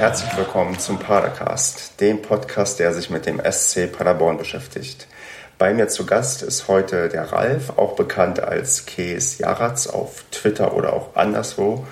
herzlich 0.00 0.34
willkommen 0.34 0.78
zum 0.78 0.98
Padercast, 0.98 2.00
dem 2.00 2.22
Podcast, 2.22 2.78
der 2.78 2.94
sich 2.94 3.10
mit 3.10 3.26
dem 3.26 3.38
SC 3.38 3.86
Paderborn 3.92 4.38
beschäftigt. 4.38 5.06
Bei 5.58 5.74
mir 5.74 5.88
zu 5.88 6.06
Gast 6.06 6.40
ist 6.40 6.68
heute 6.68 7.10
der 7.10 7.30
Ralf, 7.30 7.68
auch 7.76 7.96
bekannt 7.96 8.40
als 8.40 8.86
Kees 8.86 9.36
Jaratz 9.36 9.86
auf 9.86 10.24
Twitter 10.30 10.72
oder 10.72 10.94
auch 10.94 11.16
anderswo. 11.16 11.86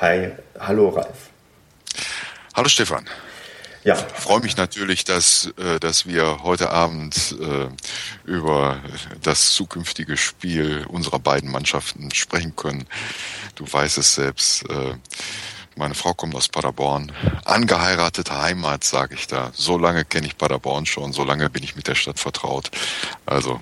Hi, 0.00 0.32
hallo 0.58 0.88
Ralf. 0.88 1.30
Hallo 2.54 2.68
Stefan. 2.68 3.08
Ja. 3.84 3.94
Ich 3.94 4.20
freue 4.20 4.40
mich 4.40 4.56
natürlich, 4.56 5.04
dass, 5.04 5.52
äh, 5.56 5.78
dass 5.78 6.06
wir 6.06 6.42
heute 6.42 6.70
Abend 6.70 7.36
äh, 7.40 7.68
über 8.28 8.80
das 9.22 9.52
zukünftige 9.52 10.16
Spiel 10.16 10.86
unserer 10.88 11.20
beiden 11.20 11.52
Mannschaften 11.52 12.12
sprechen 12.12 12.56
können. 12.56 12.88
Du 13.54 13.72
weißt 13.72 13.98
es 13.98 14.16
selbst. 14.16 14.64
Meine 15.76 15.94
Frau 15.94 16.14
kommt 16.14 16.34
aus 16.36 16.48
Paderborn. 16.48 17.10
Angeheiratete 17.44 18.40
Heimat, 18.40 18.84
sage 18.84 19.14
ich 19.14 19.26
da. 19.26 19.50
So 19.54 19.76
lange 19.76 20.04
kenne 20.04 20.26
ich 20.26 20.38
Paderborn 20.38 20.86
schon, 20.86 21.12
so 21.12 21.24
lange 21.24 21.50
bin 21.50 21.64
ich 21.64 21.74
mit 21.74 21.88
der 21.88 21.96
Stadt 21.96 22.20
vertraut. 22.20 22.70
Also 23.26 23.60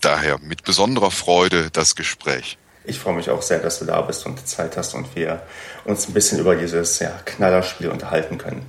daher 0.00 0.38
mit 0.38 0.64
besonderer 0.64 1.10
Freude 1.10 1.70
das 1.70 1.94
Gespräch. 1.94 2.58
Ich 2.84 2.98
freue 2.98 3.14
mich 3.14 3.30
auch 3.30 3.40
sehr, 3.40 3.60
dass 3.60 3.78
du 3.78 3.86
da 3.86 4.00
bist 4.02 4.26
und 4.26 4.46
Zeit 4.46 4.76
hast 4.76 4.94
und 4.94 5.14
wir 5.16 5.42
uns 5.84 6.08
ein 6.08 6.12
bisschen 6.12 6.38
über 6.38 6.54
dieses 6.56 6.98
ja, 6.98 7.10
Knallerspiel 7.24 7.88
unterhalten 7.88 8.36
können. 8.36 8.66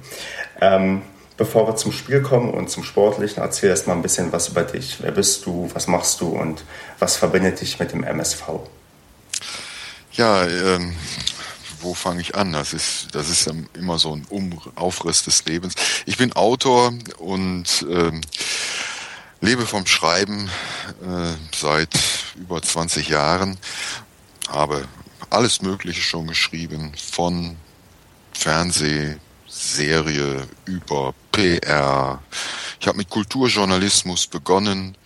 Ähm, 0.61 1.01
bevor 1.37 1.67
wir 1.67 1.75
zum 1.75 1.91
Spiel 1.91 2.21
kommen 2.21 2.53
und 2.53 2.69
zum 2.69 2.83
Sportlichen, 2.83 3.43
erzähl 3.43 3.69
erst 3.69 3.87
mal 3.87 3.93
ein 3.93 4.01
bisschen 4.01 4.31
was 4.31 4.49
über 4.49 4.63
dich. 4.63 4.97
Wer 5.01 5.11
bist 5.11 5.45
du, 5.45 5.69
was 5.73 5.87
machst 5.87 6.21
du 6.21 6.29
und 6.29 6.63
was 6.99 7.17
verbindet 7.17 7.59
dich 7.59 7.79
mit 7.79 7.91
dem 7.91 8.03
MSV? 8.03 8.43
Ja, 10.13 10.45
ähm, 10.45 10.95
wo 11.81 11.93
fange 11.93 12.21
ich 12.21 12.35
an? 12.35 12.53
Das 12.53 12.73
ist, 12.73 13.07
das 13.13 13.29
ist 13.29 13.51
immer 13.73 13.99
so 13.99 14.15
ein 14.15 14.25
um 14.29 14.59
Aufriss 14.75 15.23
des 15.23 15.45
Lebens. 15.45 15.75
Ich 16.05 16.17
bin 16.17 16.33
Autor 16.33 16.93
und 17.17 17.85
ähm, 17.89 18.21
lebe 19.41 19.65
vom 19.65 19.85
Schreiben 19.85 20.49
äh, 21.01 21.33
seit 21.55 21.89
über 22.35 22.61
20 22.61 23.09
Jahren, 23.09 23.57
habe 24.47 24.87
alles 25.29 25.61
Mögliche 25.61 26.01
schon 26.01 26.27
geschrieben, 26.27 26.93
von 27.11 27.57
Fernsehserie 28.33 30.47
über 30.65 31.13
PR. 31.31 32.21
Ich 32.79 32.87
habe 32.87 32.97
mit 32.97 33.09
Kulturjournalismus 33.09 34.27
begonnen, 34.27 34.97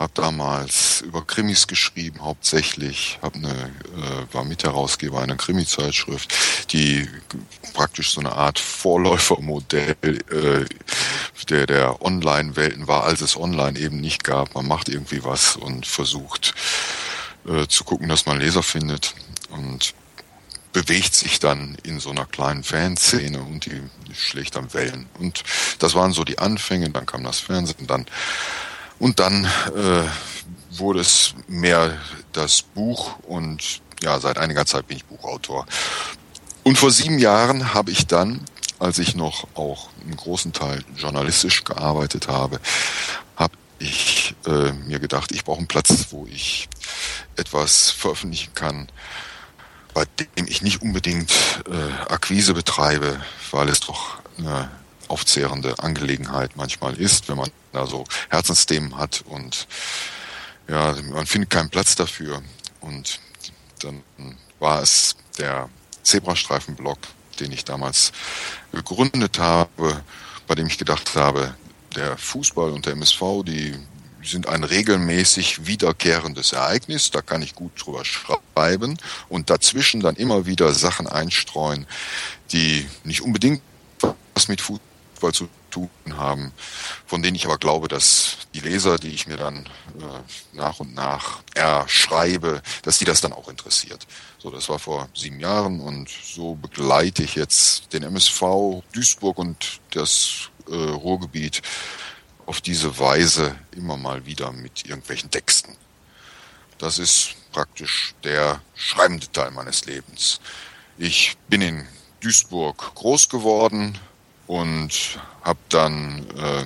habe 0.00 0.12
damals 0.14 1.02
über 1.02 1.26
Krimis 1.26 1.66
geschrieben, 1.66 2.22
hauptsächlich, 2.22 3.18
hab 3.20 3.34
eine, 3.34 3.50
äh, 3.50 4.34
war 4.34 4.44
Mitherausgeber 4.44 5.20
einer 5.20 5.36
Krimi-Zeitschrift, 5.36 6.72
die 6.72 7.06
praktisch 7.74 8.12
so 8.12 8.20
eine 8.20 8.32
Art 8.32 8.58
Vorläufermodell 8.58 9.96
äh, 10.02 10.64
der, 11.50 11.66
der 11.66 12.02
Online-Welten 12.02 12.88
war, 12.88 13.04
als 13.04 13.20
es 13.20 13.36
online 13.36 13.78
eben 13.78 14.00
nicht 14.00 14.24
gab. 14.24 14.54
Man 14.54 14.66
macht 14.66 14.88
irgendwie 14.88 15.22
was 15.22 15.56
und 15.56 15.86
versucht 15.86 16.54
äh, 17.46 17.66
zu 17.66 17.84
gucken, 17.84 18.08
dass 18.08 18.24
man 18.24 18.40
Leser 18.40 18.62
findet 18.62 19.14
und 19.50 19.94
bewegt 20.72 21.14
sich 21.14 21.40
dann 21.40 21.76
in 21.82 22.00
so 22.00 22.10
einer 22.10 22.24
kleinen 22.24 22.62
Fanszene 22.62 23.42
und 23.42 23.66
die, 23.66 23.82
schlägt 24.14 24.56
dann 24.56 24.72
Wellen. 24.72 25.10
Und 25.18 25.44
das 25.78 25.94
waren 25.94 26.12
so 26.12 26.24
die 26.24 26.38
Anfänge, 26.38 26.88
dann 26.88 27.04
kam 27.04 27.24
das 27.24 27.40
Fernsehen, 27.40 27.86
dann 27.86 28.06
und 29.00 29.18
dann 29.18 29.44
äh, 29.44 30.78
wurde 30.78 31.00
es 31.00 31.34
mehr 31.48 31.98
das 32.32 32.62
Buch 32.62 33.18
und 33.26 33.80
ja, 34.02 34.20
seit 34.20 34.38
einiger 34.38 34.64
Zeit 34.66 34.86
bin 34.86 34.98
ich 34.98 35.04
Buchautor. 35.04 35.66
Und 36.62 36.78
vor 36.78 36.90
sieben 36.90 37.18
Jahren 37.18 37.74
habe 37.74 37.90
ich 37.90 38.06
dann, 38.06 38.44
als 38.78 38.98
ich 38.98 39.14
noch 39.16 39.48
auch 39.54 39.88
einen 40.04 40.16
großen 40.16 40.52
Teil 40.52 40.84
journalistisch 40.96 41.64
gearbeitet 41.64 42.28
habe, 42.28 42.60
habe 43.36 43.54
ich 43.78 44.34
äh, 44.46 44.72
mir 44.72 45.00
gedacht, 45.00 45.32
ich 45.32 45.44
brauche 45.44 45.58
einen 45.58 45.66
Platz, 45.66 46.08
wo 46.10 46.26
ich 46.26 46.68
etwas 47.36 47.90
veröffentlichen 47.90 48.54
kann, 48.54 48.88
bei 49.94 50.04
dem 50.36 50.46
ich 50.46 50.62
nicht 50.62 50.82
unbedingt 50.82 51.32
äh, 51.66 52.12
Akquise 52.12 52.54
betreibe, 52.54 53.20
weil 53.50 53.68
es 53.68 53.80
doch 53.80 54.18
eine 54.38 54.70
aufzehrende 55.10 55.78
Angelegenheit 55.80 56.52
manchmal 56.56 56.94
ist, 56.94 57.28
wenn 57.28 57.36
man 57.36 57.50
da 57.72 57.86
so 57.86 58.04
Herzensthemen 58.30 58.96
hat 58.96 59.22
und 59.26 59.66
ja, 60.68 60.94
man 61.10 61.26
findet 61.26 61.50
keinen 61.50 61.68
Platz 61.68 61.96
dafür. 61.96 62.42
Und 62.80 63.18
dann 63.82 64.02
war 64.60 64.82
es 64.82 65.16
der 65.36 65.68
Zebrastreifenblock, 66.02 66.98
den 67.40 67.50
ich 67.50 67.64
damals 67.64 68.12
gegründet 68.72 69.38
habe, 69.38 70.02
bei 70.46 70.54
dem 70.54 70.68
ich 70.68 70.78
gedacht 70.78 71.16
habe, 71.16 71.54
der 71.96 72.16
Fußball 72.16 72.70
und 72.70 72.86
der 72.86 72.92
MSV, 72.92 73.42
die 73.44 73.74
sind 74.22 74.48
ein 74.48 74.64
regelmäßig 74.64 75.66
wiederkehrendes 75.66 76.52
Ereignis, 76.52 77.10
da 77.10 77.22
kann 77.22 77.42
ich 77.42 77.54
gut 77.54 77.72
drüber 77.76 78.04
schreiben 78.04 78.98
und 79.28 79.50
dazwischen 79.50 80.00
dann 80.00 80.14
immer 80.16 80.46
wieder 80.46 80.72
Sachen 80.72 81.08
einstreuen, 81.08 81.86
die 82.52 82.86
nicht 83.02 83.22
unbedingt 83.22 83.62
was 84.34 84.48
mit 84.48 84.60
Fußball 84.60 84.89
Fußball 85.20 85.32
zu 85.32 85.48
tun 85.70 85.90
haben, 86.16 86.52
von 87.06 87.22
denen 87.22 87.36
ich 87.36 87.44
aber 87.44 87.58
glaube, 87.58 87.88
dass 87.88 88.38
die 88.54 88.60
Leser, 88.60 88.98
die 88.98 89.10
ich 89.10 89.26
mir 89.26 89.36
dann 89.36 89.66
äh, 89.66 90.56
nach 90.56 90.80
und 90.80 90.94
nach 90.94 91.42
erschreibe, 91.54 92.62
dass 92.82 92.98
die 92.98 93.04
das 93.04 93.20
dann 93.20 93.32
auch 93.32 93.48
interessiert. 93.48 94.06
So, 94.38 94.50
das 94.50 94.68
war 94.68 94.78
vor 94.78 95.08
sieben 95.14 95.38
Jahren 95.38 95.80
und 95.80 96.08
so 96.08 96.54
begleite 96.54 97.22
ich 97.22 97.34
jetzt 97.34 97.92
den 97.92 98.02
MSV 98.02 98.82
Duisburg 98.92 99.38
und 99.38 99.80
das 99.90 100.50
äh, 100.68 100.74
Ruhrgebiet 100.74 101.62
auf 102.46 102.60
diese 102.60 102.98
Weise 102.98 103.54
immer 103.76 103.96
mal 103.96 104.26
wieder 104.26 104.50
mit 104.52 104.86
irgendwelchen 104.86 105.30
Texten. 105.30 105.76
Das 106.78 106.98
ist 106.98 107.34
praktisch 107.52 108.14
der 108.24 108.60
schreibende 108.74 109.30
Teil 109.30 109.50
meines 109.50 109.84
Lebens. 109.84 110.40
Ich 110.96 111.36
bin 111.48 111.60
in 111.60 111.86
Duisburg 112.20 112.94
groß 112.94 113.28
geworden, 113.28 113.98
und 114.50 115.20
hab 115.42 115.58
dann 115.68 116.26
äh, 116.36 116.64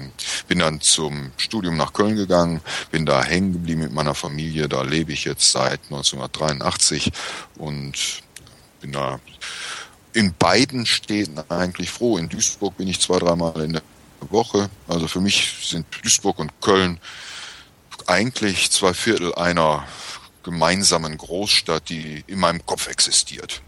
bin 0.49 0.61
dann 0.61 0.81
zum 0.81 1.33
Studium 1.37 1.77
nach 1.77 1.93
Köln 1.93 2.17
gegangen, 2.17 2.63
bin 2.91 3.05
da 3.05 3.23
hängen 3.23 3.53
geblieben 3.53 3.83
mit 3.83 3.93
meiner 3.93 4.15
Familie, 4.15 4.71
da 4.71 4.81
lebe 4.81 5.13
ich 5.13 5.27
jetzt 5.27 5.53
seit 5.53 5.81
1983 5.91 7.13
und 7.57 8.23
bin 8.81 8.93
da 8.93 9.21
in 10.15 10.33
beiden 10.33 10.87
Städten 10.87 11.39
eigentlich 11.51 11.91
froh. 11.91 12.17
In 12.17 12.31
Duisburg 12.31 12.79
bin 12.79 12.89
ich 12.89 13.01
zwei, 13.01 13.19
dreimal 13.19 13.61
in 13.61 13.75
der 13.75 13.83
Woche. 14.31 14.71
Also 14.89 15.07
für 15.07 15.21
mich 15.21 15.69
sind 15.69 15.87
Duisburg 16.03 16.39
und 16.39 16.59
Köln 16.63 16.99
eigentlich 18.07 18.71
zwei 18.71 18.95
Viertel 18.95 19.35
einer 19.35 19.87
gemeinsamen 20.43 21.19
Großstadt, 21.19 21.91
die 21.91 22.25
in 22.29 22.39
meinem 22.39 22.65
Kopf 22.65 22.89
existiert. 22.89 23.61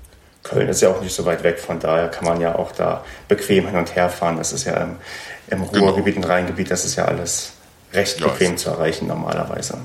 Köln 0.46 0.68
ist 0.68 0.80
ja 0.80 0.90
auch 0.90 1.00
nicht 1.00 1.14
so 1.14 1.24
weit 1.24 1.42
weg, 1.42 1.58
von 1.58 1.80
daher 1.80 2.08
kann 2.08 2.24
man 2.24 2.40
ja 2.40 2.54
auch 2.54 2.72
da 2.72 3.04
bequem 3.28 3.66
hin 3.66 3.76
und 3.76 3.94
her 3.94 4.08
fahren. 4.08 4.36
Das 4.36 4.52
ist 4.52 4.64
ja 4.64 4.74
im, 4.74 4.96
im 5.48 5.70
genau. 5.70 5.86
Ruhrgebiet 5.86 6.14
genau. 6.14 6.26
und 6.26 6.32
Rheingebiet, 6.32 6.70
das 6.70 6.84
ist 6.84 6.96
ja 6.96 7.06
alles 7.06 7.52
recht 7.92 8.20
ja, 8.20 8.28
bequem 8.28 8.56
zu 8.56 8.70
erreichen 8.70 9.08
normalerweise. 9.08 9.78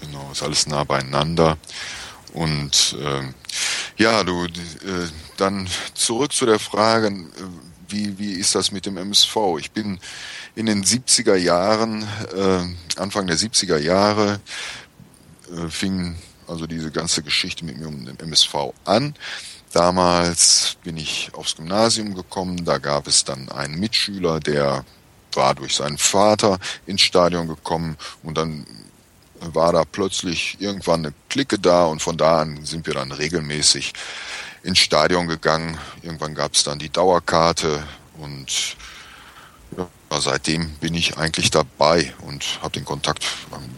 Genau, 0.00 0.30
ist 0.32 0.42
alles 0.42 0.66
nah 0.66 0.84
beieinander. 0.84 1.56
Und 2.32 2.96
äh, 3.00 4.02
ja, 4.02 4.24
du, 4.24 4.46
äh, 4.46 4.48
dann 5.36 5.68
zurück 5.94 6.32
zu 6.32 6.46
der 6.46 6.58
Frage, 6.58 7.08
äh, 7.08 7.22
wie, 7.88 8.18
wie 8.18 8.32
ist 8.32 8.54
das 8.54 8.72
mit 8.72 8.86
dem 8.86 8.96
MSV? 8.96 9.36
Ich 9.58 9.70
bin 9.70 10.00
in 10.54 10.66
den 10.66 10.82
70er 10.84 11.36
Jahren, 11.36 12.02
äh, 12.34 13.00
Anfang 13.00 13.26
der 13.26 13.36
70er 13.36 13.78
Jahre, 13.78 14.40
äh, 15.54 15.68
fing 15.68 16.16
also 16.48 16.66
diese 16.66 16.90
ganze 16.90 17.22
Geschichte 17.22 17.64
mit 17.64 17.78
mir 17.78 17.88
um 17.88 18.04
den 18.04 18.18
MSV 18.18 18.72
an. 18.84 19.14
Damals 19.72 20.76
bin 20.84 20.98
ich 20.98 21.30
aufs 21.32 21.56
Gymnasium 21.56 22.14
gekommen, 22.14 22.64
da 22.64 22.78
gab 22.78 23.06
es 23.06 23.24
dann 23.24 23.50
einen 23.50 23.80
Mitschüler, 23.80 24.38
der 24.38 24.84
war 25.32 25.54
durch 25.54 25.76
seinen 25.76 25.96
Vater 25.96 26.58
ins 26.84 27.00
Stadion 27.00 27.48
gekommen 27.48 27.96
und 28.22 28.36
dann 28.36 28.66
war 29.40 29.72
da 29.72 29.84
plötzlich 29.84 30.58
irgendwann 30.60 31.06
eine 31.06 31.14
Clique 31.28 31.58
da 31.58 31.86
und 31.86 32.02
von 32.02 32.16
da 32.16 32.42
an 32.42 32.64
sind 32.64 32.86
wir 32.86 32.94
dann 32.94 33.12
regelmäßig 33.12 33.92
ins 34.62 34.78
Stadion 34.78 35.26
gegangen. 35.26 35.78
Irgendwann 36.02 36.34
gab 36.34 36.54
es 36.54 36.64
dann 36.64 36.78
die 36.78 36.90
Dauerkarte 36.90 37.82
und 38.18 38.76
ja, 40.12 40.20
seitdem 40.20 40.68
bin 40.80 40.94
ich 40.94 41.16
eigentlich 41.16 41.50
dabei 41.50 42.12
und 42.26 42.44
habe 42.60 42.72
den 42.72 42.84
Kontakt 42.84 43.24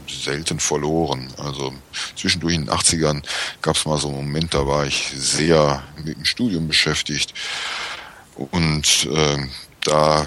selten 0.08 0.58
verloren. 0.58 1.32
Also 1.38 1.72
zwischendurch 2.16 2.54
in 2.54 2.66
den 2.66 2.75
80ern 2.75 3.22
gab 3.62 3.76
es 3.76 3.86
mal 3.86 3.98
so 3.98 4.08
einen 4.08 4.16
Moment, 4.16 4.52
da 4.52 4.66
war 4.66 4.84
ich 4.84 5.12
sehr 5.16 5.82
mit 6.04 6.16
dem 6.16 6.25
Studium 6.25 6.66
beschäftigt 6.66 7.34
und 8.36 9.08
äh, 9.12 9.46
da 9.84 10.26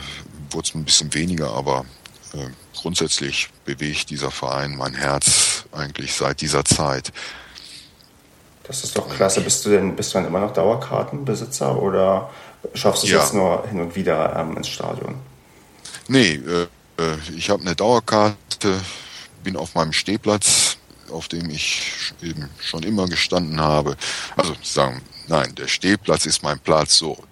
wurde 0.51 0.67
es 0.67 0.75
ein 0.75 0.85
bisschen 0.85 1.13
weniger, 1.13 1.51
aber 1.51 1.85
äh, 2.33 2.47
grundsätzlich 2.79 3.49
bewegt 3.65 4.09
dieser 4.09 4.31
Verein 4.31 4.77
mein 4.77 4.93
Herz 4.93 5.65
eigentlich 5.73 6.13
seit 6.13 6.39
dieser 6.39 6.63
Zeit. 6.63 7.11
Das 8.63 8.83
ist 8.83 8.97
doch 8.97 9.09
klasse. 9.09 9.41
Bist 9.41 9.65
du 9.65 9.69
denn, 9.69 9.95
bist 9.95 10.13
du 10.13 10.19
dann 10.19 10.27
immer 10.27 10.39
noch 10.39 10.53
Dauerkartenbesitzer 10.53 11.81
oder 11.81 12.29
Schaffst 12.73 13.03
du 13.03 13.07
es 13.07 13.13
ja. 13.13 13.19
jetzt 13.19 13.33
nur 13.33 13.65
hin 13.67 13.79
und 13.79 13.95
wieder 13.95 14.35
ähm, 14.35 14.57
ins 14.57 14.67
Stadion? 14.67 15.15
Nee, 16.07 16.35
äh, 16.35 16.67
äh 16.97 17.17
ich 17.35 17.49
habe 17.49 17.61
eine 17.61 17.75
Dauerkarte, 17.75 18.81
bin 19.43 19.55
auf 19.55 19.75
meinem 19.75 19.93
Stehplatz, 19.93 20.77
auf 21.11 21.27
dem 21.27 21.49
ich 21.49 22.13
eben 22.21 22.49
schon 22.59 22.83
immer 22.83 23.07
gestanden 23.07 23.59
habe. 23.59 23.97
Also 24.35 24.55
sagen, 24.61 25.01
nein, 25.27 25.55
der 25.55 25.67
Stehplatz 25.67 26.25
ist 26.25 26.43
mein 26.43 26.59
Platz 26.59 26.97
so. 26.97 27.23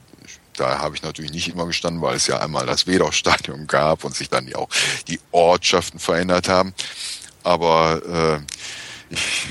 Da 0.58 0.80
habe 0.80 0.96
ich 0.96 1.04
natürlich 1.04 1.32
nicht 1.32 1.50
immer 1.50 1.66
gestanden, 1.66 2.02
weil 2.02 2.16
es 2.16 2.28
ja 2.28 2.40
einmal 2.40 2.66
das 2.66 2.88
Wedau-Stadion 2.88 3.68
gab 3.68 4.06
und 4.06 4.16
sich 4.16 4.30
dann 4.30 4.54
auch 4.56 4.70
die 5.08 5.20
Ortschaften 5.32 6.00
verändert 6.00 6.48
haben. 6.48 6.74
Aber 7.44 8.02
äh, 8.40 9.14
ich 9.14 9.48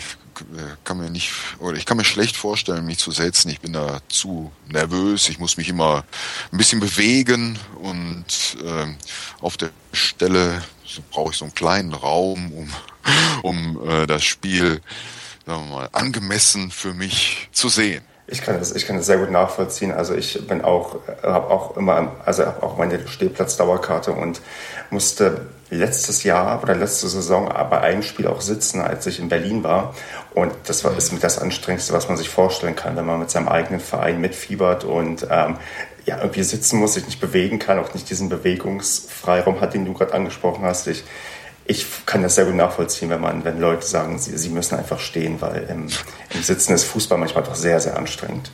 kann 0.84 0.98
mir 0.98 1.10
nicht, 1.10 1.32
oder 1.58 1.76
ich 1.76 1.86
kann 1.86 1.96
mir 1.96 2.04
schlecht 2.04 2.36
vorstellen, 2.36 2.86
mich 2.86 2.98
zu 2.98 3.10
setzen. 3.10 3.50
Ich 3.50 3.60
bin 3.60 3.72
da 3.72 4.00
zu 4.08 4.52
nervös. 4.68 5.28
Ich 5.28 5.38
muss 5.38 5.56
mich 5.56 5.68
immer 5.68 6.04
ein 6.52 6.58
bisschen 6.58 6.80
bewegen 6.80 7.58
und 7.80 8.24
äh, 8.62 8.86
auf 9.40 9.56
der 9.56 9.70
Stelle 9.92 10.62
brauche 11.10 11.32
ich 11.32 11.36
so 11.36 11.44
einen 11.44 11.54
kleinen 11.54 11.92
Raum, 11.92 12.52
um, 12.52 12.72
um 13.42 13.88
äh, 13.88 14.06
das 14.06 14.24
Spiel, 14.24 14.80
sagen 15.46 15.68
wir 15.68 15.76
mal, 15.76 15.88
angemessen 15.92 16.70
für 16.70 16.94
mich 16.94 17.48
zu 17.52 17.68
sehen. 17.68 18.04
Ich 18.26 18.40
kann 18.40 18.58
das, 18.58 18.72
ich 18.72 18.86
kann 18.86 18.96
das 18.96 19.06
sehr 19.06 19.18
gut 19.18 19.30
nachvollziehen. 19.30 19.92
Also 19.92 20.14
ich 20.14 20.46
bin 20.46 20.62
auch, 20.62 20.96
habe 21.22 21.50
auch 21.50 21.76
immer, 21.76 22.12
also 22.24 22.46
habe 22.46 22.62
auch 22.62 22.78
meine 22.78 23.06
Stehplatzdauerkarte 23.06 24.12
und 24.12 24.40
musste 24.90 25.46
letztes 25.74 26.22
Jahr 26.22 26.62
oder 26.62 26.74
letzte 26.74 27.08
Saison 27.08 27.48
bei 27.70 27.80
einem 27.80 28.02
Spiel 28.02 28.26
auch 28.26 28.40
sitzen, 28.40 28.80
als 28.80 29.06
ich 29.06 29.18
in 29.18 29.28
Berlin 29.28 29.62
war. 29.64 29.94
Und 30.34 30.52
das 30.66 30.84
war, 30.84 30.96
ist 30.96 31.12
mit 31.12 31.22
das 31.22 31.38
Anstrengendste, 31.38 31.92
was 31.92 32.08
man 32.08 32.16
sich 32.16 32.28
vorstellen 32.28 32.76
kann, 32.76 32.96
wenn 32.96 33.06
man 33.06 33.20
mit 33.20 33.30
seinem 33.30 33.48
eigenen 33.48 33.80
Verein 33.80 34.20
mitfiebert 34.20 34.84
und 34.84 35.26
ähm, 35.30 35.56
ja, 36.06 36.18
irgendwie 36.18 36.42
sitzen 36.42 36.78
muss, 36.78 36.94
sich 36.94 37.06
nicht 37.06 37.20
bewegen 37.20 37.58
kann, 37.58 37.78
auch 37.78 37.94
nicht 37.94 38.08
diesen 38.10 38.28
Bewegungsfreiraum 38.28 39.60
hat, 39.60 39.74
den 39.74 39.84
du 39.84 39.94
gerade 39.94 40.14
angesprochen 40.14 40.64
hast. 40.64 40.86
Ich, 40.86 41.04
ich 41.66 41.86
kann 42.04 42.22
das 42.22 42.34
sehr 42.34 42.44
gut 42.44 42.54
nachvollziehen, 42.54 43.10
wenn 43.10 43.20
man, 43.20 43.44
wenn 43.44 43.58
Leute 43.58 43.86
sagen, 43.86 44.18
sie, 44.18 44.36
sie 44.36 44.50
müssen 44.50 44.76
einfach 44.76 45.00
stehen, 45.00 45.40
weil 45.40 45.64
im, 45.64 45.88
im 46.34 46.42
Sitzen 46.42 46.74
ist 46.74 46.84
Fußball 46.84 47.18
manchmal 47.18 47.44
doch 47.44 47.54
sehr, 47.54 47.80
sehr 47.80 47.96
anstrengend. 47.96 48.50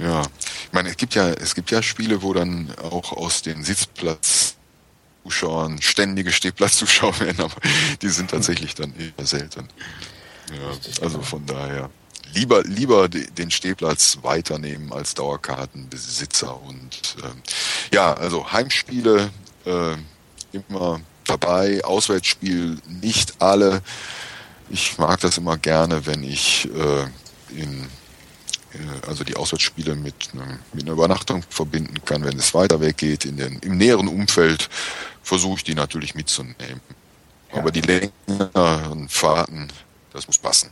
Ja, 0.00 0.22
ich 0.22 0.72
meine, 0.72 0.90
es 0.90 0.96
gibt 0.96 1.14
ja, 1.14 1.30
es 1.30 1.54
gibt 1.54 1.70
ja 1.70 1.82
Spiele, 1.82 2.22
wo 2.22 2.32
dann 2.32 2.74
auch 2.82 3.12
aus 3.12 3.42
den 3.42 3.64
Sitzplatzzuschauern 5.28 5.82
ständige 5.82 6.32
Stehplatzzuschauer 6.32 7.20
werden, 7.20 7.44
aber 7.44 7.54
die 8.02 8.08
sind 8.08 8.30
tatsächlich 8.30 8.74
dann 8.74 8.92
eher 8.96 9.26
selten. 9.26 9.68
Ja, 10.50 11.02
also 11.04 11.20
von 11.22 11.44
daher 11.46 11.90
lieber 12.34 12.62
lieber 12.64 13.08
den 13.08 13.50
Stehplatz 13.50 14.18
weiternehmen 14.22 14.92
als 14.92 15.14
Dauerkartenbesitzer 15.14 16.60
und 16.62 17.16
äh, 17.22 17.94
ja, 17.94 18.14
also 18.14 18.50
Heimspiele 18.50 19.30
äh, 19.64 19.96
immer 20.52 21.00
dabei, 21.24 21.84
Auswärtsspiel 21.84 22.78
nicht 23.02 23.40
alle. 23.42 23.82
Ich 24.70 24.98
mag 24.98 25.20
das 25.20 25.38
immer 25.38 25.56
gerne, 25.58 26.06
wenn 26.06 26.22
ich 26.22 26.68
äh, 26.74 27.60
in 27.60 27.86
äh, 28.72 29.06
also 29.06 29.24
die 29.24 29.36
Auswärtsspiele 29.36 29.94
mit, 29.94 30.30
mit 30.72 30.84
einer 30.84 30.92
Übernachtung 30.92 31.42
verbinden 31.48 32.04
kann, 32.04 32.24
wenn 32.24 32.38
es 32.38 32.54
weiter 32.54 32.80
weg 32.80 32.96
geht. 32.98 33.24
In 33.24 33.36
den, 33.36 33.58
Im 33.60 33.76
näheren 33.76 34.08
Umfeld 34.08 34.68
versuche 35.28 35.58
ich 35.58 35.64
die 35.64 35.74
natürlich 35.74 36.14
mitzunehmen. 36.14 36.80
Ja. 37.52 37.58
Aber 37.58 37.70
die 37.70 37.82
längeren 37.82 39.08
Fahrten, 39.08 39.68
das 40.12 40.26
muss 40.26 40.38
passen. 40.38 40.70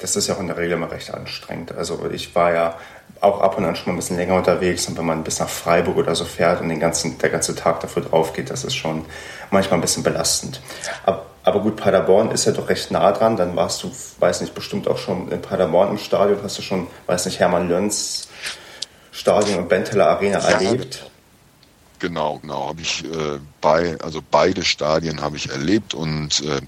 Das 0.00 0.16
ist 0.16 0.26
ja 0.26 0.34
auch 0.34 0.40
in 0.40 0.48
der 0.48 0.56
Regel 0.56 0.72
immer 0.72 0.90
recht 0.90 1.14
anstrengend. 1.14 1.72
Also 1.72 2.10
ich 2.10 2.34
war 2.34 2.52
ja 2.52 2.78
auch 3.20 3.40
ab 3.40 3.56
und 3.56 3.64
an 3.64 3.76
schon 3.76 3.86
mal 3.86 3.92
ein 3.92 3.96
bisschen 3.96 4.16
länger 4.16 4.34
unterwegs 4.34 4.88
und 4.88 4.98
wenn 4.98 5.06
man 5.06 5.22
bis 5.22 5.38
nach 5.38 5.48
Freiburg 5.48 5.96
oder 5.96 6.16
so 6.16 6.24
fährt 6.24 6.60
und 6.60 6.68
den 6.68 6.80
ganzen, 6.80 7.18
der 7.18 7.30
ganze 7.30 7.54
Tag 7.54 7.80
dafür 7.80 8.02
drauf 8.02 8.32
geht, 8.32 8.50
das 8.50 8.64
ist 8.64 8.74
schon 8.74 9.04
manchmal 9.52 9.78
ein 9.78 9.82
bisschen 9.82 10.02
belastend. 10.02 10.60
Aber, 11.06 11.26
aber 11.44 11.60
gut, 11.60 11.76
Paderborn 11.76 12.32
ist 12.32 12.44
ja 12.44 12.52
doch 12.52 12.68
recht 12.68 12.90
nah 12.90 13.12
dran. 13.12 13.36
Dann 13.36 13.54
warst 13.54 13.84
du, 13.84 13.92
weiß 14.18 14.40
nicht, 14.40 14.54
bestimmt 14.54 14.88
auch 14.88 14.98
schon 14.98 15.30
in 15.30 15.40
Paderborn 15.40 15.90
im 15.90 15.98
Stadion. 15.98 16.40
Hast 16.42 16.58
du 16.58 16.62
schon, 16.62 16.88
weiß 17.06 17.26
nicht, 17.26 17.38
Hermann 17.38 17.68
Lönz 17.68 18.28
Stadion 19.12 19.58
und 19.58 19.68
Benteler 19.68 20.08
Arena 20.08 20.40
ja, 20.40 20.48
erlebt? 20.48 21.11
Genau, 22.02 22.40
genau. 22.40 22.66
Habe 22.66 22.80
ich 22.82 23.04
äh, 23.04 23.38
bei, 23.60 23.96
also 24.00 24.20
beide 24.28 24.64
Stadien 24.64 25.20
habe 25.20 25.36
ich 25.36 25.48
erlebt 25.50 25.94
und 25.94 26.42
äh, 26.42 26.60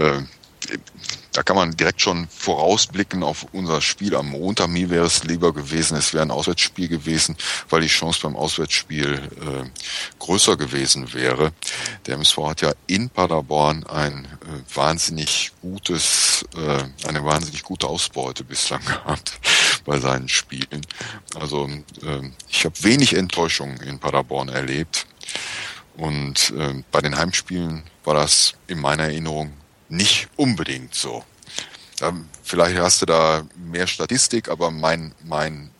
äh, 0.00 0.22
da 1.40 1.44
kann 1.44 1.56
man 1.56 1.74
direkt 1.74 2.02
schon 2.02 2.28
vorausblicken 2.28 3.22
auf 3.22 3.46
unser 3.52 3.80
Spiel 3.80 4.14
am 4.14 4.28
Montag. 4.28 4.68
Mir 4.68 4.90
wäre 4.90 5.06
es 5.06 5.24
lieber 5.24 5.54
gewesen, 5.54 5.96
es 5.96 6.12
wäre 6.12 6.22
ein 6.22 6.30
Auswärtsspiel 6.30 6.86
gewesen, 6.86 7.34
weil 7.70 7.80
die 7.80 7.86
Chance 7.86 8.20
beim 8.24 8.36
Auswärtsspiel 8.36 9.14
äh, 9.14 9.70
größer 10.18 10.58
gewesen 10.58 11.14
wäre. 11.14 11.52
Der 12.04 12.16
MSV 12.16 12.36
hat 12.40 12.60
ja 12.60 12.74
in 12.86 13.08
Paderborn 13.08 13.84
ein 13.84 14.26
äh, 14.26 14.76
wahnsinnig 14.76 15.52
gutes, 15.62 16.44
äh, 16.54 17.08
eine 17.08 17.24
wahnsinnig 17.24 17.62
gute 17.62 17.86
Ausbeute 17.86 18.44
bislang 18.44 18.84
gehabt 18.84 19.40
bei 19.86 19.98
seinen 19.98 20.28
Spielen. 20.28 20.84
Also 21.36 21.70
äh, 22.02 22.30
ich 22.50 22.66
habe 22.66 22.74
wenig 22.82 23.16
Enttäuschung 23.16 23.78
in 23.80 23.98
Paderborn 23.98 24.50
erlebt. 24.50 25.06
Und 25.96 26.52
äh, 26.58 26.84
bei 26.90 27.00
den 27.00 27.16
Heimspielen 27.16 27.84
war 28.04 28.12
das 28.12 28.52
in 28.66 28.78
meiner 28.78 29.04
Erinnerung 29.04 29.54
nicht 29.88 30.28
unbedingt 30.36 30.94
so. 30.94 31.24
Ähm, 32.00 32.28
vielleicht 32.42 32.78
hast 32.78 33.02
du 33.02 33.06
da 33.06 33.42
mehr 33.56 33.86
Statistik, 33.86 34.48
aber 34.48 34.70
mein, 34.70 35.12
mein, 35.24 35.70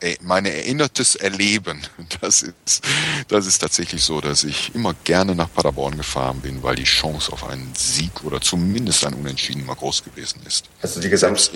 äh, 0.00 0.16
mein 0.22 0.46
erinnertes 0.46 1.16
Erleben, 1.16 1.82
das 2.20 2.42
ist, 2.42 2.82
das 3.28 3.46
ist 3.46 3.58
tatsächlich 3.58 4.02
so, 4.02 4.20
dass 4.20 4.44
ich 4.44 4.74
immer 4.74 4.94
gerne 5.04 5.34
nach 5.34 5.52
Paderborn 5.52 5.96
gefahren 5.96 6.40
bin, 6.40 6.62
weil 6.62 6.76
die 6.76 6.84
Chance 6.84 7.32
auf 7.32 7.44
einen 7.44 7.72
Sieg 7.74 8.24
oder 8.24 8.40
zumindest 8.40 9.04
ein 9.04 9.14
Unentschieden 9.14 9.62
immer 9.62 9.74
groß 9.74 10.04
gewesen 10.04 10.40
ist. 10.46 10.66
Also 10.82 11.00
die 11.00 11.10
Gesamt... 11.10 11.50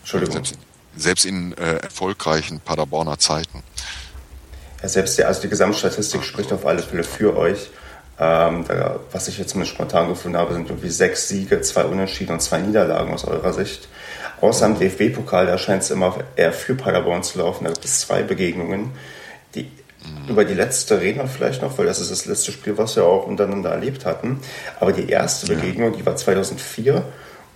Entschuldigung. 0.00 0.34
Selbst 0.34 0.54
in, 0.54 1.00
selbst 1.00 1.24
in 1.24 1.52
äh, 1.54 1.78
erfolgreichen 1.78 2.60
Paderborner 2.60 3.18
Zeiten. 3.18 3.62
Ja, 4.82 4.88
selbst 4.88 5.18
die, 5.18 5.24
also 5.24 5.40
die 5.40 5.48
Gesamtstatistik 5.48 6.22
spricht 6.22 6.52
auf 6.52 6.64
alle 6.64 6.82
Fälle 6.82 7.02
für 7.02 7.36
euch. 7.36 7.70
Ähm, 8.18 8.64
da, 8.66 9.00
was 9.12 9.28
ich 9.28 9.38
jetzt 9.38 9.50
zumindest 9.50 9.74
spontan 9.74 10.08
gefunden 10.08 10.38
habe, 10.38 10.54
sind 10.54 10.68
irgendwie 10.70 10.88
sechs 10.88 11.28
Siege, 11.28 11.60
zwei 11.60 11.84
Unentschieden 11.84 12.32
und 12.32 12.40
zwei 12.40 12.58
Niederlagen 12.58 13.12
aus 13.12 13.24
eurer 13.24 13.52
Sicht. 13.52 13.88
Außer 14.40 14.66
im 14.66 14.78
DFB-Pokal, 14.78 15.46
da 15.46 15.58
scheint 15.58 15.82
es 15.82 15.90
immer 15.90 16.16
eher 16.34 16.52
für 16.52 16.74
Paderborn 16.74 17.22
zu 17.22 17.38
laufen. 17.38 17.64
Da 17.64 17.70
gibt 17.70 17.84
es 17.84 18.00
zwei 18.00 18.22
Begegnungen. 18.22 18.92
Die. 19.54 19.70
Über 20.28 20.44
die 20.44 20.54
letzte 20.54 21.00
reden 21.00 21.18
wir 21.18 21.26
vielleicht 21.26 21.62
noch, 21.62 21.76
weil 21.78 21.86
das 21.86 22.00
ist 22.00 22.12
das 22.12 22.26
letzte 22.26 22.52
Spiel, 22.52 22.78
was 22.78 22.94
wir 22.94 23.04
auch 23.04 23.26
untereinander 23.26 23.70
erlebt 23.70 24.06
hatten. 24.06 24.40
Aber 24.78 24.92
die 24.92 25.08
erste 25.08 25.46
Begegnung, 25.48 25.96
die 25.96 26.06
war 26.06 26.14
2004. 26.14 27.02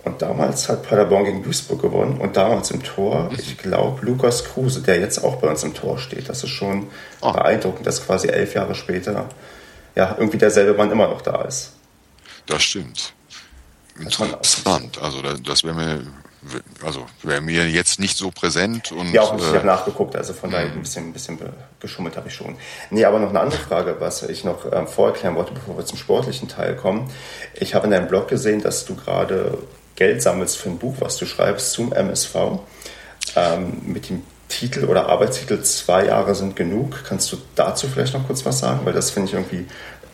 Und 0.03 0.21
damals 0.21 0.67
hat 0.67 0.83
Paderborn 0.83 1.25
gegen 1.25 1.43
Duisburg 1.43 1.81
gewonnen. 1.81 2.19
Und 2.19 2.35
damals 2.35 2.71
im 2.71 2.83
Tor, 2.83 3.29
mhm. 3.31 3.37
ich 3.37 3.57
glaube, 3.57 4.05
Lukas 4.05 4.43
Kruse, 4.43 4.81
der 4.81 4.99
jetzt 4.99 5.23
auch 5.23 5.37
bei 5.37 5.47
uns 5.47 5.63
im 5.63 5.73
Tor 5.73 5.97
steht. 5.97 6.27
Das 6.27 6.43
ist 6.43 6.49
schon 6.49 6.87
oh. 7.21 7.31
beeindruckend, 7.31 7.87
dass 7.87 8.05
quasi 8.05 8.27
elf 8.27 8.53
Jahre 8.53 8.75
später 8.75 9.29
ja, 9.95 10.15
irgendwie 10.17 10.37
derselbe 10.37 10.73
Mann 10.73 10.91
immer 10.91 11.07
noch 11.07 11.21
da 11.21 11.43
ist. 11.43 11.73
Das 12.45 12.63
stimmt. 12.63 13.13
Interessant. 13.99 14.99
Also 15.01 15.21
das 15.21 15.63
wäre 15.63 15.75
mir, 15.75 16.01
also 16.83 17.05
wäre 17.23 17.41
mir 17.41 17.69
jetzt 17.69 17.99
nicht 17.99 18.17
so 18.17 18.31
präsent. 18.31 18.91
Und, 18.91 19.11
ja, 19.11 19.21
auch 19.21 19.33
nicht, 19.33 19.43
ich 19.43 19.49
habe 19.49 19.59
äh, 19.59 19.65
nachgeguckt, 19.65 20.15
also 20.15 20.33
von 20.33 20.49
daher 20.49 20.67
mhm. 20.67 20.73
ein 20.73 20.81
bisschen, 20.81 21.07
ein 21.07 21.13
bisschen 21.13 21.39
geschummelt 21.79 22.17
habe 22.17 22.29
ich 22.29 22.35
schon. 22.35 22.55
Nee, 22.89 23.05
aber 23.05 23.19
noch 23.19 23.29
eine 23.29 23.39
andere 23.41 23.61
Frage, 23.61 23.97
was 23.99 24.23
ich 24.23 24.43
noch 24.43 24.71
ähm, 24.71 24.87
vorerklären 24.87 25.35
wollte, 25.35 25.53
bevor 25.53 25.77
wir 25.77 25.85
zum 25.85 25.97
sportlichen 25.97 26.47
Teil 26.47 26.75
kommen. 26.75 27.11
Ich 27.53 27.75
habe 27.75 27.85
in 27.85 27.91
deinem 27.91 28.07
Blog 28.07 28.27
gesehen, 28.27 28.61
dass 28.61 28.85
du 28.85 28.95
gerade 28.95 29.57
Geld 29.95 30.21
sammelst 30.21 30.57
für 30.57 30.69
ein 30.69 30.79
Buch, 30.79 30.95
was 30.99 31.17
du 31.17 31.25
schreibst 31.25 31.73
zum 31.73 31.91
MSV. 31.91 32.35
Ähm, 33.35 33.81
mit 33.85 34.09
dem 34.09 34.23
Titel 34.51 34.85
oder 34.85 35.07
Arbeitstitel 35.07 35.61
Zwei 35.63 36.05
Jahre 36.05 36.35
sind 36.35 36.55
genug. 36.55 37.03
Kannst 37.07 37.31
du 37.31 37.37
dazu 37.55 37.87
vielleicht 37.87 38.13
noch 38.13 38.27
kurz 38.27 38.45
was 38.45 38.59
sagen? 38.59 38.81
Weil 38.83 38.93
das 38.93 39.09
finde 39.09 39.29
ich 39.29 39.33
irgendwie, 39.33 39.65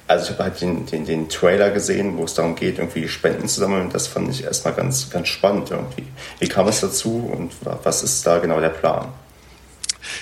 also 0.07 0.25
ich 0.25 0.31
habe 0.31 0.43
halt 0.43 0.61
den, 0.61 0.85
den, 0.85 1.05
den 1.05 1.27
Trailer 1.27 1.71
gesehen, 1.71 2.17
wo 2.17 2.23
es 2.23 2.35
darum 2.35 2.55
geht, 2.55 2.77
irgendwie 2.77 3.07
Spenden 3.07 3.47
zu 3.47 3.59
sammeln. 3.59 3.89
Das 3.91 4.07
fand 4.07 4.29
ich 4.29 4.43
erstmal 4.43 4.73
ganz, 4.73 5.09
ganz 5.09 5.27
spannend 5.27 5.71
irgendwie. 5.71 6.05
Wie 6.39 6.47
kam 6.47 6.67
es 6.67 6.79
dazu 6.79 7.29
und 7.35 7.51
was 7.83 8.03
ist 8.03 8.25
da 8.25 8.37
genau 8.37 8.61
der 8.61 8.69
Plan? 8.69 9.07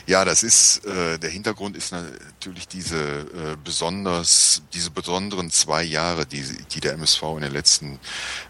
Ja, 0.07 0.25
das 0.25 0.43
ist 0.43 0.85
äh, 0.85 1.17
der 1.17 1.29
Hintergrund 1.29 1.77
ist 1.77 1.91
natürlich 1.91 2.67
diese 2.67 2.97
äh, 2.97 3.57
besonders 3.63 4.61
diese 4.73 4.91
besonderen 4.91 5.51
zwei 5.51 5.83
Jahre, 5.83 6.25
die 6.25 6.43
die 6.71 6.79
der 6.79 6.93
MSV 6.93 7.23
in 7.35 7.41
den 7.41 7.53
letzten, 7.53 7.99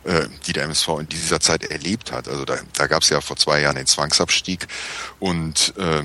äh, 0.03 0.27
die 0.47 0.53
der 0.53 0.63
MSV 0.63 0.87
in 0.99 1.09
dieser 1.09 1.39
Zeit 1.39 1.63
erlebt 1.63 2.11
hat. 2.11 2.27
Also 2.27 2.45
da, 2.45 2.57
da 2.73 2.87
gab 2.87 3.03
es 3.03 3.09
ja 3.09 3.21
vor 3.21 3.37
zwei 3.37 3.61
Jahren 3.61 3.75
den 3.75 3.87
Zwangsabstieg 3.87 4.67
und 5.19 5.73
äh, 5.77 6.03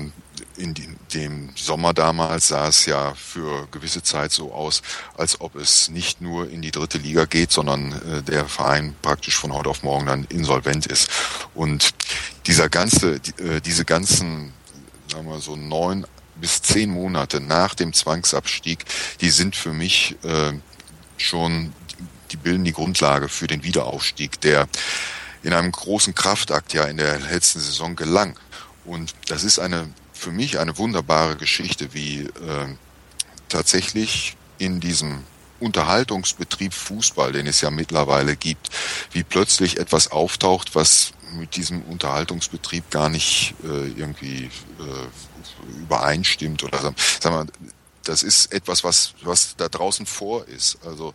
in 0.57 0.75
dem 1.13 1.49
Sommer 1.55 1.93
damals 1.93 2.49
sah 2.49 2.67
es 2.67 2.85
ja 2.85 3.13
für 3.15 3.67
gewisse 3.71 4.03
Zeit 4.03 4.31
so 4.31 4.53
aus, 4.53 4.81
als 5.17 5.41
ob 5.41 5.55
es 5.55 5.89
nicht 5.89 6.21
nur 6.21 6.49
in 6.49 6.61
die 6.61 6.71
dritte 6.71 6.97
Liga 6.97 7.25
geht, 7.25 7.51
sondern 7.51 7.93
äh, 7.93 8.21
der 8.21 8.45
Verein 8.45 8.95
praktisch 9.01 9.37
von 9.37 9.53
heute 9.53 9.69
auf 9.69 9.83
morgen 9.83 10.05
dann 10.05 10.25
insolvent 10.25 10.85
ist. 10.85 11.09
Und 11.53 11.93
dieser 12.47 12.69
ganze, 12.69 13.19
die, 13.19 13.43
äh, 13.43 13.61
diese 13.61 13.85
ganzen 13.85 14.53
sagen 15.11 15.27
wir 15.27 15.39
so 15.39 15.55
neun 15.55 16.07
bis 16.35 16.61
zehn 16.61 16.89
Monate 16.89 17.41
nach 17.41 17.75
dem 17.75 17.93
Zwangsabstieg, 17.93 18.85
die 19.19 19.29
sind 19.29 19.55
für 19.55 19.73
mich 19.73 20.15
äh, 20.23 20.53
schon, 21.17 21.73
die 22.31 22.37
bilden 22.37 22.63
die 22.63 22.71
Grundlage 22.71 23.27
für 23.27 23.47
den 23.47 23.63
Wiederaufstieg, 23.63 24.39
der 24.41 24.67
in 25.43 25.53
einem 25.53 25.71
großen 25.71 26.15
Kraftakt 26.15 26.73
ja 26.73 26.85
in 26.85 26.97
der 26.97 27.19
letzten 27.19 27.59
Saison 27.59 27.95
gelang. 27.95 28.37
Und 28.85 29.13
das 29.27 29.43
ist 29.43 29.59
eine 29.59 29.89
für 30.13 30.31
mich 30.31 30.59
eine 30.59 30.77
wunderbare 30.77 31.35
Geschichte, 31.35 31.93
wie 31.93 32.21
äh, 32.21 32.75
tatsächlich 33.49 34.37
in 34.59 34.79
diesem 34.79 35.23
Unterhaltungsbetrieb 35.59 36.73
Fußball, 36.73 37.31
den 37.31 37.47
es 37.47 37.61
ja 37.61 37.71
mittlerweile 37.71 38.35
gibt, 38.35 38.69
wie 39.11 39.23
plötzlich 39.23 39.77
etwas 39.77 40.11
auftaucht, 40.11 40.75
was 40.75 41.13
mit 41.33 41.55
diesem 41.55 41.81
Unterhaltungsbetrieb 41.83 42.89
gar 42.89 43.09
nicht 43.09 43.55
äh, 43.63 43.87
irgendwie 43.87 44.45
äh, 44.79 45.79
übereinstimmt 45.79 46.63
oder 46.63 46.93
sagen 47.19 47.47
wir, 47.47 47.71
das 48.03 48.23
ist 48.23 48.51
etwas, 48.51 48.83
was, 48.83 49.13
was 49.23 49.55
da 49.55 49.69
draußen 49.69 50.05
vor 50.05 50.47
ist. 50.47 50.77
Also 50.85 51.13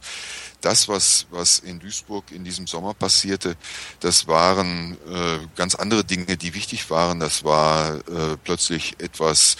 das, 0.61 0.89
was, 0.89 1.27
was 1.31 1.59
in 1.59 1.81
Duisburg 1.81 2.31
in 2.31 2.45
diesem 2.45 2.67
Sommer 2.67 2.95
passierte, 2.95 3.57
das 4.01 4.27
waren 4.27 4.97
äh, 5.13 5.39
ganz 5.57 5.75
andere 5.75 6.05
Dinge, 6.05 6.37
die 6.37 6.55
wichtig 6.55 6.89
waren. 6.91 7.21
Das 7.21 7.45
war 7.45 7.97
äh, 7.97 8.37
plötzlich 8.43 8.97
etwas 8.99 9.57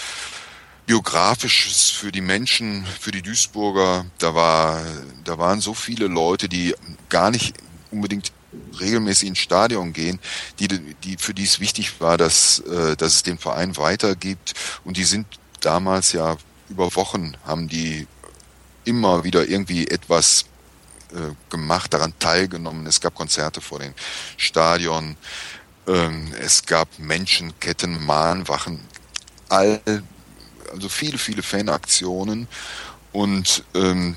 biografisches 0.87 1.91
für 1.91 2.13
die 2.13 2.21
Menschen, 2.21 2.87
für 3.01 3.11
die 3.11 3.23
Duisburger. 3.23 4.07
Da 4.19 4.35
war, 4.35 4.85
da 5.25 5.37
waren 5.39 5.61
so 5.61 5.75
viele 5.75 6.07
Leute, 6.07 6.49
die 6.49 6.75
gar 7.09 7.31
nicht 7.31 7.57
unbedingt 7.91 8.33
regelmäßig 8.81 9.29
ins 9.29 9.39
Stadion 9.39 9.93
gehen, 9.93 10.19
die, 10.59 10.69
die 10.69 11.17
für 11.19 11.35
die 11.35 11.45
es 11.45 11.61
wichtig 11.61 12.01
war, 12.01 12.17
dass, 12.17 12.61
äh, 12.61 12.97
dass 12.97 13.15
es 13.15 13.23
den 13.23 13.39
Verein 13.39 13.77
weitergibt. 13.77 14.55
Und 14.85 14.97
die 14.97 15.05
sind 15.05 15.27
damals 15.61 16.13
ja 16.13 16.37
über 16.69 16.95
Wochen 16.97 17.37
haben 17.45 17.69
die 17.69 18.07
immer 18.85 19.25
wieder 19.25 19.49
irgendwie 19.49 19.87
etwas 19.87 20.47
äh, 21.13 21.35
gemacht, 21.51 21.93
daran 21.93 22.15
teilgenommen. 22.19 22.87
Es 22.87 23.01
gab 23.01 23.15
Konzerte 23.15 23.61
vor 23.61 23.79
den 23.79 23.95
Stadion, 24.37 25.17
ähm, 25.87 26.33
es 26.41 26.65
gab 26.67 26.99
Menschenketten, 26.99 28.05
Mahnwachen, 28.05 28.81
all 29.49 29.81
also 30.73 30.89
viele, 30.89 31.19
viele 31.19 31.43
Fanaktionen 31.43 32.49
und 33.13 33.65
ähm, 33.75 34.17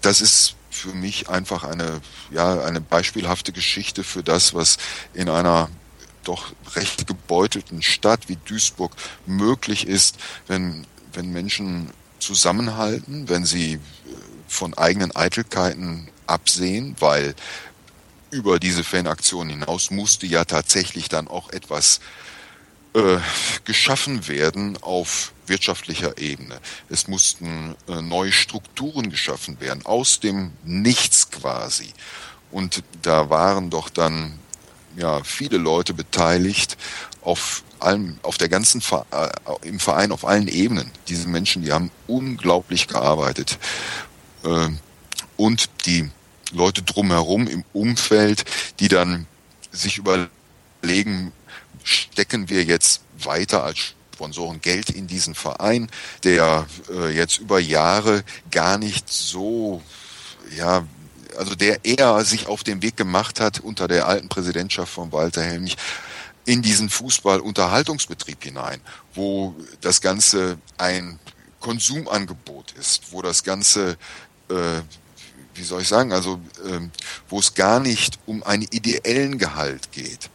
das 0.00 0.20
ist 0.20 0.56
für 0.74 0.92
mich 0.92 1.28
einfach 1.28 1.64
eine, 1.64 2.00
ja, 2.30 2.60
eine 2.62 2.80
beispielhafte 2.80 3.52
Geschichte 3.52 4.02
für 4.02 4.22
das, 4.22 4.54
was 4.54 4.76
in 5.14 5.28
einer 5.28 5.70
doch 6.24 6.52
recht 6.74 7.06
gebeutelten 7.06 7.80
Stadt 7.82 8.28
wie 8.28 8.36
Duisburg 8.36 8.92
möglich 9.26 9.86
ist, 9.86 10.16
wenn, 10.46 10.86
wenn 11.12 11.30
Menschen 11.30 11.90
zusammenhalten, 12.18 13.28
wenn 13.28 13.44
sie 13.44 13.74
äh, 13.74 13.78
von 14.48 14.74
eigenen 14.74 15.14
Eitelkeiten 15.14 16.08
absehen, 16.26 16.96
weil 16.98 17.34
über 18.30 18.58
diese 18.58 18.82
Fanaktion 18.82 19.48
hinaus 19.48 19.90
musste 19.90 20.26
ja 20.26 20.44
tatsächlich 20.44 21.08
dann 21.08 21.28
auch 21.28 21.50
etwas 21.50 22.00
äh, 22.94 23.18
geschaffen 23.64 24.28
werden 24.28 24.78
auf 24.80 25.32
wirtschaftlicher 25.46 26.16
Ebene. 26.18 26.58
Es 26.88 27.08
mussten 27.08 27.74
äh, 27.88 28.00
neue 28.00 28.32
Strukturen 28.32 29.10
geschaffen 29.10 29.60
werden, 29.60 29.84
aus 29.84 30.20
dem 30.20 30.52
Nichts 30.64 31.30
quasi. 31.30 31.92
Und 32.50 32.82
da 33.02 33.30
waren 33.30 33.70
doch 33.70 33.88
dann 33.88 34.38
ja 34.96 35.24
viele 35.24 35.58
Leute 35.58 35.92
beteiligt 35.92 36.76
auf 37.22 37.64
allem, 37.80 38.18
auf 38.22 38.38
der 38.38 38.48
ganzen 38.48 38.80
äh, 38.80 39.28
im 39.62 39.80
Verein 39.80 40.12
auf 40.12 40.24
allen 40.24 40.48
Ebenen. 40.48 40.90
Diese 41.08 41.28
Menschen, 41.28 41.62
die 41.62 41.72
haben 41.72 41.90
unglaublich 42.06 42.86
gearbeitet 42.86 43.58
äh, 44.44 44.68
und 45.36 45.68
die 45.86 46.10
Leute 46.52 46.82
drumherum 46.82 47.48
im 47.48 47.64
Umfeld, 47.72 48.44
die 48.78 48.88
dann 48.88 49.26
sich 49.72 49.98
überlegen 49.98 51.32
stecken 51.84 52.48
wir 52.48 52.64
jetzt 52.64 53.02
weiter 53.18 53.62
als 53.62 53.94
Sponsoren 54.14 54.60
Geld 54.60 54.90
in 54.90 55.06
diesen 55.06 55.34
Verein, 55.34 55.90
der 56.22 56.66
äh, 56.90 57.10
jetzt 57.14 57.38
über 57.38 57.58
Jahre 57.58 58.24
gar 58.50 58.78
nicht 58.78 59.12
so, 59.12 59.82
ja, 60.56 60.86
also 61.36 61.54
der 61.54 61.84
eher 61.84 62.24
sich 62.24 62.46
auf 62.46 62.62
den 62.62 62.80
Weg 62.82 62.96
gemacht 62.96 63.40
hat 63.40 63.60
unter 63.60 63.88
der 63.88 64.06
alten 64.06 64.28
Präsidentschaft 64.28 64.92
von 64.92 65.12
Walter 65.12 65.42
Helmich 65.42 65.76
in 66.44 66.62
diesen 66.62 66.90
Fußball-Unterhaltungsbetrieb 66.90 68.42
hinein, 68.44 68.80
wo 69.14 69.54
das 69.80 70.00
Ganze 70.00 70.58
ein 70.78 71.18
Konsumangebot 71.58 72.72
ist, 72.72 73.12
wo 73.12 73.22
das 73.22 73.42
Ganze 73.42 73.96
äh, 74.48 74.82
wie 75.54 75.62
soll 75.62 75.82
ich 75.82 75.88
sagen, 75.88 76.12
also 76.12 76.40
ähm, 76.66 76.90
wo 77.28 77.38
es 77.38 77.54
gar 77.54 77.80
nicht 77.80 78.18
um 78.26 78.42
einen 78.42 78.62
ideellen 78.62 79.38
Gehalt 79.38 79.92
geht. 79.92 80.30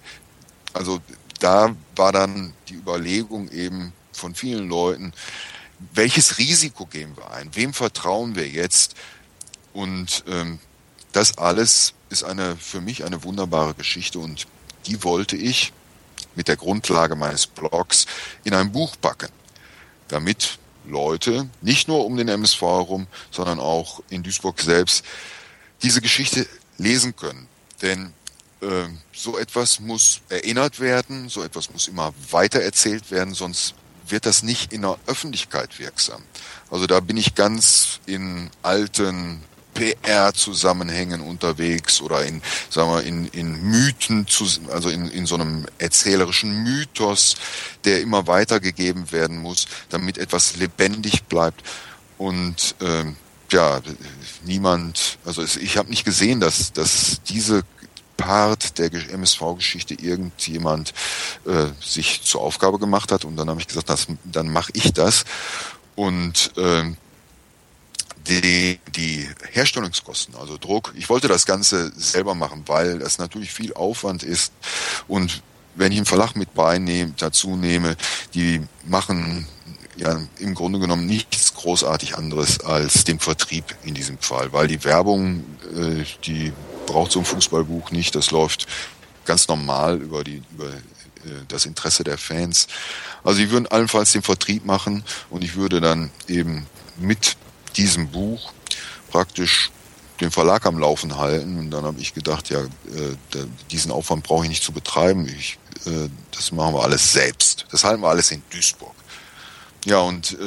Also 0.74 1.02
da 1.40 1.76
war 1.96 2.12
dann 2.12 2.54
die 2.68 2.76
Überlegung 2.76 3.50
eben 3.52 3.94
von 4.12 4.36
vielen 4.36 4.70
Leuten, 4.70 5.14
welches 5.94 6.38
Risiko 6.38 6.86
gehen 6.86 7.16
wir 7.16 7.32
ein? 7.32 7.56
Wem 7.56 7.74
vertrauen 7.74 8.36
wir 8.36 8.48
jetzt? 8.48 8.96
Und 9.74 10.24
ähm, 10.28 10.60
das 11.14 11.38
alles 11.38 11.94
ist 12.10 12.24
eine 12.24 12.58
für 12.58 12.82
mich 12.82 13.06
eine 13.06 13.24
wunderbare 13.24 13.74
Geschichte 13.74 14.20
und 14.20 14.48
die 14.88 15.04
wollte 15.04 15.38
ich 15.38 15.74
mit 16.36 16.48
der 16.48 16.58
Grundlage 16.58 17.16
meines 17.16 17.48
Blogs 17.48 18.06
in 18.44 18.54
ein 18.54 18.72
Buch 18.72 18.96
packen, 19.02 19.30
damit 20.08 20.60
Leute 20.86 21.50
nicht 21.62 21.88
nur 21.88 22.06
um 22.06 22.18
den 22.18 22.28
MSV 22.28 22.62
herum, 22.62 23.08
sondern 23.32 23.60
auch 23.60 24.02
in 24.10 24.24
Duisburg 24.24 24.60
selbst 24.60 25.06
diese 25.82 26.02
Geschichte 26.02 26.48
lesen 26.78 27.16
können. 27.16 27.48
Denn 27.82 28.14
ähm, 28.62 29.00
so 29.14 29.38
etwas 29.38 29.80
muss 29.80 30.22
erinnert 30.30 30.80
werden, 30.80 31.30
so 31.30 31.44
etwas 31.44 31.72
muss 31.72 31.88
immer 31.88 32.14
weiter 32.32 32.62
erzählt 32.62 33.12
werden, 33.12 33.34
sonst 33.34 33.76
wird 34.08 34.26
das 34.26 34.44
nicht 34.44 34.74
in 34.74 34.82
der 34.82 34.98
Öffentlichkeit 35.08 35.80
wirksam. 35.80 36.22
Also 36.72 36.88
da 36.88 37.00
bin 37.00 37.18
ich 37.18 37.36
ganz 37.36 38.00
in 38.06 38.50
alten 38.62 39.42
PR-Zusammenhängen 39.74 41.22
unterwegs 41.22 42.02
oder 42.02 42.26
in, 42.26 42.42
sagen 42.70 42.92
wir, 42.92 43.04
in, 43.04 43.28
in 43.28 43.62
Mythen, 43.62 44.26
also 44.72 44.90
in, 44.90 45.10
in 45.10 45.26
so 45.26 45.36
einem 45.36 45.66
erzählerischen 45.78 46.64
Mythos, 46.64 47.36
der 47.86 48.02
immer 48.02 48.28
weitergegeben 48.28 49.12
werden 49.12 49.38
muss, 49.38 49.68
damit 49.90 50.18
etwas 50.18 50.58
lebendig 50.58 51.24
bleibt. 51.26 51.64
Und 52.18 52.76
ähm, 52.82 53.16
ja, 53.52 53.82
niemand, 54.44 55.18
also 55.24 55.44
ich 55.44 55.78
habe 55.78 55.90
nicht 55.90 56.04
gesehen, 56.04 56.40
dass, 56.40 56.74
dass 56.74 57.22
diese 57.24 57.64
Part 58.20 58.78
der 58.78 58.92
MSV-Geschichte 58.92 59.94
irgendjemand 59.94 60.94
äh, 61.46 61.68
sich 61.82 62.22
zur 62.22 62.42
Aufgabe 62.42 62.78
gemacht 62.78 63.14
hat. 63.14 63.24
Und 63.24 63.38
dann 63.38 63.50
habe 63.50 63.62
ich 63.62 63.68
gesagt, 63.68 63.90
das, 63.90 64.08
dann 64.26 64.52
mache 64.52 64.72
ich 64.76 64.92
das. 64.92 65.24
Und 65.96 66.52
äh, 66.58 66.84
die, 68.28 68.80
die 68.94 69.28
Herstellungskosten, 69.52 70.36
also 70.36 70.58
Druck, 70.58 70.94
ich 70.98 71.10
wollte 71.10 71.30
das 71.30 71.46
Ganze 71.46 71.94
selber 71.96 72.36
machen, 72.36 72.64
weil 72.68 73.00
das 73.00 73.20
natürlich 73.20 73.52
viel 73.52 73.74
Aufwand 73.74 74.24
ist. 74.24 74.52
Und 75.08 75.42
wenn 75.76 75.94
ich 75.94 75.98
einen 75.98 76.06
Verlag 76.06 76.36
mit 76.36 76.54
beinehme, 76.54 77.14
dazu 77.18 77.56
nehme, 77.56 77.96
die 78.34 78.62
machen 78.86 79.48
ja 79.96 80.20
im 80.40 80.56
Grunde 80.56 80.80
genommen 80.80 81.06
nichts 81.06 81.54
großartig 81.54 82.18
anderes 82.18 82.60
als 82.60 83.06
den 83.06 83.20
Vertrieb 83.20 83.64
in 83.84 83.94
diesem 83.94 84.18
Fall, 84.18 84.52
weil 84.52 84.68
die 84.68 84.84
Werbung, 84.84 85.46
äh, 85.74 86.04
die 86.26 86.52
braucht 86.90 87.12
so 87.12 87.20
ein 87.20 87.26
Fußballbuch 87.26 87.92
nicht. 87.92 88.16
Das 88.16 88.32
läuft 88.32 88.68
ganz 89.26 89.48
normal 89.48 90.02
über 90.02 90.24
die 90.24 90.42
über 90.52 90.66
äh, 90.66 91.44
das 91.48 91.66
Interesse 91.66 92.04
der 92.04 92.18
Fans. 92.18 92.68
Also 93.24 93.40
die 93.40 93.52
würden 93.52 93.68
allenfalls 93.68 94.12
den 94.12 94.24
Vertrieb 94.24 94.66
machen 94.66 95.04
und 95.30 95.44
ich 95.44 95.56
würde 95.56 95.82
dann 95.82 96.12
eben 96.28 96.66
mit 96.98 97.38
diesem 97.78 98.10
Buch 98.10 98.52
praktisch 99.12 99.72
den 100.20 100.32
Verlag 100.32 100.66
am 100.66 100.80
Laufen 100.80 101.18
halten. 101.18 101.60
Und 101.60 101.72
dann 101.72 101.84
habe 101.84 102.00
ich 102.02 102.14
gedacht, 102.14 102.50
ja, 102.50 102.60
äh, 102.62 103.46
diesen 103.72 103.92
Aufwand 103.92 104.24
brauche 104.24 104.44
ich 104.44 104.50
nicht 104.50 104.64
zu 104.64 104.74
betreiben. 104.74 105.28
Ich, 105.28 105.58
äh, 105.86 106.10
das 106.32 106.52
machen 106.52 106.74
wir 106.74 106.84
alles 106.84 107.14
selbst. 107.14 107.66
Das 107.72 107.84
halten 107.84 108.02
wir 108.02 108.10
alles 108.10 108.32
in 108.32 108.42
Duisburg. 108.50 108.96
Ja, 109.86 110.00
und 110.00 110.38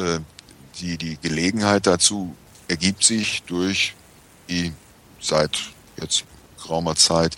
die, 0.78 0.98
die 0.98 1.16
Gelegenheit 1.16 1.86
dazu 1.86 2.36
ergibt 2.68 3.02
sich 3.02 3.42
durch 3.44 3.94
die 4.50 4.72
seit 5.22 5.58
jetzt 5.98 6.24
geraumer 6.62 6.96
Zeit 6.96 7.36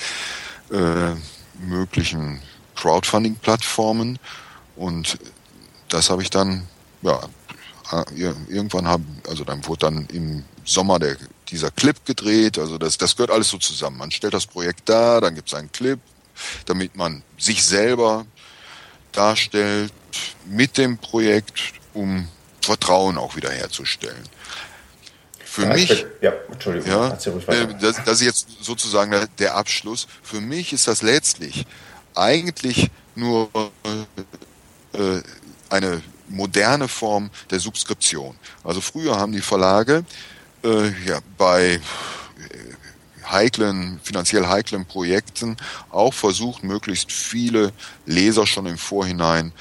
äh, 0.71 1.15
möglichen 1.59 2.41
Crowdfunding-Plattformen 2.75 4.19
und 4.77 5.19
das 5.89 6.11
habe 6.11 6.23
ich 6.23 6.31
dann, 6.31 6.67
ja, 7.03 7.21
irgendwann 8.49 8.89
haben, 8.89 9.21
also 9.29 9.45
dann 9.45 9.65
wurde 9.67 9.87
dann 9.87 10.07
im 10.13 10.45
Sommer 10.65 10.99
der, 10.99 11.17
dieser 11.49 11.71
Clip 11.71 12.05
gedreht, 12.05 12.59
also 12.59 12.79
das, 12.79 12.99
das 12.99 13.15
gehört 13.15 13.31
alles 13.31 13.51
so 13.51 13.59
zusammen. 13.59 13.99
Man 13.99 14.11
stellt 14.11 14.35
das 14.35 14.47
Projekt 14.47 14.89
da, 14.89 15.21
dann 15.21 15.35
gibt 15.35 15.49
es 15.49 15.55
einen 15.55 15.71
Clip, 15.71 16.01
damit 16.67 16.97
man 16.97 17.23
sich 17.39 17.65
selber 17.65 18.27
darstellt, 19.13 19.93
mit 20.47 20.77
dem 20.79 20.99
Projekt, 20.99 21.75
um 21.93 22.27
Vertrauen 22.61 23.19
auch 23.19 23.37
wiederherzustellen. 23.37 24.29
Für 25.55 25.63
ja, 25.63 25.73
mich, 25.73 26.07
ja, 26.21 26.33
Entschuldigung, 26.51 26.91
ja, 26.91 27.11
äh, 27.11 27.69
das, 27.81 28.03
das 28.05 28.21
ist 28.21 28.23
jetzt 28.23 28.49
sozusagen 28.61 29.13
der, 29.13 29.29
der 29.39 29.55
Abschluss. 29.55 30.09
Für 30.21 30.41
mich 30.41 30.73
ist 30.73 30.89
das 30.89 31.01
letztlich 31.01 31.65
eigentlich 32.17 32.91
nur 33.15 33.49
äh, 33.55 35.23
eine 35.71 36.03
moderne 36.29 36.89
Form 36.89 37.31
der 37.51 37.61
Subskription. 37.61 38.37
Also 38.65 38.81
früher 38.81 39.17
haben 39.17 39.31
die 39.31 39.43
Verlage 39.43 40.05
äh, 40.65 40.89
ja, 41.07 41.21
bei 41.39 41.81
heiklen, 43.31 44.01
finanziell 44.03 44.49
heiklen 44.49 44.87
Projekten 44.87 45.57
auch 45.91 46.15
versucht, 46.15 46.65
möglichst 46.65 47.13
viele 47.13 47.73
Leser 48.07 48.45
schon 48.45 48.67
im 48.67 48.77
Vorhinein 48.77 49.53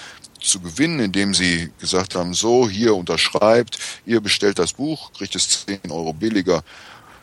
zu 0.43 0.59
gewinnen, 0.59 0.99
indem 0.99 1.33
sie 1.33 1.71
gesagt 1.79 2.15
haben, 2.15 2.33
so, 2.33 2.69
hier 2.69 2.95
unterschreibt, 2.95 3.79
ihr 4.05 4.21
bestellt 4.21 4.59
das 4.59 4.73
Buch, 4.73 5.11
kriegt 5.13 5.35
es 5.35 5.65
10 5.65 5.89
Euro 5.89 6.13
billiger, 6.13 6.63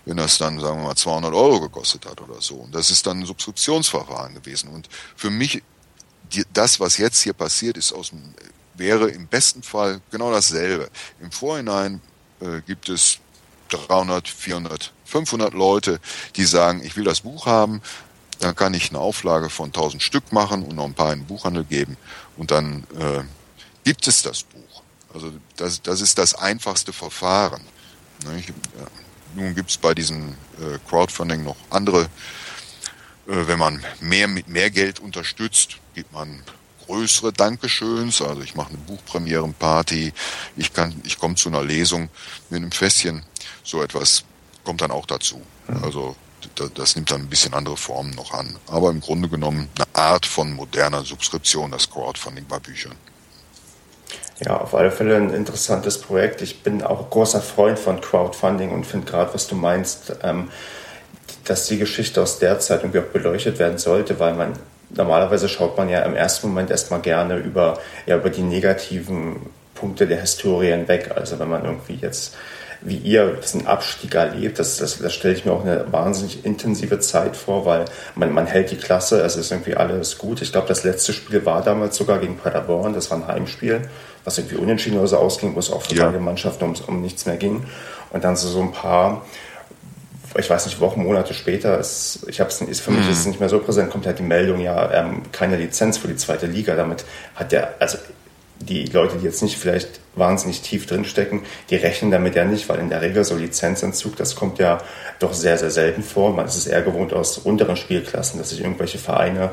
wenn 0.04 0.16
das 0.16 0.38
dann, 0.38 0.58
sagen 0.58 0.78
wir 0.78 0.88
mal, 0.88 0.96
200 0.96 1.32
Euro 1.34 1.60
gekostet 1.60 2.06
hat 2.06 2.20
oder 2.20 2.40
so. 2.40 2.54
Und 2.54 2.74
das 2.74 2.90
ist 2.90 3.06
dann 3.06 3.20
ein 3.20 3.26
Subskriptionsverfahren 3.26 4.34
gewesen. 4.34 4.70
Und 4.70 4.88
für 5.14 5.30
mich, 5.30 5.62
die, 6.32 6.44
das, 6.52 6.80
was 6.80 6.96
jetzt 6.96 7.20
hier 7.20 7.34
passiert, 7.34 7.76
ist 7.76 7.92
aus 7.92 8.12
wäre 8.74 9.10
im 9.10 9.26
besten 9.26 9.62
Fall 9.62 10.00
genau 10.10 10.32
dasselbe. 10.32 10.88
Im 11.20 11.30
Vorhinein 11.30 12.00
äh, 12.40 12.62
gibt 12.62 12.88
es 12.88 13.18
300, 13.68 14.26
400, 14.26 14.92
500 15.04 15.52
Leute, 15.52 16.00
die 16.36 16.44
sagen, 16.44 16.82
ich 16.82 16.96
will 16.96 17.04
das 17.04 17.20
Buch 17.20 17.44
haben, 17.44 17.82
dann 18.38 18.56
kann 18.56 18.72
ich 18.72 18.88
eine 18.88 18.98
Auflage 18.98 19.50
von 19.50 19.66
1000 19.66 20.02
Stück 20.02 20.32
machen 20.32 20.62
und 20.62 20.76
noch 20.76 20.86
ein 20.86 20.94
paar 20.94 21.12
in 21.12 21.20
den 21.20 21.26
Buchhandel 21.26 21.64
geben 21.64 21.98
und 22.40 22.50
dann 22.50 22.84
äh, 22.98 23.22
gibt 23.84 24.06
es 24.06 24.22
das 24.22 24.44
Buch. 24.44 24.82
Also 25.12 25.30
das, 25.58 25.82
das 25.82 26.00
ist 26.00 26.16
das 26.16 26.34
einfachste 26.34 26.90
Verfahren. 26.90 27.60
Ne? 28.24 28.42
Nun 29.34 29.54
gibt 29.54 29.68
es 29.68 29.76
bei 29.76 29.92
diesem 29.92 30.30
äh, 30.58 30.78
Crowdfunding 30.88 31.44
noch 31.44 31.56
andere. 31.68 32.04
Äh, 33.28 33.46
wenn 33.46 33.58
man 33.58 33.84
mehr 34.00 34.26
mit 34.26 34.48
mehr 34.48 34.70
Geld 34.70 35.00
unterstützt, 35.00 35.76
gibt 35.94 36.14
man 36.14 36.42
größere 36.86 37.30
Dankeschöns. 37.30 38.22
Also 38.22 38.40
ich 38.40 38.54
mache 38.54 38.70
eine 38.70 38.78
Buchpremierenparty, 38.78 40.14
ich 40.56 40.72
kann, 40.72 40.98
ich 41.04 41.18
komme 41.18 41.34
zu 41.34 41.50
einer 41.50 41.62
Lesung 41.62 42.08
mit 42.48 42.62
einem 42.62 42.72
Fässchen. 42.72 43.22
So 43.62 43.82
etwas 43.82 44.24
kommt 44.64 44.80
dann 44.80 44.92
auch 44.92 45.04
dazu. 45.04 45.42
Also 45.82 46.16
das 46.68 46.96
nimmt 46.96 47.10
dann 47.10 47.22
ein 47.22 47.28
bisschen 47.28 47.54
andere 47.54 47.76
Formen 47.76 48.10
noch 48.10 48.32
an. 48.32 48.56
Aber 48.66 48.90
im 48.90 49.00
Grunde 49.00 49.28
genommen 49.28 49.68
eine 49.76 49.86
Art 49.94 50.26
von 50.26 50.52
moderner 50.52 51.04
Subskription, 51.04 51.70
das 51.70 51.90
Crowdfunding 51.90 52.46
bei 52.46 52.58
Büchern. 52.58 52.94
Ja, 54.44 54.56
auf 54.58 54.74
alle 54.74 54.90
Fälle 54.90 55.16
ein 55.16 55.34
interessantes 55.34 56.00
Projekt. 56.00 56.40
Ich 56.40 56.62
bin 56.62 56.82
auch 56.82 57.10
großer 57.10 57.42
Freund 57.42 57.78
von 57.78 58.00
Crowdfunding 58.00 58.70
und 58.70 58.86
finde 58.86 59.10
gerade, 59.10 59.34
was 59.34 59.46
du 59.46 59.54
meinst, 59.54 60.14
ähm, 60.22 60.50
dass 61.44 61.66
die 61.66 61.78
Geschichte 61.78 62.22
aus 62.22 62.38
der 62.38 62.58
Zeit 62.58 62.82
irgendwie 62.82 63.00
auch 63.00 63.12
beleuchtet 63.12 63.58
werden 63.58 63.78
sollte, 63.78 64.18
weil 64.18 64.34
man 64.34 64.54
normalerweise 64.90 65.48
schaut 65.48 65.76
man 65.76 65.88
ja 65.88 66.00
im 66.02 66.14
ersten 66.14 66.48
Moment 66.48 66.70
erstmal 66.70 67.00
gerne 67.00 67.36
über, 67.36 67.78
ja, 68.06 68.16
über 68.16 68.30
die 68.30 68.42
negativen 68.42 69.36
Punkte 69.74 70.06
der 70.06 70.20
Historie 70.20 70.70
hinweg. 70.70 71.10
Also 71.14 71.38
wenn 71.38 71.48
man 71.48 71.64
irgendwie 71.64 71.94
jetzt 71.94 72.36
wie 72.82 72.96
ihr 72.96 73.34
diesen 73.42 73.66
Abstieg 73.66 74.14
erlebt, 74.14 74.58
das, 74.58 74.78
das, 74.78 74.98
das 74.98 75.12
stelle 75.12 75.34
ich 75.34 75.44
mir 75.44 75.52
auch 75.52 75.62
eine 75.62 75.92
wahnsinnig 75.92 76.44
intensive 76.44 76.98
Zeit 76.98 77.36
vor, 77.36 77.66
weil 77.66 77.84
man, 78.14 78.32
man 78.32 78.46
hält 78.46 78.70
die 78.70 78.76
Klasse, 78.76 79.20
es 79.20 79.36
ist 79.36 79.50
irgendwie 79.50 79.76
alles 79.76 80.18
gut. 80.18 80.40
Ich 80.42 80.52
glaube, 80.52 80.68
das 80.68 80.84
letzte 80.84 81.12
Spiel 81.12 81.44
war 81.44 81.62
damals 81.62 81.96
sogar 81.96 82.18
gegen 82.18 82.36
Paderborn, 82.36 82.94
das 82.94 83.10
war 83.10 83.18
ein 83.18 83.26
Heimspiel, 83.26 83.82
was 84.24 84.38
irgendwie 84.38 84.56
unentschieden 84.56 84.98
oder 84.98 85.08
so 85.08 85.18
ausging, 85.18 85.54
wo 85.54 85.58
es 85.58 85.70
auch 85.70 85.82
für 85.82 85.94
ja. 85.94 86.06
beide 86.06 86.18
Mannschaften 86.18 86.64
um, 86.64 86.74
um 86.86 87.02
nichts 87.02 87.26
mehr 87.26 87.36
ging. 87.36 87.64
Und 88.10 88.24
dann 88.24 88.36
so, 88.36 88.48
so 88.48 88.60
ein 88.60 88.72
paar 88.72 89.22
ich 90.38 90.48
weiß 90.48 90.66
nicht, 90.66 90.80
Wochen, 90.80 91.02
Monate 91.02 91.34
später, 91.34 91.78
ist, 91.78 92.20
ich 92.28 92.40
habe 92.40 92.50
es, 92.50 92.80
für 92.80 92.90
mich 92.92 93.08
ist 93.08 93.18
es 93.18 93.24
mhm. 93.24 93.30
nicht 93.32 93.40
mehr 93.40 93.48
so 93.48 93.58
präsent, 93.58 93.90
kommt 93.90 94.06
halt 94.06 94.20
die 94.20 94.24
Meldung, 94.24 94.60
ja, 94.60 94.90
ähm, 94.92 95.22
keine 95.32 95.56
Lizenz 95.56 95.98
für 95.98 96.06
die 96.06 96.16
zweite 96.16 96.46
Liga. 96.46 96.76
Damit 96.76 97.04
hat 97.34 97.50
der, 97.50 97.74
also 97.80 97.98
die 98.60 98.84
Leute, 98.86 99.16
die 99.16 99.24
jetzt 99.24 99.42
nicht 99.42 99.56
vielleicht 99.56 100.00
wahnsinnig 100.14 100.60
tief 100.60 100.86
drinstecken, 100.86 101.42
die 101.70 101.76
rechnen 101.76 102.10
damit 102.10 102.34
ja 102.34 102.44
nicht, 102.44 102.68
weil 102.68 102.78
in 102.78 102.90
der 102.90 103.00
Regel 103.00 103.24
so 103.24 103.36
Lizenzentzug, 103.36 104.16
das 104.16 104.36
kommt 104.36 104.58
ja 104.58 104.82
doch 105.18 105.32
sehr, 105.32 105.56
sehr 105.56 105.70
selten 105.70 106.02
vor. 106.02 106.32
Man 106.32 106.46
ist 106.46 106.56
es 106.56 106.66
eher 106.66 106.82
gewohnt 106.82 107.12
aus 107.14 107.38
unteren 107.38 107.76
Spielklassen, 107.76 108.38
dass 108.38 108.50
sich 108.50 108.60
irgendwelche 108.60 108.98
Vereine 108.98 109.50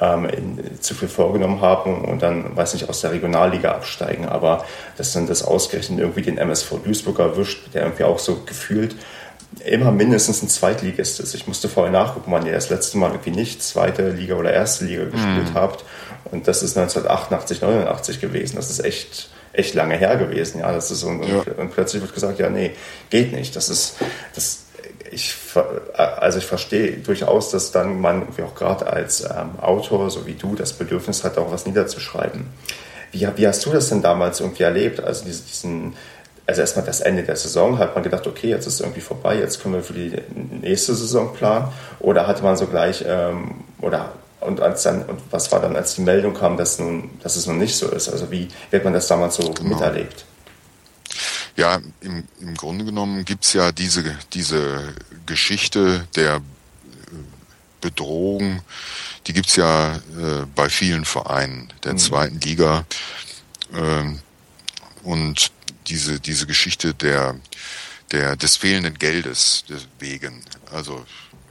ähm, 0.00 0.26
in, 0.26 0.80
zu 0.80 0.94
viel 0.94 1.08
vorgenommen 1.08 1.60
haben 1.60 2.04
und 2.04 2.22
dann, 2.22 2.56
weiß 2.56 2.74
nicht, 2.74 2.88
aus 2.88 3.00
der 3.00 3.12
Regionalliga 3.12 3.72
absteigen. 3.72 4.26
Aber 4.26 4.64
dass 4.96 5.12
dann 5.12 5.26
das 5.26 5.42
ausgerechnet 5.42 6.00
irgendwie 6.00 6.22
den 6.22 6.38
MSV 6.38 6.82
Duisburg 6.84 7.18
erwischt, 7.20 7.74
der 7.74 7.82
irgendwie 7.82 8.04
auch 8.04 8.18
so 8.18 8.42
gefühlt 8.44 8.96
immer 9.64 9.90
mindestens 9.90 10.42
ein 10.42 10.48
Zweitligist 10.48 11.20
ist. 11.20 11.34
Ich 11.34 11.46
musste 11.46 11.68
vorher 11.68 11.92
nachgucken, 11.92 12.30
wann 12.30 12.46
ihr 12.46 12.52
das 12.52 12.70
letzte 12.70 12.98
Mal 12.98 13.10
irgendwie 13.10 13.30
nicht 13.30 13.62
zweite 13.62 14.10
Liga 14.10 14.34
oder 14.34 14.52
erste 14.52 14.84
Liga 14.84 15.04
gespielt 15.04 15.50
mhm. 15.50 15.54
habt. 15.54 15.84
Und 16.30 16.48
das 16.48 16.62
ist 16.62 16.76
1988, 16.76 17.60
89 17.60 18.20
gewesen. 18.20 18.56
Das 18.56 18.70
ist 18.70 18.84
echt, 18.84 19.30
echt 19.52 19.74
lange 19.74 19.96
her 19.96 20.16
gewesen. 20.16 20.60
Ja, 20.60 20.72
das 20.72 20.90
ist 20.90 21.02
und, 21.02 21.26
ja. 21.26 21.42
und 21.56 21.72
plötzlich 21.72 22.02
wird 22.02 22.14
gesagt, 22.14 22.38
ja, 22.38 22.50
nee, 22.50 22.72
geht 23.10 23.32
nicht. 23.32 23.56
Das 23.56 23.68
ist, 23.68 23.96
das, 24.34 24.64
ich, 25.10 25.34
also 25.94 26.38
ich 26.38 26.46
verstehe 26.46 26.98
durchaus, 26.98 27.50
dass 27.50 27.72
dann 27.72 28.00
man 28.00 28.26
wie 28.36 28.42
auch 28.42 28.54
gerade 28.54 28.86
als 28.86 29.22
ähm, 29.22 29.58
Autor, 29.60 30.10
so 30.10 30.26
wie 30.26 30.34
du, 30.34 30.54
das 30.54 30.72
Bedürfnis 30.72 31.24
hat, 31.24 31.38
auch 31.38 31.50
was 31.50 31.66
niederzuschreiben. 31.66 32.46
Wie, 33.12 33.26
wie 33.36 33.48
hast 33.48 33.64
du 33.64 33.70
das 33.70 33.88
denn 33.88 34.02
damals 34.02 34.40
irgendwie 34.40 34.64
erlebt? 34.64 35.00
Also 35.00 35.24
diesen, 35.24 35.94
also 36.46 36.60
erstmal 36.60 36.84
das 36.84 37.00
Ende 37.00 37.22
der 37.22 37.36
Saison, 37.36 37.78
hat 37.78 37.94
man 37.94 38.04
gedacht, 38.04 38.26
okay, 38.26 38.48
jetzt 38.48 38.66
ist 38.66 38.74
es 38.74 38.80
irgendwie 38.80 39.00
vorbei, 39.00 39.38
jetzt 39.38 39.62
können 39.62 39.74
wir 39.74 39.82
für 39.82 39.94
die 39.94 40.12
nächste 40.60 40.94
Saison 40.94 41.34
planen? 41.34 41.68
Oder 42.00 42.26
hatte 42.26 42.42
man 42.42 42.56
so 42.56 42.66
gleich, 42.66 43.04
ähm, 43.06 43.64
oder 43.80 44.12
und, 44.48 44.60
als 44.60 44.82
dann, 44.82 45.04
und 45.04 45.20
was 45.30 45.52
war 45.52 45.60
dann, 45.60 45.76
als 45.76 45.94
die 45.94 46.00
Meldung 46.00 46.34
kam, 46.34 46.56
dass, 46.56 46.78
nun, 46.78 47.10
dass 47.22 47.36
es 47.36 47.46
nun 47.46 47.58
nicht 47.58 47.76
so 47.76 47.88
ist? 47.90 48.08
Also 48.08 48.30
wie, 48.30 48.48
hat 48.72 48.82
man 48.82 48.94
das 48.94 49.06
damals 49.06 49.36
so 49.36 49.52
genau. 49.52 49.74
miterlebt? 49.74 50.24
Ja, 51.56 51.80
im, 52.00 52.24
im 52.40 52.54
Grunde 52.54 52.84
genommen 52.84 53.24
gibt 53.24 53.44
es 53.44 53.52
ja 53.52 53.72
diese, 53.72 54.16
diese 54.32 54.94
Geschichte 55.26 56.06
der 56.16 56.36
äh, 56.36 56.40
Bedrohung, 57.80 58.62
die 59.26 59.32
gibt 59.34 59.48
es 59.48 59.56
ja 59.56 59.96
äh, 59.96 60.46
bei 60.54 60.70
vielen 60.70 61.04
Vereinen 61.04 61.72
der 61.84 61.92
mhm. 61.92 61.98
zweiten 61.98 62.40
Liga. 62.40 62.86
Äh, 63.72 64.04
und 65.02 65.52
diese, 65.88 66.20
diese 66.20 66.46
Geschichte 66.46 66.94
der, 66.94 67.36
der, 68.12 68.36
des 68.36 68.56
fehlenden 68.56 68.94
Geldes 68.98 69.64
wegen. 69.98 70.42
Also, 70.72 71.04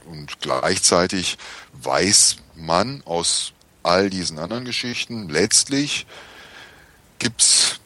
und 0.06 0.40
gleichzeitig 0.40 1.38
weiß 1.74 2.36
man 2.58 3.02
aus 3.04 3.52
all 3.82 4.10
diesen 4.10 4.38
anderen 4.38 4.64
Geschichten, 4.64 5.28
letztlich 5.28 6.06
gibt's, 7.18 7.80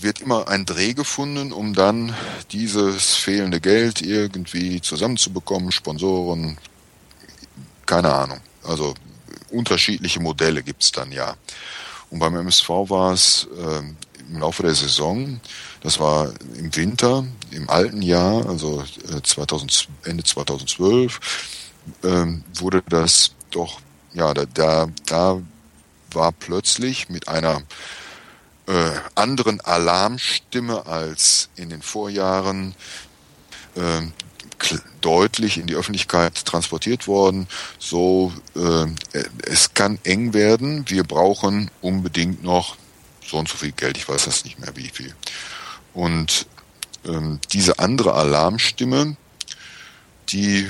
wird 0.00 0.20
immer 0.20 0.48
ein 0.48 0.64
Dreh 0.64 0.94
gefunden, 0.94 1.52
um 1.52 1.74
dann 1.74 2.14
dieses 2.52 3.14
fehlende 3.14 3.60
Geld 3.60 4.02
irgendwie 4.02 4.80
zusammenzubekommen, 4.80 5.72
Sponsoren, 5.72 6.58
keine 7.86 8.12
Ahnung. 8.12 8.40
Also 8.64 8.94
unterschiedliche 9.50 10.20
Modelle 10.20 10.62
gibt's 10.62 10.92
dann 10.92 11.12
ja. 11.12 11.36
Und 12.10 12.20
beim 12.20 12.36
MSV 12.36 12.68
war 12.68 13.12
es 13.12 13.48
äh, 13.56 13.82
im 14.30 14.38
Laufe 14.38 14.62
der 14.62 14.74
Saison, 14.74 15.40
das 15.80 15.98
war 16.00 16.32
im 16.56 16.74
Winter, 16.74 17.24
im 17.50 17.68
alten 17.70 18.02
Jahr, 18.02 18.46
also 18.46 18.84
2000, 19.22 19.88
äh, 20.04 20.10
Ende 20.10 20.24
2012, 20.24 21.20
äh, 22.02 22.26
wurde 22.54 22.82
das 22.88 23.32
doch 23.50 23.80
ja, 24.12 24.34
da, 24.34 24.44
da, 24.46 24.88
da 25.06 25.40
war 26.12 26.32
plötzlich 26.32 27.08
mit 27.08 27.28
einer 27.28 27.62
äh, 28.66 28.90
anderen 29.14 29.60
Alarmstimme 29.60 30.86
als 30.86 31.48
in 31.56 31.70
den 31.70 31.82
Vorjahren 31.82 32.74
äh, 33.74 34.02
deutlich 35.00 35.58
in 35.58 35.66
die 35.66 35.74
Öffentlichkeit 35.74 36.44
transportiert 36.44 37.06
worden. 37.06 37.46
So, 37.78 38.32
äh, 38.56 38.86
es 39.46 39.74
kann 39.74 39.98
eng 40.04 40.34
werden. 40.34 40.84
Wir 40.88 41.04
brauchen 41.04 41.70
unbedingt 41.80 42.42
noch 42.42 42.76
so 43.24 43.38
und 43.38 43.48
so 43.48 43.56
viel 43.56 43.72
Geld. 43.72 43.96
Ich 43.96 44.08
weiß 44.08 44.24
das 44.24 44.44
nicht 44.44 44.58
mehr, 44.58 44.74
wie 44.74 44.88
viel. 44.88 45.14
Und 45.94 46.46
ähm, 47.04 47.40
diese 47.52 47.78
andere 47.78 48.14
Alarmstimme, 48.14 49.16
die 50.30 50.68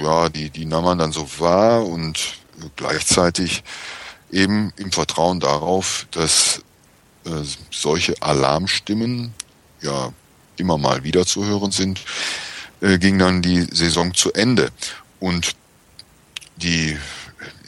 ja, 0.00 0.28
die, 0.28 0.50
die 0.50 0.64
nahm 0.64 0.84
man 0.84 0.98
dann 0.98 1.12
so 1.12 1.28
wahr 1.38 1.86
und 1.86 2.34
gleichzeitig 2.76 3.62
eben 4.30 4.72
im 4.76 4.92
Vertrauen 4.92 5.40
darauf, 5.40 6.06
dass 6.10 6.62
äh, 7.24 7.30
solche 7.70 8.20
Alarmstimmen 8.20 9.34
ja 9.80 10.12
immer 10.56 10.78
mal 10.78 11.04
wieder 11.04 11.26
zu 11.26 11.44
hören 11.44 11.70
sind, 11.70 12.00
äh, 12.80 12.98
ging 12.98 13.18
dann 13.18 13.42
die 13.42 13.62
Saison 13.62 14.14
zu 14.14 14.32
Ende. 14.32 14.70
Und 15.20 15.54
die 16.56 16.98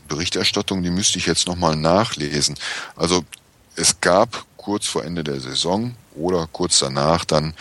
Berichterstattung, 0.08 0.82
die 0.82 0.90
müsste 0.90 1.18
ich 1.18 1.26
jetzt 1.26 1.46
nochmal 1.46 1.76
nachlesen. 1.76 2.56
Also 2.96 3.24
es 3.76 4.00
gab 4.00 4.44
kurz 4.56 4.86
vor 4.86 5.04
Ende 5.04 5.24
der 5.24 5.40
Saison 5.40 5.94
oder 6.14 6.48
kurz 6.50 6.78
danach 6.78 7.24
dann 7.24 7.54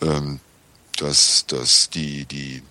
ähm, 0.00 0.40
dass, 1.00 1.46
dass 1.46 1.90
die, 1.90 2.24
die 2.24 2.62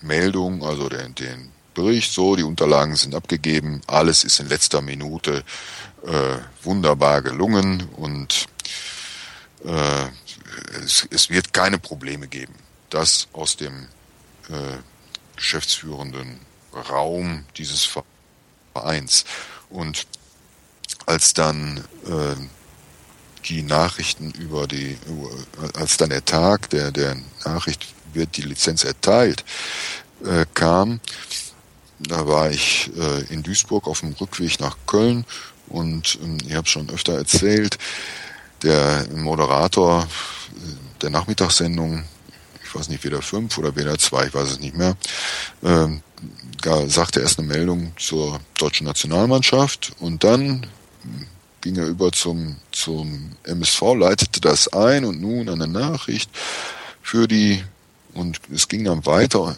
Meldung, 0.00 0.64
also 0.64 0.88
den, 0.88 1.14
den 1.14 1.50
Bericht, 1.74 2.12
so, 2.12 2.36
die 2.36 2.42
Unterlagen 2.42 2.96
sind 2.96 3.14
abgegeben, 3.14 3.80
alles 3.86 4.24
ist 4.24 4.40
in 4.40 4.48
letzter 4.48 4.80
Minute 4.80 5.44
äh, 6.04 6.36
wunderbar 6.62 7.22
gelungen 7.22 7.88
und 7.96 8.46
äh, 9.64 10.06
es, 10.84 11.06
es 11.10 11.30
wird 11.30 11.52
keine 11.52 11.78
Probleme 11.78 12.28
geben. 12.28 12.54
Das 12.90 13.28
aus 13.32 13.56
dem 13.56 13.88
äh, 14.48 14.78
geschäftsführenden 15.36 16.40
Raum 16.72 17.44
dieses 17.56 17.88
Vereins. 18.74 19.24
Und 19.70 20.06
als 21.06 21.34
dann 21.34 21.84
äh, 22.06 22.36
die 23.46 23.62
Nachrichten 23.62 24.30
über 24.32 24.66
die, 24.66 24.98
als 25.74 25.96
dann 25.96 26.10
der 26.10 26.24
Tag 26.24 26.70
der, 26.70 26.90
der 26.90 27.16
Nachricht 27.44 27.94
wird 28.14 28.36
die 28.36 28.42
Lizenz 28.42 28.84
erteilt, 28.84 29.44
äh, 30.24 30.46
kam, 30.54 31.00
da 31.98 32.26
war 32.26 32.50
ich 32.50 32.90
äh, 32.96 33.32
in 33.32 33.42
Duisburg 33.42 33.86
auf 33.86 34.00
dem 34.00 34.12
Rückweg 34.12 34.60
nach 34.60 34.76
Köln 34.86 35.24
und 35.68 36.18
äh, 36.22 36.46
ich 36.46 36.54
habe 36.54 36.68
schon 36.68 36.90
öfter 36.90 37.14
erzählt, 37.14 37.78
der 38.62 39.06
Moderator 39.14 40.02
äh, 40.02 41.00
der 41.02 41.10
Nachmittagssendung, 41.10 42.04
ich 42.64 42.74
weiß 42.74 42.88
nicht, 42.88 43.04
weder 43.04 43.22
fünf 43.22 43.58
oder 43.58 43.74
weder 43.76 43.98
zwei, 43.98 44.26
ich 44.26 44.34
weiß 44.34 44.50
es 44.50 44.60
nicht 44.60 44.76
mehr, 44.76 44.96
äh, 45.62 45.88
sagte 46.88 47.20
erst 47.20 47.38
eine 47.38 47.48
Meldung 47.48 47.92
zur 47.96 48.40
deutschen 48.58 48.86
Nationalmannschaft 48.86 49.92
und 50.00 50.24
dann 50.24 50.66
ging 51.60 51.76
er 51.76 51.86
über 51.86 52.12
zum, 52.12 52.56
zum 52.72 53.32
MSV, 53.44 53.80
leitete 53.96 54.40
das 54.40 54.68
ein 54.68 55.04
und 55.04 55.20
nun 55.20 55.48
eine 55.48 55.66
Nachricht 55.66 56.30
für 57.02 57.26
die, 57.26 57.64
und 58.18 58.40
es 58.52 58.68
ging 58.68 58.84
dann 58.84 59.06
weiter, 59.06 59.56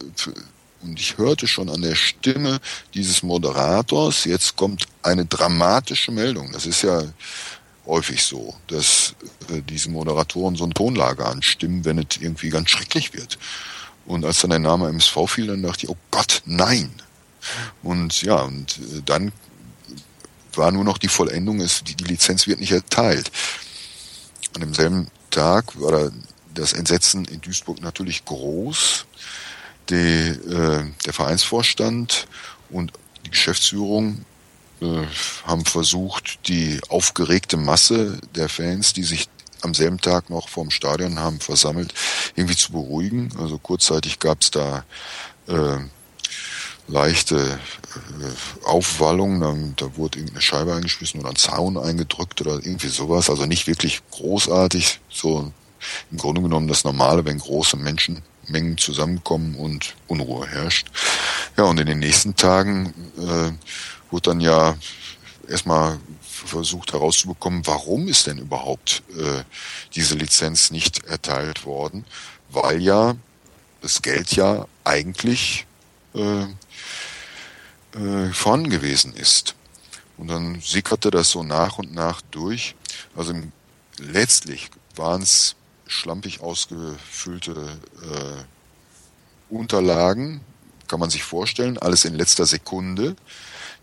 und 0.83 0.99
ich 0.99 1.18
hörte 1.18 1.46
schon 1.46 1.68
an 1.68 1.83
der 1.83 1.94
Stimme 1.94 2.61
dieses 2.94 3.23
Moderators, 3.23 4.25
jetzt 4.25 4.57
kommt 4.57 4.87
eine 5.03 5.27
dramatische 5.27 6.11
Meldung. 6.11 6.53
Das 6.53 6.66
ist 6.66 6.83
ja 6.83 7.03
häufig 7.87 8.23
so, 8.23 8.55
dass 8.68 9.14
äh, 9.51 9.61
diese 9.62 9.90
Moderatoren 9.90 10.57
so 10.57 10.64
eine 10.64 10.75
Tonlage 10.75 11.27
anstimmen, 11.27 11.85
wenn 11.85 11.99
es 11.99 12.18
irgendwie 12.20 12.51
ganz 12.51 12.70
schrecklich 12.70 13.12
wird. 13.12 13.38
Und 14.07 14.25
als 14.25 14.40
dann 14.40 14.51
der 14.51 14.59
Name 14.59 14.88
MSV 14.88 15.16
fiel, 15.27 15.49
dann 15.49 15.62
dachte 15.62 15.85
ich, 15.85 15.90
oh 15.90 15.96
Gott, 16.11 16.42
nein. 16.46 16.90
Und 17.83 18.23
ja, 18.23 18.42
und 18.42 18.79
äh, 18.79 19.03
dann 19.05 19.33
war 20.55 20.73
nur 20.73 20.85
noch 20.85 20.99
die 20.99 21.09
Vollendung, 21.09 21.61
ist, 21.61 21.88
die, 21.88 21.94
die 21.94 22.05
Lizenz 22.05 22.46
wird 22.46 22.61
nicht 22.61 22.73
erteilt. 22.73 23.31
An 24.55 24.62
demselben 24.62 25.09
Tag 25.31 25.79
war 25.81 26.11
das 26.55 26.73
Entsetzen 26.73 27.25
in 27.25 27.41
Duisburg 27.41 27.81
natürlich 27.81 28.25
groß. 28.25 29.07
Die, 29.89 29.95
äh, 29.95 30.85
der 31.05 31.13
Vereinsvorstand 31.13 32.29
und 32.69 32.93
die 33.25 33.31
Geschäftsführung 33.31 34.25
äh, 34.81 35.05
haben 35.45 35.65
versucht, 35.65 36.49
die 36.49 36.81
aufgeregte 36.89 37.57
Masse 37.57 38.19
der 38.35 38.49
Fans, 38.49 38.93
die 38.93 39.03
sich 39.03 39.29
am 39.63 39.75
selben 39.75 40.01
Tag 40.01 40.31
noch 40.31 40.49
vorm 40.49 40.71
Stadion 40.71 41.19
haben 41.19 41.41
versammelt, 41.41 41.93
irgendwie 42.35 42.57
zu 42.57 42.73
beruhigen. 42.73 43.31
Also 43.39 43.59
kurzzeitig 43.59 44.19
gab 44.19 44.43
es 44.43 44.51
da 44.51 44.85
äh, 45.49 45.79
leichte 46.89 47.37
äh, 47.37 48.67
Aufwallung, 48.67 49.41
dann, 49.41 49.75
da 49.77 49.97
wurde 49.97 50.19
irgendeine 50.19 50.43
Scheibe 50.43 50.75
eingeschmissen 50.75 51.21
oder 51.21 51.31
ein 51.31 51.37
Zaun 51.37 51.77
eingedrückt 51.79 52.41
oder 52.41 52.55
irgendwie 52.55 52.89
sowas. 52.89 53.31
Also 53.31 53.47
nicht 53.47 53.67
wirklich 53.67 54.03
großartig, 54.11 55.01
so 55.09 55.53
im 56.11 56.19
Grunde 56.19 56.43
genommen 56.43 56.69
das 56.69 56.85
Normale, 56.85 57.25
wenn 57.25 57.38
große 57.38 57.77
Menschenmengen 57.77 58.79
zusammenkommen 58.79 59.55
und 59.55 59.95
Unruhe 60.07 60.47
herrscht. 60.47 60.88
Ja, 61.57 61.64
und 61.64 61.79
in 61.79 61.87
den 61.87 61.99
nächsten 61.99 62.37
Tagen 62.37 62.95
äh, 63.19 63.53
wurde 64.11 64.31
dann 64.31 64.40
ja 64.40 64.77
erstmal 65.49 65.99
versucht 66.21 66.93
herauszubekommen, 66.93 67.66
warum 67.66 68.09
ist 68.09 68.27
denn 68.27 68.38
überhaupt 68.38 69.03
äh, 69.16 69.43
diese 69.95 70.14
Lizenz 70.14 70.71
nicht 70.71 71.05
erteilt 71.05 71.64
worden, 71.64 72.05
weil 72.49 72.81
ja 72.81 73.14
das 73.81 74.03
Geld 74.03 74.33
ja 74.33 74.66
eigentlich 74.85 75.66
äh, 76.14 76.43
äh, 77.99 78.33
vorhanden 78.33 78.71
gewesen 78.71 79.14
ist. 79.14 79.55
Und 80.16 80.29
dann 80.29 80.61
sickerte 80.61 81.11
das 81.11 81.31
so 81.31 81.43
nach 81.43 81.79
und 81.79 81.95
nach 81.95 82.21
durch. 82.31 82.75
Also 83.16 83.35
letztlich 83.99 84.71
waren 84.97 85.23
es 85.23 85.57
schlampig 85.90 86.40
ausgefüllte 86.40 87.53
äh, 88.03 89.53
Unterlagen, 89.55 90.40
kann 90.88 91.00
man 91.00 91.11
sich 91.11 91.22
vorstellen, 91.22 91.79
alles 91.79 92.05
in 92.05 92.14
letzter 92.14 92.46
Sekunde, 92.46 93.16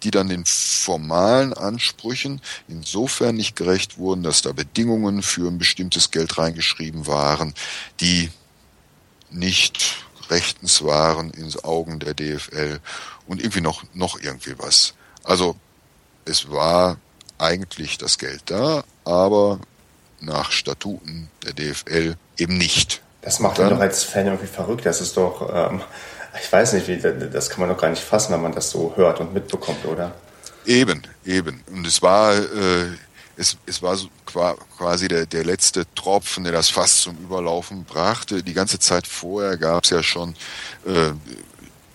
die 0.03 0.11
dann 0.11 0.29
den 0.29 0.45
formalen 0.45 1.53
Ansprüchen 1.53 2.41
insofern 2.67 3.35
nicht 3.35 3.55
gerecht 3.55 3.97
wurden, 3.97 4.23
dass 4.23 4.41
da 4.41 4.51
Bedingungen 4.51 5.21
für 5.21 5.47
ein 5.47 5.57
bestimmtes 5.57 6.11
Geld 6.11 6.37
reingeschrieben 6.37 7.07
waren, 7.07 7.53
die 7.99 8.29
nicht 9.29 10.05
rechtens 10.29 10.83
waren 10.83 11.31
in 11.31 11.53
Augen 11.63 11.99
der 11.99 12.13
DFL 12.13 12.79
und 13.27 13.41
irgendwie 13.41 13.61
noch, 13.61 13.83
noch 13.93 14.19
irgendwie 14.19 14.57
was. 14.57 14.93
Also 15.23 15.55
es 16.25 16.49
war 16.49 16.97
eigentlich 17.37 17.97
das 17.97 18.17
Geld 18.17 18.43
da, 18.45 18.83
aber 19.05 19.59
nach 20.19 20.51
Statuten 20.51 21.30
der 21.43 21.53
DFL 21.53 22.15
eben 22.38 22.58
nicht. 22.58 23.01
Das 23.21 23.39
macht 23.39 23.60
dann, 23.60 23.69
doch 23.69 23.80
als 23.80 24.03
Fan 24.03 24.27
irgendwie 24.27 24.47
verrückt. 24.47 24.86
Das 24.86 25.01
ist 25.01 25.17
doch, 25.17 25.49
ähm, 25.53 25.82
ich 26.41 26.51
weiß 26.51 26.73
nicht, 26.73 26.88
wie, 26.88 26.97
das 26.97 27.49
kann 27.49 27.62
man 27.62 27.69
doch 27.69 27.77
gar 27.82 27.89
nicht 27.89 28.01
fassen, 28.01 28.34
wenn 28.34 28.41
man 28.41 28.53
das 28.53 28.69
so 28.71 28.93
hört 28.95 29.19
und 29.19 29.34
mitbekommt, 29.34 29.86
oder? 29.86 30.13
Eben, 30.65 31.01
eben. 31.25 31.63
Und 31.71 31.86
es 31.88 32.01
war, 32.01 32.36
äh, 32.36 32.86
es, 33.38 33.58
es 33.65 33.82
war 33.82 33.95
so 33.95 34.10
quasi 34.77 35.08
der, 35.08 35.25
der 35.25 35.45
letzte 35.45 35.86
Tropfen, 35.95 36.43
der 36.43 36.53
das 36.53 36.69
Fass 36.69 37.01
zum 37.01 37.17
Überlaufen 37.17 37.84
brachte. 37.84 38.43
Die 38.43 38.53
ganze 38.53 38.80
Zeit 38.80 39.08
vorher 39.08 39.58
gab 39.58 39.84
es 39.84 39.91
ja 39.91 40.03
schon 40.03 40.36
äh, 40.86 41.12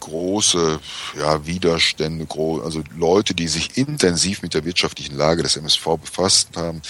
große 0.01 0.81
ja, 1.19 1.47
Widerstände, 1.47 2.27
also 2.65 2.83
Leute, 2.97 3.35
die 3.35 3.49
sich 3.49 3.77
intensiv 3.77 4.43
mit 4.43 4.55
der 4.55 4.65
wirtschaftlichen 4.65 5.17
Lage 5.17 5.43
des 5.43 5.57
MSV 5.57 5.97
befasst 6.01 6.49
haben, 6.57 6.83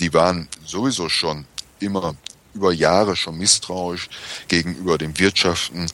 die 0.00 0.12
waren 0.12 0.48
sowieso 0.64 1.08
schon 1.08 1.46
immer 1.80 2.14
über 2.54 2.72
Jahre 2.72 3.14
schon 3.16 3.38
misstrauisch 3.38 4.08
gegenüber 4.48 4.98
dem 4.98 5.18
Wirtschaften 5.18 5.86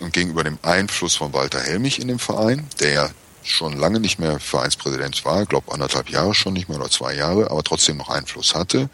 und 0.00 0.12
gegenüber 0.12 0.44
dem 0.44 0.58
Einfluss 0.62 1.16
von 1.16 1.32
Walter 1.32 1.60
Helmich 1.60 1.98
in 1.98 2.08
dem 2.08 2.18
Verein, 2.18 2.66
der 2.78 2.92
ja 2.92 3.10
schon 3.42 3.78
lange 3.78 4.00
nicht 4.00 4.18
mehr 4.18 4.38
Vereinspräsident 4.38 5.24
war, 5.24 5.46
glaube 5.46 5.72
anderthalb 5.72 6.10
Jahre 6.10 6.34
schon 6.34 6.52
nicht 6.52 6.68
mehr 6.68 6.78
oder 6.78 6.90
zwei 6.90 7.14
Jahre, 7.14 7.50
aber 7.50 7.62
trotzdem 7.62 7.96
noch 7.96 8.10
Einfluss 8.10 8.54
hatte. 8.54 8.90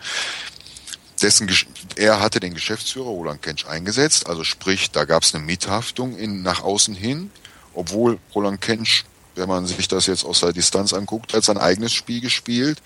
Dessen, 1.21 1.51
er 1.97 2.21
hatte 2.21 2.41
den 2.41 2.55
Geschäftsführer 2.55 3.09
Roland 3.09 3.43
Kensch 3.43 3.67
eingesetzt, 3.67 4.29
also 4.29 4.45
sprich, 4.45 4.91
da 4.91 5.05
gab 5.05 5.23
es 5.23 5.35
eine 5.35 5.43
Mithaftung 5.45 6.17
in, 6.17 6.43
nach 6.43 6.63
außen 6.63 6.95
hin, 6.95 7.31
obwohl 7.75 8.19
Roland 8.35 8.61
Kensch, 8.61 9.05
wenn 9.35 9.49
man 9.49 9.67
sich 9.67 9.89
das 9.89 10.07
jetzt 10.07 10.25
aus 10.25 10.41
der 10.41 10.53
Distanz 10.53 10.93
anguckt, 10.93 11.35
hat 11.35 11.45
sein 11.45 11.59
eigenes 11.59 11.93
Spiel 11.93 12.21
gespielt. 12.21 12.81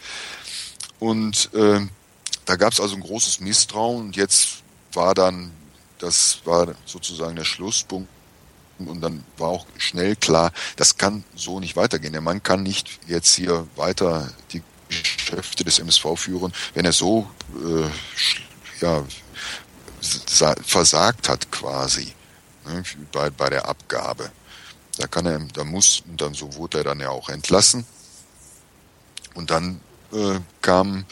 Und 1.01 1.53
äh, 1.55 1.81
da 2.45 2.57
gab 2.57 2.73
es 2.73 2.81
also 2.81 2.95
ein 2.95 3.03
großes 3.03 3.41
Misstrauen 3.41 4.07
und 4.07 4.17
jetzt 4.17 4.63
war 4.93 5.15
dann, 5.15 5.51
das 5.99 6.41
war 6.45 6.75
sozusagen 6.85 7.37
der 7.37 7.45
Schlusspunkt, 7.45 8.09
und 8.79 9.01
dann 9.01 9.25
war 9.37 9.49
auch 9.49 9.67
schnell 9.77 10.17
klar, 10.17 10.53
das 10.77 10.97
kann 10.97 11.25
so 11.35 11.61
nicht 11.61 11.77
weitergehen. 11.77 12.13
Der 12.13 12.23
Mann 12.23 12.43
kann 12.43 12.63
nicht 12.63 13.01
jetzt 13.07 13.35
hier 13.35 13.67
weiter 13.77 14.33
die 14.53 14.63
Geschäfte 14.89 15.65
des 15.65 15.79
MSV 15.79 16.07
führen, 16.17 16.53
wenn 16.75 16.85
er 16.85 16.93
so 16.93 17.31
äh, 17.57 17.89
ja, 18.81 19.05
versagt 20.65 21.29
hat 21.29 21.53
quasi 21.53 22.13
ne, 22.67 22.83
bei, 23.13 23.31
bei 23.31 23.51
der 23.51 23.69
Abgabe. 23.69 24.31
Da 24.97 25.07
kann 25.07 25.27
er, 25.27 25.39
da 25.55 25.65
muss, 25.65 26.03
und 26.09 26.21
dann 26.21 26.35
so 26.35 26.55
wurde 26.55 26.79
er 26.79 26.85
dann 26.85 27.01
ja 27.01 27.11
auch 27.11 27.29
entlassen. 27.29 27.87
Und 29.35 29.51
dann 29.51 29.81
äh, 30.13 30.41
kamen 30.63 31.07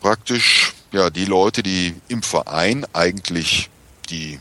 praktisch 0.00 0.74
ja 0.92 1.10
die 1.10 1.24
Leute, 1.24 1.62
die 1.62 1.94
im 2.08 2.22
Verein 2.22 2.86
eigentlich 2.92 3.70
die 4.10 4.38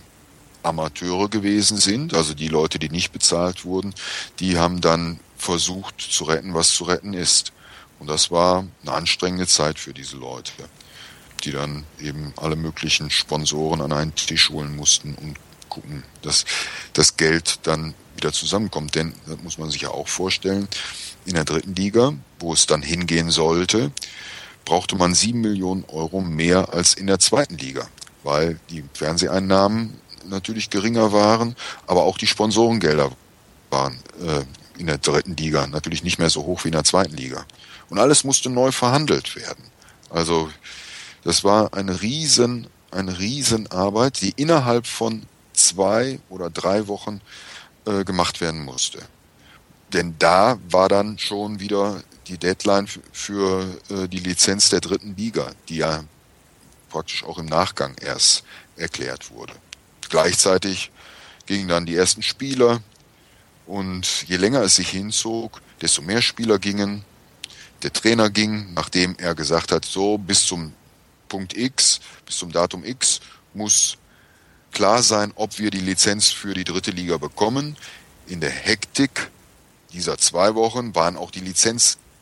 Amateure 0.64 1.30
gewesen 1.30 1.78
sind, 1.78 2.14
also 2.14 2.34
die 2.34 2.48
Leute, 2.48 2.80
die 2.80 2.90
nicht 2.90 3.12
bezahlt 3.12 3.66
wurden, 3.66 3.94
die 4.40 4.58
haben 4.58 4.82
dann 4.82 5.20
versucht 5.38 6.00
zu 6.00 6.26
retten, 6.26 6.54
was 6.54 6.72
zu 6.72 6.84
retten 6.84 7.14
ist. 7.14 7.52
Und 8.00 8.08
das 8.08 8.32
war 8.32 8.66
eine 8.82 8.92
anstrengende 8.94 9.48
Zeit 9.48 9.80
für 9.80 9.94
diese 9.94 10.18
Leute, 10.18 10.52
die 11.44 11.52
dann 11.52 11.86
eben 12.00 12.34
alle 12.38 12.56
möglichen 12.56 13.10
Sponsoren 13.10 13.82
an 13.82 13.92
einen 13.92 14.16
Tisch 14.16 14.50
holen 14.50 14.76
mussten 14.76 15.16
und 15.16 15.38
gucken, 15.70 16.04
dass 16.22 16.46
das 16.94 17.18
Geld 17.18 17.60
dann 17.64 17.94
wieder 18.16 18.34
zusammenkommt. 18.34 18.96
Denn, 18.96 19.14
das 19.26 19.42
muss 19.42 19.58
man 19.58 19.70
sich 19.72 19.82
ja 19.82 19.90
auch 19.90 20.08
vorstellen, 20.08 20.68
in 21.26 21.34
der 21.34 21.46
dritten 21.46 21.76
Liga, 21.76 22.14
wo 22.42 22.54
es 22.54 22.66
dann 22.68 22.82
hingehen 22.82 23.30
sollte, 23.30 23.92
brauchte 24.66 24.96
man 24.96 25.14
sieben 25.14 25.42
Millionen 25.42 25.86
Euro 25.86 26.22
mehr 26.22 26.74
als 26.74 26.94
in 26.94 27.08
der 27.08 27.20
zweiten 27.20 27.58
Liga, 27.58 27.88
weil 28.24 28.60
die 28.70 28.84
Fernseheinnahmen 28.94 30.00
natürlich 30.26 30.70
geringer 30.70 31.12
waren, 31.12 31.56
aber 31.88 32.04
auch 32.04 32.18
die 32.18 32.28
Sponsorengelder 32.28 33.12
waren 33.70 34.00
äh, 34.20 34.44
in 34.80 34.88
der 34.88 34.98
dritten 34.98 35.36
Liga 35.36 35.68
natürlich 35.68 36.04
nicht 36.04 36.20
mehr 36.20 36.30
so 36.30 36.44
hoch 36.44 36.64
wie 36.64 36.70
in 36.70 36.74
der 36.74 36.84
zweiten 36.84 37.16
Liga. 37.16 37.46
Und 37.90 38.00
alles 38.00 38.24
musste 38.24 38.50
neu 38.50 38.72
verhandelt 38.72 39.36
werden. 39.36 39.64
Also 40.10 40.50
das 41.24 41.44
war 41.44 41.74
eine 41.74 42.02
riesen, 42.02 42.68
eine 42.92 43.20
riesen 43.20 43.68
Arbeit, 43.72 44.22
die 44.22 44.34
innerhalb 44.36 44.88
von 44.88 45.24
zwei 45.54 46.20
oder 46.30 46.50
drei 46.50 46.88
Wochen 46.88 47.22
äh, 47.86 48.04
gemacht 48.04 48.42
werden 48.42 48.64
musste. 48.64 49.00
Denn 49.94 50.16
da 50.20 50.58
war 50.70 50.90
dann 50.90 51.18
schon 51.18 51.60
wieder 51.60 52.02
die 52.28 52.38
Deadline 52.38 52.88
für 53.12 53.66
äh, 53.90 54.08
die 54.08 54.20
Lizenz 54.20 54.70
der 54.70 54.82
dritten 54.82 55.16
Liga, 55.16 55.52
die 55.70 55.78
ja 55.78 56.04
praktisch 56.90 57.24
auch 57.24 57.38
im 57.38 57.46
Nachgang 57.46 57.96
erst 58.00 58.44
erklärt 58.76 59.32
wurde. 59.32 59.54
Gleichzeitig 60.10 60.92
gingen 61.46 61.68
dann 61.68 61.86
die 61.86 61.96
ersten 61.96 62.22
Spieler 62.22 62.82
und 63.66 64.28
je 64.28 64.38
länger 64.38 64.62
es 64.62 64.76
sich 64.76 64.90
hinzog, 64.90 65.62
desto 65.82 66.02
mehr 66.02 66.22
Spieler 66.22 66.60
gingen. 66.60 67.04
Der 67.84 67.94
Trainer 67.94 68.30
ging, 68.30 68.74
nachdem 68.74 69.16
er 69.18 69.34
gesagt 69.34 69.72
hat, 69.72 69.86
so 69.86 70.18
bis 70.18 70.46
zum 70.46 70.74
Punkt 71.30 71.56
X, 71.56 72.02
bis 72.26 72.38
zum 72.38 72.52
Datum 72.52 72.84
X 72.84 73.22
muss 73.54 73.98
klar 74.72 75.02
sein, 75.02 75.32
ob 75.36 75.60
wir 75.60 75.72
die 75.72 75.80
Lizenz 75.80 76.30
für 76.30 76.54
die 76.54 76.64
dritte 76.64 76.92
Liga 76.92 77.18
bekommen. 77.18 77.78
In 78.28 78.42
der 78.42 78.52
Hektik 78.52 79.32
dieser 79.94 80.18
zwei 80.18 80.56
Wochen 80.56 80.94
waren 80.96 81.18
auch 81.18 81.32
die 81.32 81.40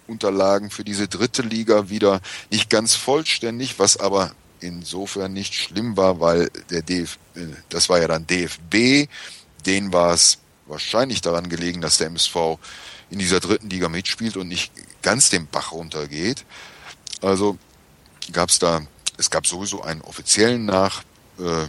Lizenzunterlagen 0.09 0.69
für 0.69 0.83
diese 0.83 1.07
dritte 1.07 1.41
Liga 1.41 1.89
wieder 1.89 2.21
nicht 2.49 2.69
ganz 2.69 2.95
vollständig, 2.95 3.79
was 3.79 3.97
aber 3.97 4.31
insofern 4.59 5.33
nicht 5.33 5.53
schlimm 5.53 5.95
war, 5.95 6.19
weil 6.19 6.49
der 6.69 6.81
DF, 6.81 7.17
äh, 7.35 7.45
das 7.69 7.89
war 7.89 7.99
ja 7.99 8.07
dann 8.07 8.27
DFB, 8.27 9.07
den 9.65 9.93
war 9.93 10.13
es 10.13 10.39
wahrscheinlich 10.65 11.21
daran 11.21 11.49
gelegen, 11.49 11.81
dass 11.81 11.97
der 11.97 12.07
MSV 12.07 12.57
in 13.09 13.19
dieser 13.19 13.39
dritten 13.39 13.69
Liga 13.69 13.89
mitspielt 13.89 14.37
und 14.37 14.47
nicht 14.47 14.71
ganz 15.01 15.29
den 15.29 15.47
Bach 15.47 15.71
runtergeht. 15.71 16.45
Also 17.21 17.57
gab 18.31 18.49
es 18.49 18.59
da, 18.59 18.81
es 19.17 19.29
gab 19.29 19.47
sowieso 19.47 19.81
einen 19.81 20.01
offiziellen 20.01 20.65
Nach, 20.65 21.03
äh, 21.39 21.67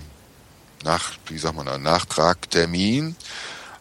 nach, 0.83 1.13
wie 1.27 1.39
sagt 1.39 1.57
man 1.57 1.67
da, 1.67 1.79
Nachtragtermin. 1.79 3.15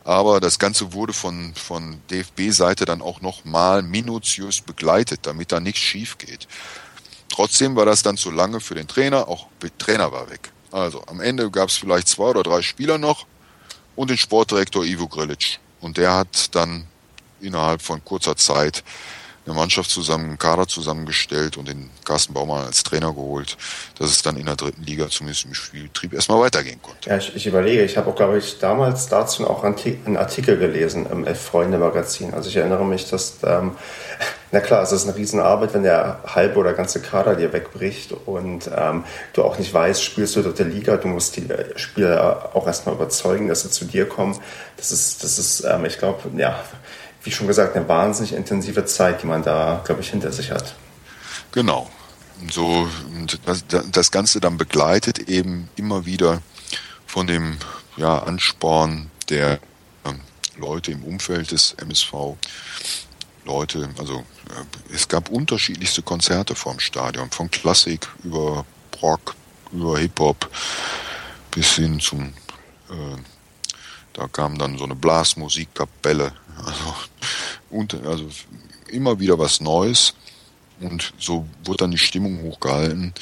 Aber 0.09 0.39
das 0.39 0.57
Ganze 0.57 0.93
wurde 0.93 1.13
von, 1.13 1.53
von 1.53 2.01
DFB-Seite 2.09 2.85
dann 2.85 3.03
auch 3.03 3.21
nochmal 3.21 3.83
minutiös 3.83 4.59
begleitet, 4.59 5.19
damit 5.27 5.51
da 5.51 5.59
nichts 5.59 5.81
schief 5.81 6.17
geht. 6.17 6.47
Trotzdem 7.31 7.75
war 7.75 7.85
das 7.85 8.01
dann 8.01 8.17
zu 8.17 8.31
lange 8.31 8.59
für 8.59 8.73
den 8.73 8.87
Trainer, 8.87 9.27
auch 9.27 9.45
der 9.61 9.77
Trainer 9.77 10.11
war 10.11 10.27
weg. 10.31 10.51
Also 10.71 11.03
am 11.05 11.21
Ende 11.21 11.51
gab 11.51 11.69
es 11.69 11.77
vielleicht 11.77 12.07
zwei 12.07 12.23
oder 12.23 12.41
drei 12.41 12.63
Spieler 12.63 12.97
noch 12.97 13.27
und 13.95 14.09
den 14.09 14.17
Sportdirektor 14.17 14.83
Ivo 14.83 15.07
Grilic. 15.07 15.59
Und 15.79 15.97
der 15.97 16.15
hat 16.15 16.55
dann 16.55 16.87
innerhalb 17.39 17.83
von 17.83 18.03
kurzer 18.03 18.35
Zeit 18.35 18.83
eine 19.49 19.59
Mannschaft 19.59 19.89
zusammen, 19.89 20.25
einen 20.25 20.38
Kader 20.38 20.67
zusammengestellt 20.67 21.57
und 21.57 21.67
den 21.67 21.89
Carsten 22.05 22.33
Baumann 22.33 22.65
als 22.65 22.83
Trainer 22.83 23.13
geholt, 23.13 23.57
dass 23.97 24.12
es 24.12 24.21
dann 24.21 24.38
in 24.38 24.45
der 24.45 24.55
dritten 24.55 24.83
Liga 24.83 25.09
zumindest 25.09 25.45
im 25.45 25.53
Spielbetrieb 25.53 26.13
erstmal 26.13 26.39
weitergehen 26.39 26.79
konnte. 26.81 27.09
Ja, 27.09 27.17
ich, 27.17 27.35
ich 27.35 27.47
überlege, 27.47 27.83
ich 27.83 27.97
habe 27.97 28.09
auch, 28.09 28.15
glaube 28.15 28.38
ich, 28.38 28.59
damals 28.59 29.07
dazu 29.07 29.49
auch 29.49 29.63
einen 29.63 30.17
Artikel 30.17 30.57
gelesen 30.57 31.07
im 31.12 31.25
Elf-Freunde-Magazin. 31.25 32.33
Also 32.33 32.49
ich 32.49 32.55
erinnere 32.55 32.85
mich, 32.85 33.09
dass, 33.09 33.38
ähm, 33.43 33.75
na 34.51 34.59
klar, 34.59 34.83
es 34.83 34.91
ist 34.91 35.07
eine 35.07 35.15
Riesenarbeit, 35.15 35.73
wenn 35.73 35.83
der 35.83 36.19
halbe 36.25 36.59
oder 36.59 36.73
ganze 36.73 37.01
Kader 37.01 37.35
dir 37.35 37.51
wegbricht 37.53 38.13
und 38.25 38.69
ähm, 38.75 39.03
du 39.33 39.43
auch 39.43 39.57
nicht 39.57 39.73
weißt, 39.73 40.03
spielst 40.03 40.35
du 40.35 40.41
dritte 40.41 40.63
Liga, 40.63 40.97
du 40.97 41.07
musst 41.07 41.35
die 41.38 41.47
Spieler 41.75 42.51
auch 42.53 42.67
erstmal 42.67 42.95
überzeugen, 42.95 43.47
dass 43.47 43.62
sie 43.62 43.71
zu 43.71 43.85
dir 43.85 44.07
kommen. 44.07 44.39
Das 44.77 44.91
ist, 44.91 45.23
das 45.23 45.39
ist, 45.39 45.63
ähm, 45.65 45.85
ich 45.85 45.97
glaube, 45.97 46.19
ja, 46.38 46.63
wie 47.23 47.32
schon 47.32 47.47
gesagt, 47.47 47.75
eine 47.75 47.88
wahnsinnig 47.88 48.34
intensive 48.34 48.86
Zeit, 48.86 49.21
die 49.21 49.27
man 49.27 49.43
da, 49.43 49.82
glaube 49.86 50.01
ich, 50.01 50.10
hinter 50.10 50.32
sich 50.32 50.51
hat. 50.51 50.75
Genau. 51.51 51.89
So, 52.49 52.88
das, 53.91 54.12
Ganze 54.12 54.39
dann 54.39 54.58
begleitet 54.58 55.27
eben 55.27 55.69
immer 55.75 56.05
wieder 56.05 56.41
von 57.05 57.27
dem 57.27 57.58
ja, 57.97 58.19
Ansporn 58.19 59.12
der 59.29 59.60
ähm, 60.05 60.21
Leute 60.58 60.91
im 60.91 61.03
Umfeld 61.03 61.51
des 61.51 61.73
MSV. 61.73 62.38
Leute, 63.43 63.89
also 63.97 64.19
äh, 64.19 64.93
es 64.93 65.10
gab 65.10 65.29
unterschiedlichste 65.29 66.01
Konzerte 66.01 66.55
vom 66.55 66.79
Stadion, 66.79 67.29
von 67.29 67.51
Klassik 67.51 68.08
über 68.23 68.65
Rock, 69.01 69.36
über 69.71 69.97
Hip-Hop 69.97 70.49
bis 71.51 71.75
hin 71.75 71.99
zum, 71.99 72.34
äh, 72.89 73.15
da 74.13 74.27
kam 74.27 74.57
dann 74.57 74.77
so 74.77 74.83
eine 74.83 74.95
Blasmusikkapelle 74.95 76.33
also, 76.65 76.95
und, 77.69 77.93
also 78.05 78.29
immer 78.87 79.19
wieder 79.19 79.39
was 79.39 79.61
Neues. 79.61 80.13
Und 80.79 81.13
so 81.19 81.45
wurde 81.65 81.79
dann 81.79 81.91
die 81.91 81.97
Stimmung 81.97 82.41
hochgehalten, 82.41 83.13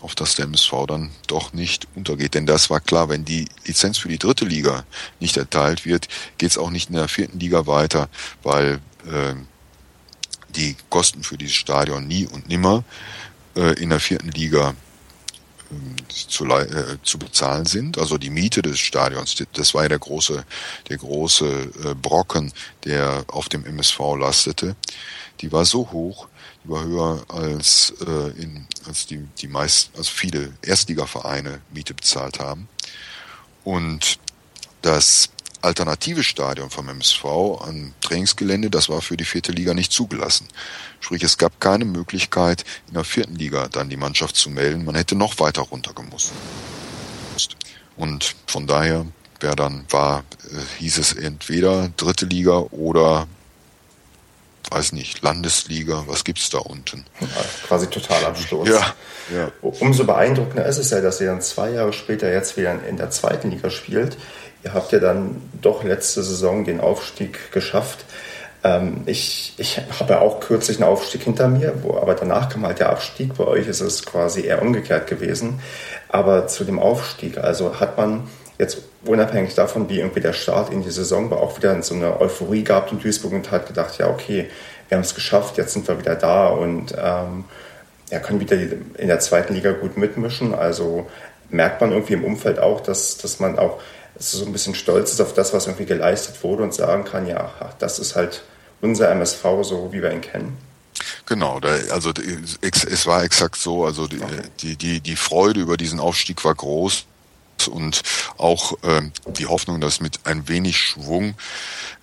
auf 0.00 0.14
dass 0.14 0.36
der 0.36 0.44
MSV 0.44 0.72
dann 0.86 1.10
doch 1.26 1.52
nicht 1.52 1.88
untergeht. 1.94 2.34
Denn 2.34 2.46
das 2.46 2.70
war 2.70 2.80
klar, 2.80 3.08
wenn 3.08 3.24
die 3.24 3.48
Lizenz 3.64 3.98
für 3.98 4.08
die 4.08 4.18
dritte 4.18 4.44
Liga 4.44 4.84
nicht 5.18 5.36
erteilt 5.36 5.84
wird, 5.84 6.08
geht 6.38 6.50
es 6.50 6.58
auch 6.58 6.70
nicht 6.70 6.90
in 6.90 6.96
der 6.96 7.08
vierten 7.08 7.40
Liga 7.40 7.66
weiter, 7.66 8.08
weil 8.42 8.80
äh, 9.06 9.34
die 10.50 10.76
Kosten 10.88 11.24
für 11.24 11.36
dieses 11.36 11.56
Stadion 11.56 12.06
nie 12.06 12.26
und 12.26 12.48
nimmer 12.48 12.84
äh, 13.56 13.80
in 13.80 13.90
der 13.90 14.00
vierten 14.00 14.30
Liga 14.30 14.74
zu, 16.08 16.44
äh, 16.46 16.98
zu 17.02 17.18
bezahlen 17.18 17.66
sind. 17.66 17.98
Also 17.98 18.18
die 18.18 18.30
Miete 18.30 18.62
des 18.62 18.78
Stadions, 18.78 19.34
das 19.52 19.74
war 19.74 19.82
ja 19.82 19.88
der 19.88 19.98
große, 19.98 20.44
der 20.88 20.96
große 20.98 21.46
äh, 21.46 21.94
Brocken, 21.94 22.52
der 22.84 23.24
auf 23.28 23.48
dem 23.48 23.64
MSV 23.64 23.98
lastete. 24.18 24.76
Die 25.40 25.52
war 25.52 25.64
so 25.64 25.90
hoch, 25.90 26.28
die 26.64 26.70
war 26.70 26.84
höher 26.84 27.24
als, 27.28 27.94
äh, 28.06 28.42
in, 28.42 28.66
als 28.86 29.06
die, 29.06 29.26
die 29.38 29.48
meisten, 29.48 29.96
also 29.96 30.10
viele 30.10 30.52
Erstligavereine 30.62 31.60
Miete 31.72 31.94
bezahlt 31.94 32.38
haben. 32.38 32.68
Und 33.64 34.18
das 34.82 35.30
alternative 35.64 36.22
Stadion 36.22 36.70
vom 36.70 36.88
MSV 36.88 37.24
am 37.24 37.92
Trainingsgelände, 38.00 38.70
das 38.70 38.88
war 38.88 39.00
für 39.02 39.16
die 39.16 39.24
vierte 39.24 39.52
Liga 39.52 39.74
nicht 39.74 39.92
zugelassen. 39.92 40.46
Sprich, 41.00 41.22
es 41.22 41.38
gab 41.38 41.60
keine 41.60 41.84
Möglichkeit, 41.84 42.64
in 42.88 42.94
der 42.94 43.04
vierten 43.04 43.36
Liga 43.36 43.68
dann 43.68 43.88
die 43.88 43.96
Mannschaft 43.96 44.36
zu 44.36 44.50
melden. 44.50 44.84
Man 44.84 44.94
hätte 44.94 45.16
noch 45.16 45.38
weiter 45.38 45.62
runtergemusst. 45.62 46.32
Und 47.96 48.36
von 48.46 48.66
daher, 48.66 49.06
wer 49.40 49.56
dann 49.56 49.84
war, 49.90 50.24
äh, 50.50 50.80
hieß 50.80 50.98
es 50.98 51.12
entweder 51.12 51.90
dritte 51.96 52.26
Liga 52.26 52.58
oder 52.70 53.26
weiß 54.70 54.92
nicht, 54.92 55.22
Landesliga, 55.22 56.04
was 56.06 56.24
gibt's 56.24 56.50
da 56.50 56.58
unten? 56.58 57.04
Ja, 57.20 57.26
quasi 57.66 57.86
Totalabsturz. 57.86 58.68
Ja, 58.68 58.94
ja. 59.34 59.52
Umso 59.60 60.04
beeindruckender 60.04 60.66
ist 60.66 60.78
es 60.78 60.90
ja, 60.90 61.00
dass 61.00 61.20
ihr 61.20 61.28
dann 61.28 61.42
zwei 61.42 61.70
Jahre 61.70 61.92
später 61.92 62.32
jetzt 62.32 62.56
wieder 62.56 62.82
in 62.84 62.96
der 62.96 63.10
zweiten 63.10 63.50
Liga 63.50 63.70
spielt. 63.70 64.16
Ihr 64.64 64.72
habt 64.72 64.92
ja 64.92 64.98
dann 64.98 65.42
doch 65.60 65.84
letzte 65.84 66.22
Saison 66.22 66.64
den 66.64 66.80
Aufstieg 66.80 67.52
geschafft. 67.52 68.04
Ähm, 68.64 69.02
ich 69.04 69.54
ich 69.58 69.78
habe 70.00 70.14
ja 70.14 70.20
auch 70.20 70.40
kürzlich 70.40 70.78
einen 70.78 70.88
Aufstieg 70.88 71.22
hinter 71.22 71.48
mir, 71.48 71.74
wo, 71.82 71.98
aber 71.98 72.14
danach 72.14 72.48
kam 72.48 72.66
halt 72.66 72.78
der 72.78 72.88
Abstieg. 72.88 73.36
Bei 73.36 73.46
euch 73.46 73.68
ist 73.68 73.80
es 73.80 74.06
quasi 74.06 74.42
eher 74.42 74.62
umgekehrt 74.62 75.06
gewesen. 75.06 75.60
Aber 76.08 76.46
zu 76.46 76.64
dem 76.64 76.78
Aufstieg, 76.78 77.36
also 77.36 77.78
hat 77.78 77.98
man 77.98 78.26
jetzt 78.58 78.78
unabhängig 79.04 79.54
davon, 79.54 79.88
wie 79.90 79.98
irgendwie 79.98 80.20
der 80.20 80.32
Start 80.32 80.72
in 80.72 80.82
die 80.82 80.90
Saison 80.90 81.30
war, 81.30 81.40
auch 81.40 81.56
wieder 81.58 81.80
so 81.82 81.94
eine 81.94 82.20
Euphorie 82.20 82.64
gehabt 82.64 82.90
in 82.90 83.00
Duisburg 83.00 83.32
und 83.32 83.50
hat 83.50 83.66
gedacht, 83.66 83.98
ja 83.98 84.08
okay, 84.08 84.48
wir 84.88 84.96
haben 84.96 85.02
es 85.04 85.14
geschafft, 85.14 85.58
jetzt 85.58 85.74
sind 85.74 85.86
wir 85.88 85.98
wieder 85.98 86.14
da 86.14 86.48
und 86.48 86.94
ähm, 86.96 87.44
ja, 88.10 88.18
können 88.18 88.40
wieder 88.40 88.56
in 88.56 89.08
der 89.08 89.18
zweiten 89.18 89.54
Liga 89.54 89.72
gut 89.72 89.96
mitmischen. 89.96 90.54
Also 90.54 91.06
merkt 91.50 91.80
man 91.80 91.92
irgendwie 91.92 92.14
im 92.14 92.24
Umfeld 92.24 92.58
auch, 92.58 92.80
dass, 92.80 93.18
dass 93.18 93.40
man 93.40 93.58
auch 93.58 93.80
so 94.18 94.44
ein 94.44 94.52
bisschen 94.52 94.74
stolz 94.74 95.12
ist 95.12 95.20
auf 95.20 95.34
das, 95.34 95.52
was 95.52 95.66
irgendwie 95.66 95.86
geleistet 95.86 96.42
wurde 96.42 96.62
und 96.62 96.74
sagen 96.74 97.04
kann, 97.04 97.26
ja, 97.26 97.52
das 97.78 97.98
ist 97.98 98.14
halt 98.14 98.42
unser 98.80 99.10
MSV, 99.10 99.42
so 99.62 99.92
wie 99.92 100.02
wir 100.02 100.12
ihn 100.12 100.20
kennen. 100.20 100.56
Genau, 101.26 101.58
da, 101.58 101.68
also 101.90 102.12
es 102.60 103.06
war 103.06 103.24
exakt 103.24 103.56
so, 103.56 103.84
also 103.84 104.06
die, 104.06 104.20
okay. 104.20 104.42
die, 104.60 104.76
die, 104.76 105.00
die 105.00 105.16
Freude 105.16 105.60
über 105.60 105.76
diesen 105.76 105.98
Aufstieg 105.98 106.44
war 106.44 106.54
groß 106.54 107.06
und 107.68 108.02
auch 108.36 108.74
ähm, 108.82 109.12
die 109.38 109.46
Hoffnung, 109.46 109.80
dass 109.80 110.00
mit 110.00 110.20
ein 110.24 110.48
wenig 110.48 110.76
Schwung 110.76 111.34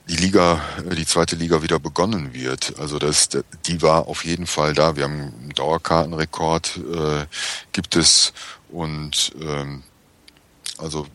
die 0.08 0.15
Liga, 0.15 0.62
die 0.97 1.06
zweite 1.06 1.36
Liga 1.36 1.62
wieder 1.62 1.80
begonnen 1.80 2.34
wird. 2.34 2.74
Also 2.80 3.00
das, 3.00 3.30
die 3.65 3.82
war 3.82 4.08
auf 4.08 4.26
jeden 4.26 4.47
Fall 4.47 4.74
da. 4.74 4.95
Wir 4.95 5.06
haben 5.06 5.34
einen 5.39 5.54
Dauerkartenrekord, 5.56 6.78
äh, 6.78 7.26
gibt 7.71 7.95
es 7.95 8.34
und 8.69 9.34
ähm, 9.39 9.84
also 10.82 11.08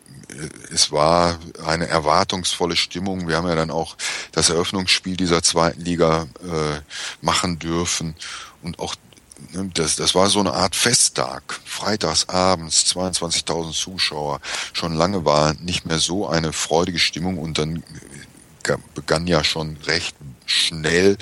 es 0.72 0.92
war 0.92 1.38
eine 1.64 1.86
erwartungsvolle 1.86 2.76
Stimmung. 2.76 3.28
Wir 3.28 3.36
haben 3.36 3.48
ja 3.48 3.54
dann 3.54 3.70
auch 3.70 3.96
das 4.32 4.50
Eröffnungsspiel 4.50 5.16
dieser 5.16 5.42
zweiten 5.42 5.80
Liga 5.80 6.26
äh, 6.42 6.80
machen 7.20 7.58
dürfen 7.58 8.16
und 8.62 8.78
auch 8.78 8.96
ne, 9.52 9.70
das, 9.74 9.96
das 9.96 10.14
war 10.14 10.28
so 10.28 10.40
eine 10.40 10.52
Art 10.52 10.76
Festtag. 10.76 11.60
Freitags 11.64 12.28
abends, 12.28 12.84
22.000 12.94 13.72
Zuschauer. 13.72 14.40
Schon 14.72 14.94
lange 14.94 15.24
war 15.24 15.54
nicht 15.54 15.86
mehr 15.86 15.98
so 15.98 16.28
eine 16.28 16.52
freudige 16.52 16.98
Stimmung 16.98 17.38
und 17.38 17.58
dann 17.58 17.82
begann 18.94 19.26
ja 19.28 19.44
schon 19.44 19.76
recht 19.86 20.16
schnell 20.44 21.16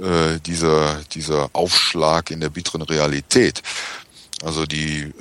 äh, 0.00 0.40
dieser, 0.40 1.02
dieser 1.12 1.50
Aufschlag 1.52 2.30
in 2.30 2.40
der 2.40 2.50
bitteren 2.50 2.82
Realität. 2.82 3.62
Also 4.42 4.66
die, 4.66 5.12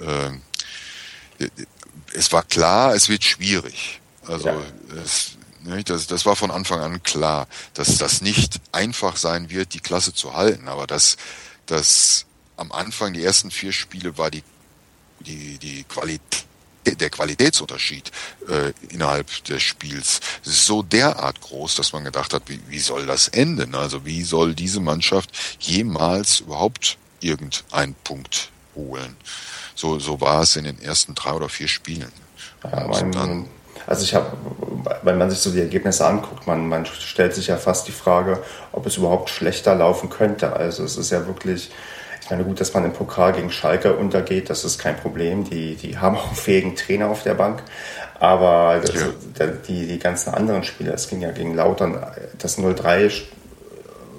äh, 1.39 1.49
es 2.13 2.31
war 2.31 2.43
klar, 2.43 2.93
es 2.95 3.09
wird 3.09 3.23
schwierig. 3.23 3.99
Also 4.25 4.49
ja. 4.49 4.61
es, 5.03 5.31
das, 5.85 6.07
das 6.07 6.25
war 6.25 6.35
von 6.35 6.51
Anfang 6.51 6.81
an 6.81 7.03
klar, 7.03 7.47
dass 7.73 7.97
das 7.97 8.21
nicht 8.21 8.59
einfach 8.71 9.17
sein 9.17 9.49
wird, 9.49 9.73
die 9.73 9.79
Klasse 9.79 10.13
zu 10.13 10.33
halten, 10.33 10.67
aber 10.67 10.87
dass, 10.87 11.17
dass 11.65 12.25
am 12.57 12.71
Anfang 12.71 13.13
die 13.13 13.23
ersten 13.23 13.51
vier 13.51 13.71
Spiele 13.71 14.17
war 14.17 14.31
die, 14.31 14.43
die, 15.19 15.57
die 15.57 15.83
Qualität 15.83 16.45
der 16.85 17.09
Qualitätsunterschied 17.09 18.11
äh, 18.47 18.71
innerhalb 18.89 19.43
des 19.43 19.61
Spiels 19.61 20.21
so 20.41 20.81
derart 20.81 21.39
groß, 21.41 21.75
dass 21.75 21.93
man 21.93 22.03
gedacht 22.03 22.33
hat, 22.33 22.43
wie, 22.47 22.59
wie 22.67 22.79
soll 22.79 23.05
das 23.05 23.27
enden? 23.27 23.75
Also 23.75 24.05
wie 24.05 24.23
soll 24.23 24.55
diese 24.55 24.79
Mannschaft 24.79 25.29
jemals 25.59 26.39
überhaupt 26.39 26.97
irgendeinen 27.19 27.93
Punkt 27.95 28.49
holen? 28.75 29.15
So, 29.79 29.97
so 29.97 30.19
war 30.19 30.41
es 30.41 30.57
in 30.57 30.65
den 30.65 30.81
ersten 30.81 31.15
drei 31.15 31.31
oder 31.31 31.47
vier 31.47 31.69
Spielen. 31.69 32.11
Ja, 32.65 32.85
man, 32.85 33.11
dann, 33.13 33.47
also 33.87 34.03
ich 34.03 34.13
habe, 34.13 34.35
wenn 35.03 35.17
man 35.17 35.29
sich 35.29 35.39
so 35.39 35.51
die 35.51 35.61
Ergebnisse 35.61 36.05
anguckt, 36.05 36.45
man, 36.47 36.67
man 36.67 36.85
stellt 36.85 37.33
sich 37.33 37.47
ja 37.47 37.55
fast 37.55 37.87
die 37.87 37.93
Frage, 37.93 38.43
ob 38.73 38.85
es 38.85 38.97
überhaupt 38.97 39.29
schlechter 39.29 39.75
laufen 39.75 40.09
könnte. 40.09 40.51
Also 40.51 40.83
es 40.83 40.97
ist 40.97 41.11
ja 41.11 41.25
wirklich 41.27 41.71
ich 42.21 42.29
meine, 42.29 42.43
gut, 42.43 42.59
dass 42.59 42.73
man 42.73 42.83
im 42.83 42.91
Pokal 42.91 43.31
gegen 43.33 43.49
Schalke 43.49 43.95
untergeht, 43.95 44.49
das 44.49 44.65
ist 44.65 44.77
kein 44.77 44.97
Problem. 44.97 45.45
Die, 45.45 45.75
die 45.75 45.97
haben 45.97 46.17
auch 46.17 46.27
einen 46.27 46.35
fähigen 46.35 46.75
Trainer 46.75 47.07
auf 47.07 47.23
der 47.23 47.33
Bank. 47.35 47.63
Aber 48.19 48.81
das, 48.81 48.93
ja. 48.93 49.47
die, 49.67 49.87
die 49.87 49.97
ganzen 49.97 50.33
anderen 50.33 50.63
Spiele, 50.63 50.91
es 50.91 51.07
ging 51.07 51.21
ja 51.21 51.31
gegen 51.31 51.55
Lautern, 51.55 52.05
das 52.37 52.59
0-3 52.59 53.23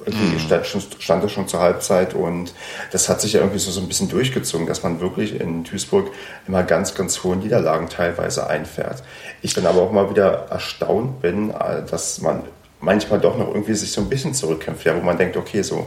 irgendwie 0.05 0.35
mhm. 0.35 0.39
stand, 0.39 0.67
stand 0.99 1.25
das 1.25 1.33
schon 1.33 1.49
zur 1.49 1.61
Halbzeit 1.61 2.15
und 2.15 2.55
das 2.93 3.09
hat 3.09 3.21
sich 3.21 3.35
ja 3.35 3.41
irgendwie 3.41 3.59
so, 3.59 3.71
so 3.71 3.81
ein 3.81 3.89
bisschen 3.89 4.09
durchgezogen, 4.09 4.67
dass 4.67 4.83
man 4.83 5.01
wirklich 5.01 5.41
in 5.41 5.65
Duisburg 5.65 6.11
immer 6.47 6.63
ganz, 6.63 6.95
ganz 6.95 7.23
hohe 7.23 7.37
Niederlagen 7.37 7.89
teilweise 7.89 8.47
einfährt. 8.49 9.03
Ich 9.43 9.55
dann 9.55 9.67
aber 9.67 9.83
auch 9.83 9.93
mal 9.93 10.11
wieder 10.11 10.47
erstaunt 10.51 11.21
bin, 11.21 11.51
äh, 11.51 11.83
dass 11.89 12.21
man 12.21 12.43
manchmal 12.81 13.21
doch 13.21 13.37
noch 13.37 13.49
irgendwie 13.49 13.75
sich 13.75 13.93
so 13.93 14.01
ein 14.01 14.09
bisschen 14.09 14.35
zurückkämpft, 14.35 14.85
ja, 14.85 14.97
wo 14.97 15.01
man 15.01 15.19
denkt, 15.19 15.37
okay, 15.37 15.63
so 15.63 15.87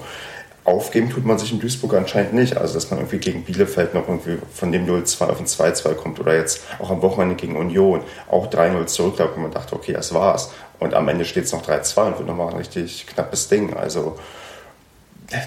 aufgeben 0.66 1.10
tut 1.10 1.26
man 1.26 1.38
sich 1.38 1.52
in 1.52 1.60
Duisburg 1.60 1.94
anscheinend 1.94 2.34
nicht. 2.34 2.58
Also, 2.58 2.76
dass 2.76 2.90
man 2.90 3.00
irgendwie 3.00 3.18
gegen 3.18 3.44
Bielefeld 3.44 3.94
noch 3.94 4.08
irgendwie 4.08 4.38
von 4.54 4.72
dem 4.72 4.88
0-2 4.88 5.26
auf 5.26 5.40
ein 5.40 5.46
2-2 5.46 5.94
kommt 5.96 6.20
oder 6.20 6.36
jetzt 6.36 6.62
auch 6.80 6.90
am 6.90 7.02
Wochenende 7.02 7.36
gegen 7.36 7.58
Union 7.58 8.02
auch 8.30 8.50
3-0 8.50 8.86
zurücklag 8.86 9.36
und 9.36 9.44
man 9.44 9.52
dachte, 9.52 9.76
okay, 9.76 9.94
das 9.94 10.14
war's. 10.14 10.52
Und 10.80 10.94
am 10.94 11.08
Ende 11.08 11.26
steht 11.26 11.46
es 11.46 11.54
noch 11.54 11.66
3-2 11.66 12.08
und 12.08 12.18
wird 12.20 12.28
nochmal 12.28 12.50
ein 12.50 12.58
richtig 12.58 13.08
knappes 13.08 13.48
Ding. 13.48 13.74
Also, 13.74 14.18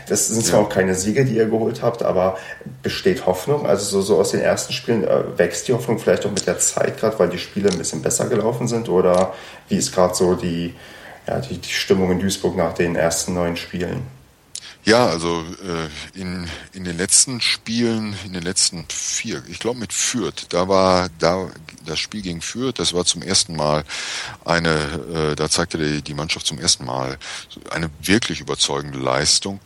das 0.08 0.28
sind 0.28 0.44
zwar 0.44 0.60
auch 0.60 0.68
keine 0.68 0.94
Siege, 0.94 1.24
die 1.24 1.36
ihr 1.36 1.46
geholt 1.46 1.82
habt, 1.82 2.02
aber 2.02 2.38
besteht 2.82 3.26
Hoffnung? 3.26 3.66
Also 3.66 3.84
so, 3.84 4.02
so 4.02 4.18
aus 4.18 4.30
den 4.30 4.40
ersten 4.40 4.72
Spielen 4.72 5.04
äh, 5.04 5.38
wächst 5.38 5.68
die 5.68 5.72
Hoffnung 5.72 5.98
vielleicht 5.98 6.26
auch 6.26 6.30
mit 6.30 6.46
der 6.46 6.58
Zeit 6.58 6.98
gerade, 6.98 7.18
weil 7.18 7.28
die 7.28 7.38
Spiele 7.38 7.70
ein 7.70 7.78
bisschen 7.78 8.02
besser 8.02 8.28
gelaufen 8.28 8.66
sind? 8.66 8.88
Oder 8.88 9.34
wie 9.68 9.76
ist 9.76 9.94
gerade 9.94 10.14
so 10.14 10.34
die, 10.34 10.74
ja, 11.26 11.38
die, 11.40 11.58
die 11.58 11.68
Stimmung 11.68 12.10
in 12.10 12.18
Duisburg 12.18 12.56
nach 12.56 12.74
den 12.74 12.96
ersten 12.96 13.34
neun 13.34 13.56
Spielen? 13.56 14.15
Ja, 14.87 15.09
also 15.09 15.44
äh, 15.64 15.88
in, 16.16 16.49
in 16.72 16.85
den 16.85 16.96
letzten 16.96 17.40
Spielen, 17.40 18.16
in 18.25 18.35
den 18.35 18.44
letzten 18.44 18.87
vier, 18.88 19.42
ich 19.49 19.59
glaube 19.59 19.81
mit 19.81 19.92
Fürth, 19.92 20.46
da 20.51 20.68
war 20.68 21.09
da 21.18 21.51
das 21.85 21.99
Spiel 21.99 22.22
gegen 22.22 22.40
Fürth, 22.40 22.79
das 22.79 22.94
war 22.94 23.05
zum 23.05 23.20
ersten 23.20 23.57
Mal 23.57 23.83
eine, 24.44 25.33
äh, 25.33 25.35
da 25.35 25.51
zeigte 25.51 25.77
die, 25.79 26.03
die 26.03 26.14
Mannschaft 26.14 26.46
zum 26.46 26.61
ersten 26.61 26.85
Mal 26.85 27.18
eine 27.70 27.90
wirklich 28.01 28.38
überzeugende 28.40 29.01
Leistung. 29.01 29.59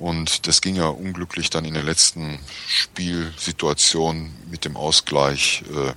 Und 0.00 0.48
das 0.48 0.60
ging 0.60 0.74
ja 0.74 0.88
unglücklich 0.88 1.50
dann 1.50 1.64
in 1.64 1.74
der 1.74 1.84
letzten 1.84 2.40
Spielsituation 2.66 4.34
mit 4.50 4.64
dem 4.64 4.76
Ausgleich 4.76 5.62
äh, 5.72 5.92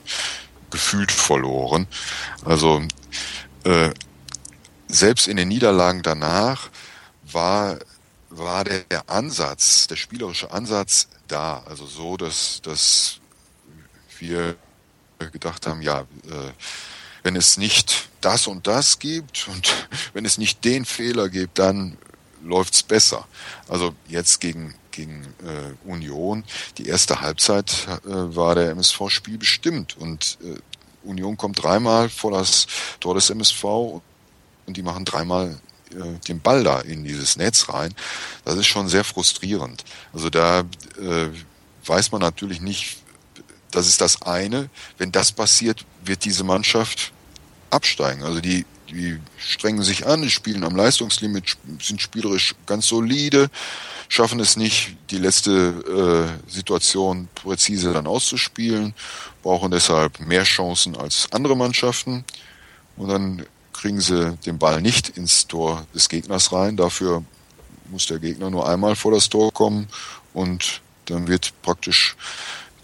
gefühlt 0.69 1.11
verloren. 1.11 1.87
Also 2.45 2.83
äh, 3.63 3.89
selbst 4.87 5.27
in 5.27 5.37
den 5.37 5.47
Niederlagen 5.47 6.03
danach 6.03 6.69
war 7.23 7.79
war 8.29 8.63
der, 8.63 8.83
Ansatz, 9.07 9.87
der 9.87 9.95
spielerische 9.95 10.51
Ansatz 10.51 11.07
da. 11.27 11.63
Also 11.65 11.85
so, 11.85 12.17
dass, 12.17 12.61
dass 12.61 13.19
wir 14.19 14.55
gedacht 15.31 15.67
haben, 15.67 15.81
ja, 15.81 16.01
äh, 16.01 16.51
wenn 17.23 17.35
es 17.35 17.57
nicht 17.57 18.09
das 18.21 18.47
und 18.47 18.67
das 18.67 18.99
gibt 18.99 19.47
und 19.47 19.87
wenn 20.13 20.25
es 20.25 20.37
nicht 20.37 20.63
den 20.65 20.85
Fehler 20.85 21.29
gibt, 21.29 21.59
dann 21.59 21.97
läuft's 22.43 22.83
besser. 22.83 23.27
Also 23.67 23.93
jetzt 24.07 24.39
gegen 24.39 24.73
gegen 24.97 25.21
äh, 25.45 25.87
Union, 25.87 26.43
die 26.79 26.87
erste 26.87 27.21
Halbzeit 27.21 27.87
äh, 28.03 28.09
war 28.09 28.55
der 28.55 28.71
MSV 28.71 29.09
Spiel 29.09 29.37
bestimmt 29.37 29.95
und 29.95 30.39
äh, 30.43 30.55
Union 31.07 31.37
kommt 31.37 31.61
dreimal 31.61 32.09
vor 32.09 32.31
das 32.31 32.65
Tor 32.99 33.13
des 33.13 33.29
MSV 33.29 33.63
und 33.63 34.75
die 34.75 34.81
machen 34.81 35.05
dreimal 35.05 35.59
äh, 35.97 36.19
den 36.27 36.39
Ball 36.39 36.63
da 36.63 36.81
in 36.81 37.03
dieses 37.03 37.37
Netz 37.37 37.69
rein, 37.69 37.93
das 38.45 38.55
ist 38.55 38.67
schon 38.67 38.87
sehr 38.87 39.03
frustrierend. 39.03 39.83
Also 40.13 40.29
da 40.29 40.61
äh, 40.99 41.27
weiß 41.85 42.11
man 42.11 42.21
natürlich 42.21 42.61
nicht, 42.61 42.97
das 43.71 43.87
ist 43.87 44.01
das 44.01 44.21
eine. 44.21 44.69
Wenn 44.97 45.11
das 45.11 45.31
passiert, 45.31 45.85
wird 46.03 46.25
diese 46.25 46.43
Mannschaft 46.43 47.11
absteigen. 47.69 48.23
Also 48.23 48.39
die, 48.39 48.65
die 48.89 49.19
strengen 49.37 49.83
sich 49.83 50.07
an, 50.07 50.21
die 50.21 50.29
spielen 50.29 50.63
am 50.63 50.75
Leistungslimit, 50.75 51.57
sind 51.81 52.01
spielerisch 52.01 52.55
ganz 52.65 52.87
solide, 52.87 53.49
schaffen 54.09 54.39
es 54.39 54.55
nicht, 54.55 54.95
die 55.11 55.17
letzte 55.17 56.39
äh, 56.47 56.51
Situation 56.51 57.27
präzise 57.35 57.93
dann 57.93 58.07
auszuspielen, 58.07 58.93
brauchen 59.43 59.71
deshalb 59.71 60.19
mehr 60.19 60.43
Chancen 60.43 60.95
als 60.95 61.27
andere 61.31 61.57
Mannschaften. 61.57 62.23
Und 62.95 63.09
dann 63.09 63.45
kriegen 63.77 64.01
sie 64.01 64.37
den 64.45 64.57
Ball 64.57 64.81
nicht 64.81 65.09
ins 65.09 65.47
Tor 65.47 65.85
des 65.93 66.09
Gegners 66.09 66.51
rein. 66.51 66.77
Dafür 66.77 67.23
muss 67.89 68.07
der 68.07 68.19
Gegner 68.19 68.49
nur 68.49 68.67
einmal 68.67 68.95
vor 68.95 69.11
das 69.11 69.29
Tor 69.29 69.53
kommen 69.53 69.87
und 70.33 70.81
dann 71.05 71.27
wird 71.27 71.53
praktisch 71.61 72.15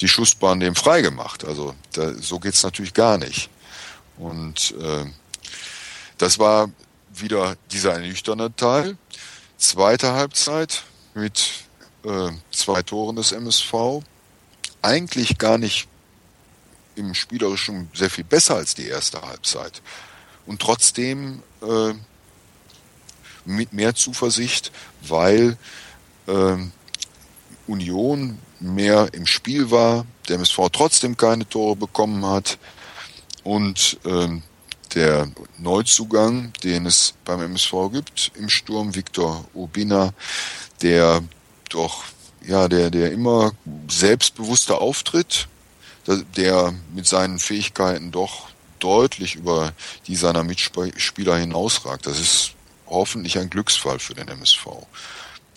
die 0.02 0.08
Schussbahn 0.08 0.60
dem 0.60 0.76
freigemacht. 0.76 1.46
Also 1.46 1.76
da, 1.94 2.14
so 2.14 2.40
geht's 2.40 2.64
natürlich 2.64 2.94
gar 2.94 3.18
nicht. 3.18 3.50
Und 4.18 4.76
äh, 4.80 5.06
das 6.18 6.40
war 6.40 6.70
wieder 7.14 7.56
dieser 7.72 7.94
ernüchternde 7.94 8.56
Teil. 8.56 8.98
Zweite 9.58 10.14
Halbzeit 10.14 10.84
mit 11.16 11.66
äh, 12.06 12.30
zwei 12.52 12.82
Toren 12.84 13.16
des 13.16 13.32
MSV. 13.32 14.04
Eigentlich 14.82 15.38
gar 15.38 15.58
nicht 15.58 15.88
im 16.96 17.14
Spielerischen 17.14 17.90
sehr 17.94 18.10
viel 18.10 18.24
besser 18.24 18.56
als 18.56 18.76
die 18.76 18.88
erste 18.88 19.22
Halbzeit 19.22 19.82
und 20.46 20.62
trotzdem 20.62 21.42
äh, 21.62 21.94
mit 23.46 23.74
mehr 23.74 23.96
Zuversicht, 23.96 24.72
weil 25.02 25.58
äh, 26.28 26.58
Union 27.68 28.38
mehr 28.60 29.10
im 29.14 29.26
Spiel 29.26 29.72
war, 29.72 30.06
der 30.28 30.36
MSV 30.36 30.70
trotzdem 30.72 31.18
keine 31.18 31.48
Tore 31.48 31.76
bekommen 31.76 32.26
hat 32.26 32.58
und 33.44 34.00
äh, 34.06 34.28
der 34.96 35.32
Neuzugang, 35.58 36.54
den 36.64 36.86
es 36.86 37.14
beim 37.26 37.42
MSV 37.42 37.74
gibt 37.92 38.32
im 38.36 38.50
Sturm, 38.50 38.96
Viktor 38.96 39.46
Urbina, 39.54 40.14
der 40.82 41.24
doch 41.70 42.04
ja, 42.46 42.68
der, 42.68 42.92
der 42.92 43.12
immer 43.12 43.54
selbstbewusster 43.90 44.82
auftritt, 44.82 45.48
der 46.36 46.74
mit 46.94 47.08
seinen 47.08 47.40
Fähigkeiten 47.40 48.12
doch 48.12 48.50
deutlich 48.84 49.36
über 49.36 49.72
die 50.08 50.16
seiner 50.16 50.44
Mitspieler 50.44 51.38
hinausragt. 51.38 52.06
Das 52.06 52.20
ist 52.20 52.52
hoffentlich 52.88 53.38
ein 53.38 53.50
Glücksfall 53.50 54.00
für 54.00 54.14
den 54.14 54.28
MSV, 54.28 54.68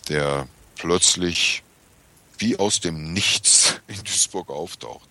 der 0.09 0.47
plötzlich 0.77 1.63
wie 2.39 2.59
aus 2.59 2.81
dem 2.81 3.13
Nichts 3.13 3.81
in 3.89 4.03
Duisburg 4.05 4.51
auftaucht. 4.51 5.09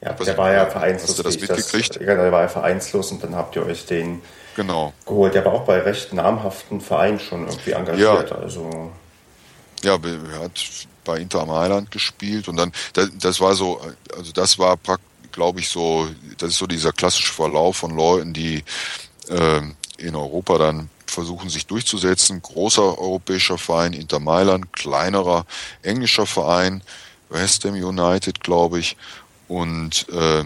Ja, 0.00 0.12
der 0.12 0.38
war 0.38 0.52
ja 0.52 0.66
vereinslos. 0.66 1.10
Hast 1.10 1.18
du 1.18 1.22
das 1.24 1.40
mitgekriegt? 1.40 1.96
Das, 1.96 2.02
ja, 2.02 2.14
der 2.14 2.30
war 2.30 2.42
ja 2.42 2.48
vereinslos 2.48 3.10
und 3.10 3.22
dann 3.24 3.34
habt 3.34 3.56
ihr 3.56 3.66
euch 3.66 3.84
den 3.84 4.22
genau. 4.54 4.92
geholt. 5.04 5.34
Der 5.34 5.44
war 5.44 5.54
auch 5.54 5.64
bei 5.64 5.80
recht 5.80 6.12
namhaften 6.12 6.80
Vereinen 6.80 7.18
schon 7.18 7.48
irgendwie 7.48 7.72
engagiert. 7.72 8.30
Ja. 8.30 8.36
Also 8.36 8.92
ja, 9.82 9.94
er 9.94 10.40
hat 10.40 10.86
bei 11.04 11.18
Inter 11.18 11.44
Mailand 11.46 11.90
gespielt 11.90 12.46
und 12.46 12.56
dann, 12.56 12.72
das 12.92 13.40
war 13.40 13.54
so, 13.54 13.80
also 14.16 14.30
das 14.32 14.58
war 14.58 14.76
praktisch 14.76 15.07
glaube 15.38 15.60
ich, 15.60 15.68
so, 15.68 16.08
das 16.38 16.50
ist 16.50 16.58
so 16.58 16.66
dieser 16.66 16.90
klassische 16.90 17.32
Verlauf 17.32 17.76
von 17.76 17.94
Leuten, 17.94 18.32
die 18.32 18.64
äh, 19.28 19.60
in 19.96 20.16
Europa 20.16 20.58
dann 20.58 20.90
versuchen 21.06 21.48
sich 21.48 21.68
durchzusetzen. 21.68 22.42
Großer 22.42 22.98
europäischer 22.98 23.56
Verein, 23.56 23.92
Inter 23.92 24.18
Mailand, 24.18 24.72
kleinerer 24.72 25.46
englischer 25.82 26.26
Verein, 26.26 26.82
West 27.28 27.64
Ham 27.64 27.74
United, 27.74 28.40
glaube 28.40 28.80
ich. 28.80 28.96
Und 29.46 30.08
äh, 30.08 30.42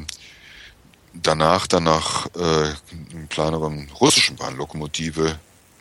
danach, 1.14 1.66
danach 1.66 2.26
äh, 2.36 2.74
einen 3.14 3.30
kleineren 3.30 3.88
russischen 3.99 4.36
Verein, 4.36 4.59
Lokomotive 4.59 5.38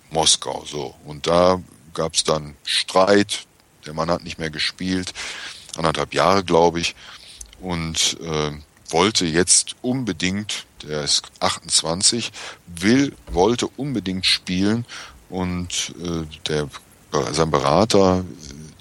Moskau. 0.10 0.64
So. 0.66 0.96
Und 1.06 1.28
da 1.28 1.62
gab 1.94 2.14
es 2.14 2.24
dann 2.24 2.56
Streit. 2.64 3.46
Der 3.86 3.94
Mann 3.94 4.10
hat 4.10 4.24
nicht 4.24 4.40
mehr 4.40 4.52
gespielt, 4.52 5.14
anderthalb 5.76 6.14
Jahre, 6.14 6.46
glaube 6.46 6.80
ich, 6.80 6.96
und 7.60 8.18
äh, 8.22 8.52
wollte 8.92 9.26
jetzt 9.26 9.76
unbedingt, 9.82 10.66
der 10.84 11.04
ist 11.04 11.32
28, 11.40 12.32
will, 12.68 13.16
wollte 13.28 13.68
unbedingt 13.68 14.26
spielen 14.26 14.86
und 15.30 15.94
äh, 16.02 16.26
der 16.48 16.70
sein 17.32 17.52
Berater, 17.52 18.24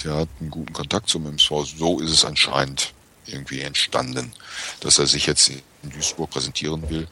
der 0.04 0.14
hat 0.14 0.28
einen 0.40 0.50
guten 0.50 0.72
Kontakt 0.72 1.08
zum 1.08 1.26
MSV. 1.26 1.50
So 1.76 2.00
ist 2.00 2.11
es 2.11 2.24
anscheinend 2.24 2.92
irgendwie 3.26 3.61
entstanden, 3.61 4.32
dass 4.80 4.98
er 4.98 5.06
sich 5.06 5.26
jetzt 5.26 5.50
in 5.50 5.90
Duisburg 5.90 6.30
präsentieren 6.30 6.88
will. 6.90 7.08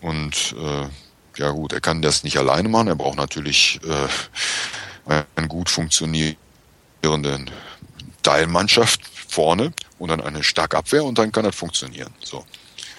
Und 0.00 0.54
äh, 0.58 0.86
ja 1.40 1.50
gut, 1.50 1.72
er 1.72 1.80
kann 1.80 2.02
das 2.02 2.24
nicht 2.24 2.38
alleine 2.38 2.68
machen. 2.68 2.88
Er 2.88 2.96
braucht 2.96 3.16
natürlich 3.16 3.80
äh, 3.84 5.22
eine 5.34 5.48
gut 5.48 5.70
funktionierende 5.70 6.36
Teilmannschaft 8.22 9.00
vorne 9.28 9.72
und 9.98 10.10
dann 10.10 10.20
eine 10.20 10.42
starke 10.42 10.76
Abwehr 10.76 11.04
und 11.04 11.18
dann 11.18 11.32
kann 11.32 11.44
das 11.44 11.54
funktionieren. 11.54 12.12
So. 12.22 12.44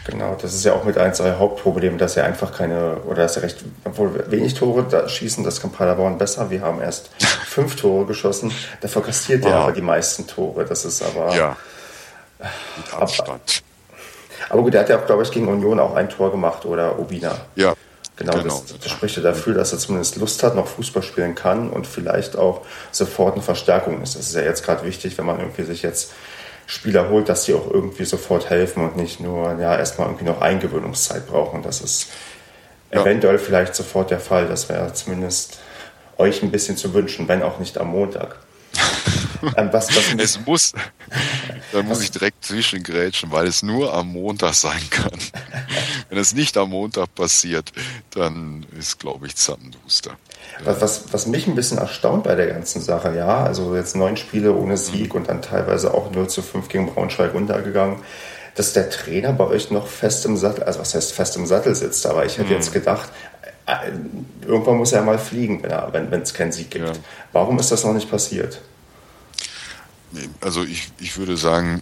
Genau, 0.05 0.35
das 0.41 0.53
ist 0.53 0.63
ja 0.63 0.73
auch 0.73 0.85
mit 0.85 0.97
eins 0.97 1.17
seiner 1.17 1.37
Hauptprobleme, 1.39 1.97
dass 1.97 2.17
er 2.17 2.25
einfach 2.25 2.55
keine, 2.55 2.97
oder 3.05 3.23
dass 3.23 3.35
er 3.35 3.43
recht, 3.43 3.57
obwohl 3.83 4.31
wenig 4.31 4.53
Tore 4.53 4.85
da 4.89 5.07
schießen, 5.07 5.43
das 5.43 5.61
kann 5.61 5.71
Paderborn 5.71 6.17
besser. 6.17 6.49
Wir 6.49 6.61
haben 6.61 6.81
erst 6.81 7.09
fünf 7.45 7.75
Tore 7.75 8.05
geschossen, 8.05 8.51
da 8.81 8.87
verkastiert 8.87 9.45
er 9.45 9.55
aber 9.55 9.71
die 9.71 9.81
meisten 9.81 10.25
Tore. 10.25 10.65
Das 10.65 10.85
ist 10.85 11.01
aber. 11.01 11.35
Ja. 11.35 11.57
Mit 12.77 12.93
Abstand. 12.93 13.63
Aber, 14.45 14.53
aber 14.53 14.61
gut, 14.63 14.73
er 14.73 14.81
hat 14.81 14.89
ja 14.89 14.99
auch, 14.99 15.05
glaube 15.05 15.23
ich, 15.23 15.31
gegen 15.31 15.47
Union 15.47 15.79
auch 15.79 15.93
ein 15.95 16.09
Tor 16.09 16.31
gemacht 16.31 16.65
oder 16.65 16.97
Obina. 16.97 17.35
Ja, 17.55 17.75
Genau, 18.19 18.33
genau, 18.33 18.61
das, 18.67 18.79
das 18.79 18.91
spricht 18.91 19.15
ja 19.15 19.23
dafür, 19.23 19.53
dass 19.53 19.71
er 19.71 19.79
zumindest 19.79 20.17
Lust 20.17 20.43
hat, 20.43 20.53
noch 20.53 20.67
Fußball 20.67 21.03
spielen 21.03 21.35
kann 21.35 21.69
und 21.69 21.87
vielleicht 21.87 22.35
auch 22.35 22.65
sofort 22.91 23.35
eine 23.35 23.41
Verstärkung 23.41 24.01
ist. 24.01 24.15
Das 24.15 24.27
ist 24.27 24.35
ja 24.35 24.41
jetzt 24.41 24.65
gerade 24.65 24.85
wichtig, 24.85 25.17
wenn 25.17 25.25
man 25.25 25.39
irgendwie 25.39 25.63
sich 25.63 25.83
jetzt 25.83 26.11
Spieler 26.69 27.09
holt, 27.09 27.27
dass 27.29 27.45
die 27.45 27.55
auch 27.55 27.65
irgendwie 27.71 28.05
sofort 28.05 28.51
helfen 28.51 28.83
und 28.83 28.95
nicht 28.95 29.19
nur 29.19 29.59
ja 29.59 29.75
erstmal 29.75 30.07
irgendwie 30.07 30.25
noch 30.25 30.39
Eingewöhnungszeit 30.39 31.25
brauchen. 31.25 31.63
Das 31.63 31.81
ist 31.81 32.09
ja. 32.93 33.01
eventuell 33.01 33.39
vielleicht 33.39 33.73
sofort 33.73 34.11
der 34.11 34.19
Fall. 34.19 34.47
Das 34.47 34.69
wäre 34.69 34.93
zumindest 34.93 35.57
euch 36.19 36.43
ein 36.43 36.51
bisschen 36.51 36.77
zu 36.77 36.93
wünschen, 36.93 37.27
wenn 37.27 37.41
auch 37.41 37.57
nicht 37.57 37.79
am 37.79 37.87
Montag. 37.87 38.35
ähm, 39.57 39.69
was, 39.71 39.95
was 39.95 40.13
es 40.15 40.45
muss, 40.45 40.73
da 41.71 41.81
muss 41.81 42.03
ich 42.03 42.11
direkt 42.11 42.45
zwischengrätschen, 42.45 43.31
weil 43.31 43.47
es 43.47 43.63
nur 43.63 43.91
am 43.91 44.09
Montag 44.09 44.53
sein 44.53 44.89
kann. 44.91 45.17
Wenn 46.09 46.19
es 46.19 46.33
nicht 46.33 46.55
am 46.55 46.69
Montag 46.69 47.15
passiert, 47.15 47.71
dann 48.11 48.65
ist, 48.77 48.99
glaube 48.99 49.25
ich, 49.25 49.35
Zappenduster. 49.35 50.17
Was, 50.63 50.81
was, 50.81 51.13
was 51.13 51.25
mich 51.25 51.47
ein 51.47 51.55
bisschen 51.55 51.77
erstaunt 51.77 52.23
bei 52.23 52.35
der 52.35 52.47
ganzen 52.47 52.81
Sache, 52.81 53.15
ja, 53.15 53.43
also 53.43 53.75
jetzt 53.75 53.95
neun 53.95 54.17
Spiele 54.17 54.53
ohne 54.53 54.77
Sieg 54.77 55.13
mhm. 55.13 55.21
und 55.21 55.29
dann 55.29 55.41
teilweise 55.41 55.93
auch 55.93 56.11
0 56.11 56.27
zu 56.27 56.41
5 56.41 56.67
gegen 56.67 56.93
Braunschweig 56.93 57.33
untergegangen, 57.33 57.99
dass 58.55 58.73
der 58.73 58.89
Trainer 58.89 59.31
bei 59.31 59.45
euch 59.45 59.71
noch 59.71 59.87
fest 59.87 60.25
im 60.25 60.35
Sattel, 60.35 60.63
also 60.63 60.79
was 60.79 60.93
heißt 60.93 61.13
fest 61.13 61.37
im 61.37 61.45
Sattel 61.45 61.75
sitzt, 61.75 62.05
aber 62.05 62.25
ich 62.25 62.37
hätte 62.37 62.49
mhm. 62.49 62.55
jetzt 62.55 62.73
gedacht, 62.73 63.09
äh, 63.65 63.91
irgendwann 64.45 64.77
muss 64.77 64.91
er 64.91 65.01
mal 65.01 65.17
fliegen, 65.17 65.63
wenn 65.63 66.21
es 66.21 66.33
keinen 66.33 66.51
Sieg 66.51 66.71
gibt. 66.71 66.87
Ja. 66.87 66.93
Warum 67.31 67.57
ist 67.59 67.71
das 67.71 67.83
noch 67.83 67.93
nicht 67.93 68.09
passiert? 68.09 68.61
Also 70.41 70.63
ich, 70.63 70.91
ich 70.99 71.17
würde 71.17 71.37
sagen, 71.37 71.81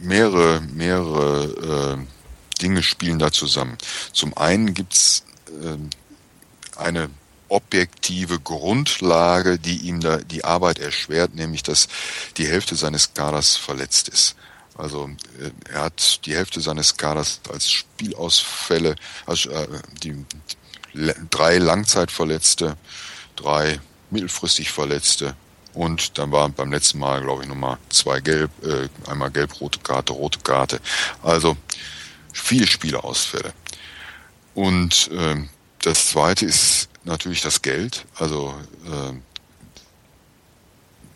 mehrere, 0.00 0.60
mehrere 0.72 1.96
äh, 1.96 2.60
Dinge 2.60 2.82
spielen 2.82 3.18
da 3.18 3.32
zusammen. 3.32 3.76
Zum 4.12 4.36
einen 4.36 4.74
gibt's 4.74 5.24
äh, 5.48 6.78
eine 6.78 7.08
objektive 7.50 8.40
Grundlage, 8.40 9.58
die 9.58 9.78
ihm 9.78 10.00
da 10.00 10.18
die 10.18 10.44
Arbeit 10.44 10.78
erschwert, 10.78 11.34
nämlich 11.34 11.62
dass 11.62 11.88
die 12.36 12.46
Hälfte 12.46 12.76
seines 12.76 13.14
Kaders 13.14 13.56
verletzt 13.56 14.08
ist. 14.08 14.36
Also 14.76 15.10
äh, 15.38 15.72
er 15.72 15.82
hat 15.82 16.24
die 16.26 16.34
Hälfte 16.34 16.60
seines 16.60 16.96
Kaders 16.96 17.40
als 17.52 17.70
Spielausfälle, 17.70 18.96
also 19.26 19.50
äh, 19.50 19.66
die 20.02 20.24
drei 21.30 21.58
Langzeitverletzte, 21.58 22.76
drei 23.36 23.80
mittelfristig 24.10 24.70
Verletzte 24.70 25.36
und 25.74 26.18
dann 26.18 26.32
waren 26.32 26.52
beim 26.52 26.72
letzten 26.72 26.98
Mal, 26.98 27.20
glaube 27.22 27.42
ich, 27.42 27.48
nochmal 27.48 27.78
zwei 27.90 28.20
gelb, 28.20 28.50
äh, 28.64 28.88
einmal 29.08 29.30
gelb-rote 29.30 29.78
Karte, 29.80 30.12
rote 30.12 30.40
Karte. 30.40 30.80
Also 31.22 31.56
viele 32.32 32.66
Spieleausfälle. 32.66 33.52
Und 34.54 35.10
äh, 35.12 35.36
das 35.82 36.08
zweite 36.08 36.46
ist 36.46 36.89
natürlich 37.04 37.40
das 37.40 37.62
Geld. 37.62 38.04
Also 38.16 38.54
äh, 38.86 39.12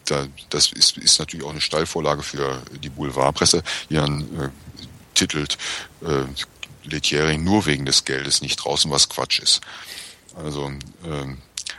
da, 0.06 0.26
das 0.50 0.72
ist, 0.72 0.96
ist 0.98 1.18
natürlich 1.18 1.44
auch 1.46 1.50
eine 1.50 1.60
Steilvorlage 1.60 2.22
für 2.22 2.62
die 2.82 2.90
Boulevardpresse, 2.90 3.62
die 3.90 3.94
dann 3.94 4.22
äh, 4.38 4.48
titelt 5.14 5.58
äh, 6.02 6.24
Letieri 6.84 7.38
nur 7.38 7.66
wegen 7.66 7.86
des 7.86 8.04
Geldes 8.04 8.42
nicht 8.42 8.56
draußen, 8.56 8.90
was 8.90 9.08
Quatsch 9.08 9.40
ist. 9.40 9.60
Also 10.36 10.68
äh, 10.68 11.34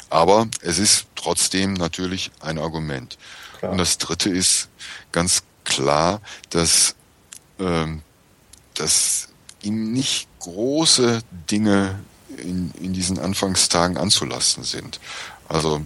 aber 0.10 0.48
es 0.62 0.80
ist 0.80 1.08
trotzdem 1.16 1.74
natürlich 1.74 2.32
ein 2.40 2.58
Argument. 2.58 3.18
Klar. 3.60 3.72
Und 3.72 3.78
das 3.80 3.98
Dritte 3.98 4.30
ist 4.30 4.70
ganz 5.12 5.44
klar, 5.64 6.22
dass, 6.52 6.96
ähm, 7.60 8.02
dass 8.76 9.30
ihm 9.62 9.92
nicht 9.92 10.28
große 10.40 11.22
Dinge 11.52 12.00
in, 12.38 12.72
in 12.80 12.94
diesen 12.94 13.20
Anfangstagen 13.20 13.98
anzulasten 13.98 14.64
sind. 14.64 15.00
Also 15.48 15.86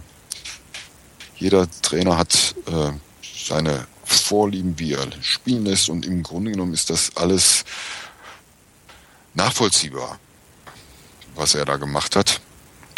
jeder 1.36 1.68
Trainer 1.82 2.18
hat 2.18 2.54
äh, 2.66 2.92
seine 3.22 3.86
Vorlieben, 4.04 4.78
wie 4.78 4.92
er 4.94 5.06
spielen 5.22 5.64
lässt 5.64 5.88
und 5.88 6.04
im 6.04 6.22
Grunde 6.22 6.50
genommen 6.50 6.74
ist 6.74 6.90
das 6.90 7.16
alles 7.16 7.64
nachvollziehbar, 9.34 10.18
was 11.34 11.54
er 11.54 11.64
da 11.64 11.76
gemacht 11.76 12.16
hat. 12.16 12.40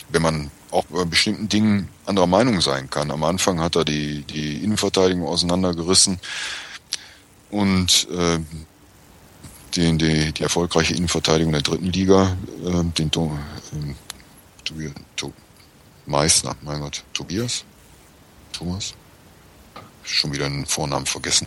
Wenn 0.09 0.23
man 0.23 0.51
auch 0.73 0.85
bei 0.87 1.05
bestimmten 1.05 1.49
Dingen 1.49 1.89
anderer 2.07 2.27
Meinung 2.27 2.61
sein 2.61 2.89
kann. 2.91 3.11
Am 3.11 3.23
Anfang 3.25 3.61
hat 3.61 3.77
er 3.77 3.85
die, 3.85 4.23
die 4.23 4.65
Innenverteidigung 4.65 5.27
auseinandergerissen 5.27 6.19
und 7.51 8.09
äh, 8.11 8.39
die, 9.77 9.97
die, 9.99 10.33
die 10.33 10.43
erfolgreiche 10.43 10.95
Innenverteidigung 10.95 11.53
der 11.53 11.63
dritten 11.63 11.87
Liga, 11.87 12.37
äh, 12.65 12.85
den 12.85 13.11
to, 13.11 13.39
äh, 13.73 13.95
Tobias, 14.65 14.93
to, 15.17 15.33
Meißner, 16.07 16.57
mein 16.63 16.81
Gott, 16.81 17.05
Tobias? 17.13 17.65
Thomas? 18.53 18.95
Schon 20.05 20.33
wieder 20.33 20.47
einen 20.47 20.67
Vornamen 20.67 21.07
vergessen. 21.07 21.47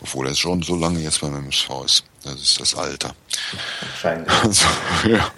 Obwohl 0.00 0.28
er 0.28 0.34
schon 0.34 0.62
so 0.62 0.76
lange 0.76 1.00
jetzt 1.00 1.20
beim 1.20 1.34
MSV 1.34 1.68
ist. 1.84 2.04
Das 2.22 2.34
ist 2.40 2.60
das 2.60 2.74
Alter. 2.74 3.14
Wahrscheinlich. 3.80 4.32
Also, 4.42 4.66
ja. 5.08 5.30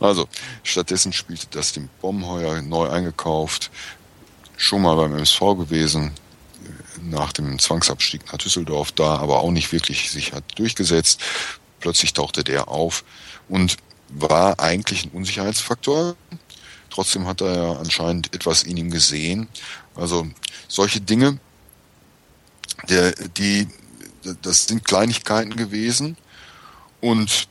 Also, 0.00 0.28
stattdessen 0.64 1.12
spielte 1.12 1.46
das 1.50 1.72
den 1.72 1.88
Bombenheuer 2.00 2.62
neu 2.62 2.88
eingekauft, 2.88 3.70
schon 4.56 4.82
mal 4.82 4.96
beim 4.96 5.14
MSV 5.14 5.40
gewesen, 5.56 6.10
nach 7.10 7.32
dem 7.32 7.58
Zwangsabstieg 7.58 8.26
nach 8.32 8.38
Düsseldorf 8.38 8.92
da, 8.92 9.16
aber 9.16 9.40
auch 9.40 9.50
nicht 9.50 9.72
wirklich 9.72 10.10
sich 10.10 10.32
hat 10.32 10.44
durchgesetzt. 10.58 11.20
Plötzlich 11.80 12.12
tauchte 12.12 12.44
der 12.44 12.68
auf 12.68 13.04
und 13.48 13.76
war 14.08 14.60
eigentlich 14.60 15.04
ein 15.04 15.10
Unsicherheitsfaktor. 15.10 16.16
Trotzdem 16.90 17.26
hat 17.26 17.40
er 17.40 17.54
ja 17.54 17.72
anscheinend 17.78 18.34
etwas 18.34 18.62
in 18.62 18.76
ihm 18.76 18.90
gesehen. 18.90 19.48
Also 19.94 20.26
solche 20.68 21.00
Dinge, 21.00 21.38
der, 22.88 23.12
die, 23.36 23.68
das 24.42 24.66
sind 24.66 24.84
Kleinigkeiten 24.84 25.56
gewesen 25.56 26.16
und 27.00 27.48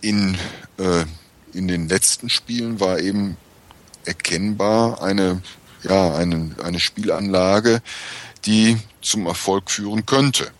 in, 0.00 0.36
äh, 0.78 1.04
in 1.52 1.68
den 1.68 1.88
letzten 1.88 2.28
Spielen 2.28 2.80
war 2.80 3.00
eben 3.00 3.36
erkennbar 4.04 5.02
eine, 5.02 5.42
ja, 5.82 6.14
eine, 6.14 6.54
eine 6.62 6.80
Spielanlage, 6.80 7.82
die 8.46 8.78
zum 9.00 9.26
Erfolg 9.26 9.70
führen 9.70 10.06
könnte. 10.06 10.50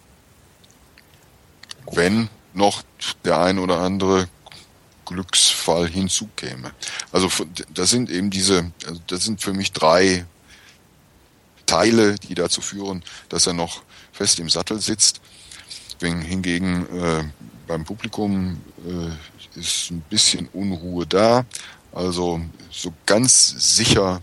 Wenn 1.93 2.29
noch 2.55 2.83
der 3.25 3.41
ein 3.41 3.59
oder 3.59 3.81
andere 3.81 4.29
Glücksfall 5.05 5.89
hinzukäme. 5.89 6.73
Also 7.13 7.31
das 7.73 7.91
sind 7.91 8.11
eben 8.11 8.31
diese, 8.31 8.71
also 8.87 9.01
das 9.07 9.25
sind 9.25 9.43
für 9.43 9.53
mich 9.53 9.73
drei 9.73 10.25
Teile, 11.67 12.15
die 12.17 12.35
dazu 12.35 12.61
führen, 12.61 13.03
dass 13.29 13.47
er 13.47 13.53
noch 13.53 13.83
fest 14.13 14.39
im 14.39 14.49
Sattel 14.49 14.81
sitzt. 14.81 15.21
Wenn 16.01 16.21
hingegen 16.21 16.87
äh, 16.99 17.25
beim 17.67 17.85
Publikum 17.85 18.61
äh, 18.87 19.59
ist 19.59 19.91
ein 19.91 20.01
bisschen 20.11 20.49
Unruhe 20.49 21.07
da, 21.07 21.45
Also 21.93 22.41
so 22.71 22.93
ganz 23.07 23.77
sicher 23.77 24.21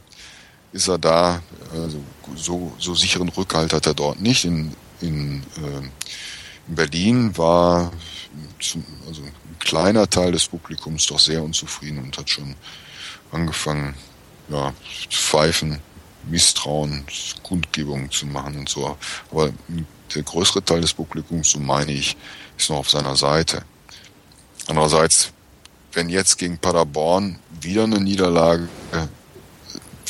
ist 0.73 0.87
er 0.87 0.97
da, 0.97 1.41
also 1.73 2.01
so, 2.35 2.73
so 2.79 2.95
sicheren 2.95 3.29
Rückhalt 3.29 3.73
hat 3.73 3.85
er 3.85 3.93
dort 3.93 4.21
nicht. 4.21 4.45
In, 4.45 4.73
in, 5.01 5.43
äh, 5.57 6.67
in 6.67 6.75
Berlin 6.75 7.37
war 7.37 7.91
zum, 8.59 8.85
also 9.07 9.21
ein 9.23 9.33
kleiner 9.59 10.09
Teil 10.09 10.31
des 10.31 10.47
Publikums 10.47 11.05
doch 11.07 11.19
sehr 11.19 11.43
unzufrieden 11.43 11.99
und 11.99 12.17
hat 12.17 12.29
schon 12.29 12.55
angefangen, 13.31 13.95
ja, 14.49 14.73
zu 15.09 15.21
pfeifen, 15.21 15.79
Misstrauen, 16.29 17.05
Kundgebungen 17.43 18.11
zu 18.11 18.25
machen 18.25 18.57
und 18.57 18.69
so. 18.69 18.97
Aber 19.31 19.51
der 20.13 20.23
größere 20.23 20.63
Teil 20.63 20.81
des 20.81 20.93
Publikums, 20.93 21.51
so 21.51 21.59
meine 21.59 21.91
ich, 21.91 22.15
ist 22.57 22.69
noch 22.69 22.77
auf 22.77 22.89
seiner 22.89 23.15
Seite. 23.15 23.63
Andererseits, 24.67 25.31
wenn 25.93 26.09
jetzt 26.09 26.37
gegen 26.37 26.57
Paderborn 26.57 27.39
wieder 27.61 27.83
eine 27.83 27.99
Niederlage 27.99 28.69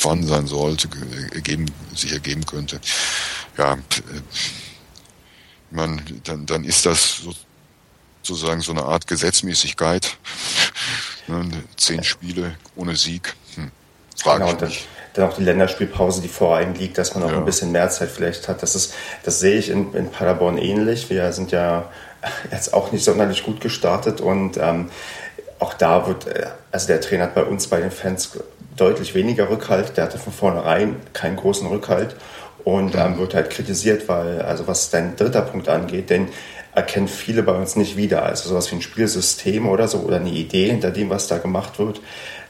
vorhanden 0.02 0.26
sein 0.26 0.46
sollte, 0.46 0.88
ergeben, 1.32 1.66
sich 1.94 2.12
ergeben 2.12 2.44
könnte, 2.44 2.80
ja, 3.56 3.78
man, 5.70 6.02
dann, 6.24 6.44
dann 6.46 6.64
ist 6.64 6.84
das 6.84 7.22
sozusagen 8.22 8.60
so 8.60 8.72
eine 8.72 8.82
Art 8.82 9.06
Gesetzmäßigkeit. 9.06 10.16
Ne, 11.28 11.48
zehn 11.76 12.02
Spiele 12.02 12.56
ohne 12.74 12.96
Sieg. 12.96 13.36
Hm, 13.54 13.70
frage 14.16 14.44
genau, 14.44 14.60
mich 14.60 14.88
dann 15.14 15.28
auch 15.28 15.36
die 15.36 15.44
Länderspielpause, 15.44 16.20
die 16.20 16.28
vor 16.28 16.56
einem 16.56 16.74
liegt, 16.74 16.98
dass 16.98 17.14
man 17.14 17.22
auch 17.22 17.30
ja. 17.30 17.38
ein 17.38 17.44
bisschen 17.44 17.70
mehr 17.70 17.88
Zeit 17.90 18.10
vielleicht 18.10 18.48
hat. 18.48 18.60
Das 18.62 18.74
ist, 18.74 18.94
das 19.22 19.38
sehe 19.38 19.56
ich 19.56 19.70
in, 19.70 19.94
in 19.94 20.10
Paderborn 20.10 20.58
ähnlich. 20.58 21.10
Wir 21.10 21.32
sind 21.32 21.52
ja 21.52 21.90
jetzt 22.50 22.74
auch 22.74 22.90
nicht 22.90 23.04
sonderlich 23.04 23.44
gut 23.44 23.60
gestartet 23.60 24.20
und 24.20 24.56
ähm, 24.56 24.90
auch 25.58 25.74
da 25.74 26.06
wird, 26.08 26.26
äh, 26.26 26.48
also 26.72 26.88
der 26.88 27.00
Trainer 27.00 27.24
hat 27.24 27.34
bei 27.34 27.44
uns, 27.44 27.68
bei 27.68 27.80
den 27.80 27.90
Fans 27.90 28.32
deutlich 28.76 29.14
weniger 29.14 29.50
Rückhalt. 29.50 29.96
Der 29.96 30.04
hatte 30.04 30.18
von 30.18 30.32
vornherein 30.32 30.96
keinen 31.12 31.36
großen 31.36 31.66
Rückhalt 31.66 32.16
und 32.64 32.94
ähm, 32.94 33.18
wird 33.18 33.34
halt 33.34 33.50
kritisiert, 33.50 34.08
weil, 34.08 34.42
also 34.42 34.66
was 34.66 34.90
dein 34.90 35.16
dritter 35.16 35.42
Punkt 35.42 35.68
angeht, 35.68 36.10
denn 36.10 36.28
erkennen 36.74 37.08
viele 37.08 37.42
bei 37.42 37.52
uns 37.52 37.76
nicht 37.76 37.96
wieder. 37.96 38.24
Also 38.24 38.48
sowas 38.48 38.70
wie 38.70 38.76
ein 38.76 38.82
Spielsystem 38.82 39.68
oder 39.68 39.88
so 39.88 39.98
oder 39.98 40.16
eine 40.16 40.30
Idee 40.30 40.70
hinter 40.70 40.90
dem, 40.90 41.10
was 41.10 41.28
da 41.28 41.38
gemacht 41.38 41.78
wird 41.78 42.00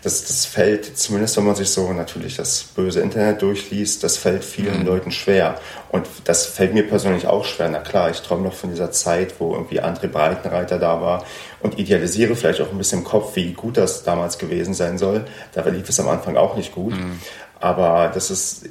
das, 0.03 0.25
das 0.25 0.47
fällt, 0.47 0.99
zumindest 0.99 1.37
wenn 1.37 1.45
man 1.45 1.55
sich 1.55 1.71
so 1.71 1.93
natürlich 1.93 2.37
das 2.37 2.65
böse 2.65 3.01
Internet 3.01 3.41
durchliest, 3.41 4.03
das 4.03 4.17
fällt 4.17 4.45
vielen 4.45 4.81
mhm. 4.81 4.87
Leuten 4.87 5.11
schwer. 5.13 5.61
Und 5.91 6.09
das 6.25 6.47
fällt 6.47 6.75
mir 6.75 6.87
persönlich 6.87 7.29
auch 7.29 7.45
schwer. 7.45 7.69
Na 7.69 7.79
klar, 7.79 8.11
ich 8.11 8.21
träume 8.21 8.43
noch 8.43 8.55
von 8.55 8.71
dieser 8.71 8.91
Zeit, 8.91 9.35
wo 9.39 9.55
irgendwie 9.55 9.81
André 9.81 10.09
Breitenreiter 10.09 10.79
da 10.79 11.01
war 11.01 11.25
und 11.61 11.79
idealisiere 11.79 12.35
vielleicht 12.35 12.61
auch 12.61 12.73
ein 12.73 12.79
bisschen 12.79 13.01
im 13.01 13.05
Kopf, 13.05 13.37
wie 13.37 13.53
gut 13.53 13.77
das 13.77 14.03
damals 14.03 14.39
gewesen 14.39 14.75
sein 14.75 14.99
soll. 14.99 15.25
Da 15.53 15.63
lief 15.69 15.89
es 15.89 16.01
am 16.01 16.09
Anfang 16.09 16.37
auch 16.37 16.57
nicht 16.57 16.75
gut. 16.75 16.95
Mhm. 16.95 17.21
Aber 17.61 18.11
das 18.13 18.33
ist, 18.33 18.69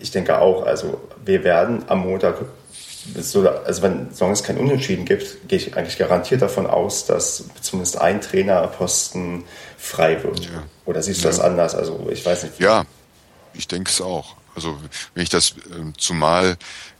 ich 0.00 0.12
denke 0.12 0.40
auch, 0.40 0.64
also 0.64 1.00
wir 1.24 1.42
werden 1.42 1.84
am 1.88 2.00
Montag 2.00 2.36
so, 3.14 3.48
also 3.48 3.82
wenn 3.82 4.12
solange 4.12 4.34
es 4.34 4.42
kein 4.42 4.58
Unentschieden 4.58 5.04
gibt, 5.04 5.48
gehe 5.48 5.58
ich 5.58 5.76
eigentlich 5.76 5.98
garantiert 5.98 6.42
davon 6.42 6.66
aus, 6.66 7.06
dass 7.06 7.44
zumindest 7.60 7.98
ein 7.98 8.20
Trainerposten 8.20 9.44
frei 9.76 10.22
wird. 10.22 10.46
Ja. 10.46 10.64
Oder 10.84 11.02
siehst 11.02 11.20
du 11.20 11.24
ja. 11.24 11.30
das 11.30 11.40
anders? 11.40 11.74
Also 11.74 12.08
ich 12.10 12.24
weiß 12.24 12.44
nicht. 12.44 12.60
Ja, 12.60 12.84
ich 13.54 13.68
denke 13.68 13.90
es 13.90 14.00
auch. 14.00 14.36
Also 14.54 14.76
wenn 15.14 15.22
ich 15.22 15.28
das 15.28 15.50
äh, 15.50 15.92
zumal 15.96 16.56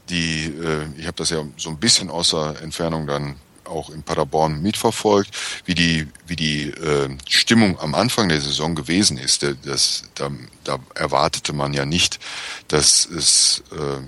die, 0.09 0.45
äh, 0.45 0.87
ich 0.97 1.05
habe 1.05 1.17
das 1.17 1.29
ja 1.29 1.43
so 1.57 1.69
ein 1.69 1.77
bisschen 1.77 2.09
außer 2.09 2.61
Entfernung 2.61 3.07
dann 3.07 3.35
auch 3.65 3.89
in 3.89 4.03
Paderborn 4.03 4.61
mitverfolgt, 4.61 5.29
wie 5.65 5.75
die, 5.75 6.07
wie 6.25 6.35
die 6.35 6.69
äh, 6.69 7.09
Stimmung 7.27 7.79
am 7.79 7.93
Anfang 7.95 8.29
der 8.29 8.41
Saison 8.41 8.75
gewesen 8.75 9.17
ist. 9.17 9.45
Das, 9.63 10.03
da, 10.15 10.31
da 10.63 10.79
erwartete 10.95 11.53
man 11.53 11.73
ja 11.73 11.85
nicht, 11.85 12.19
dass 12.67 13.05
es 13.05 13.63
äh, 13.71 14.01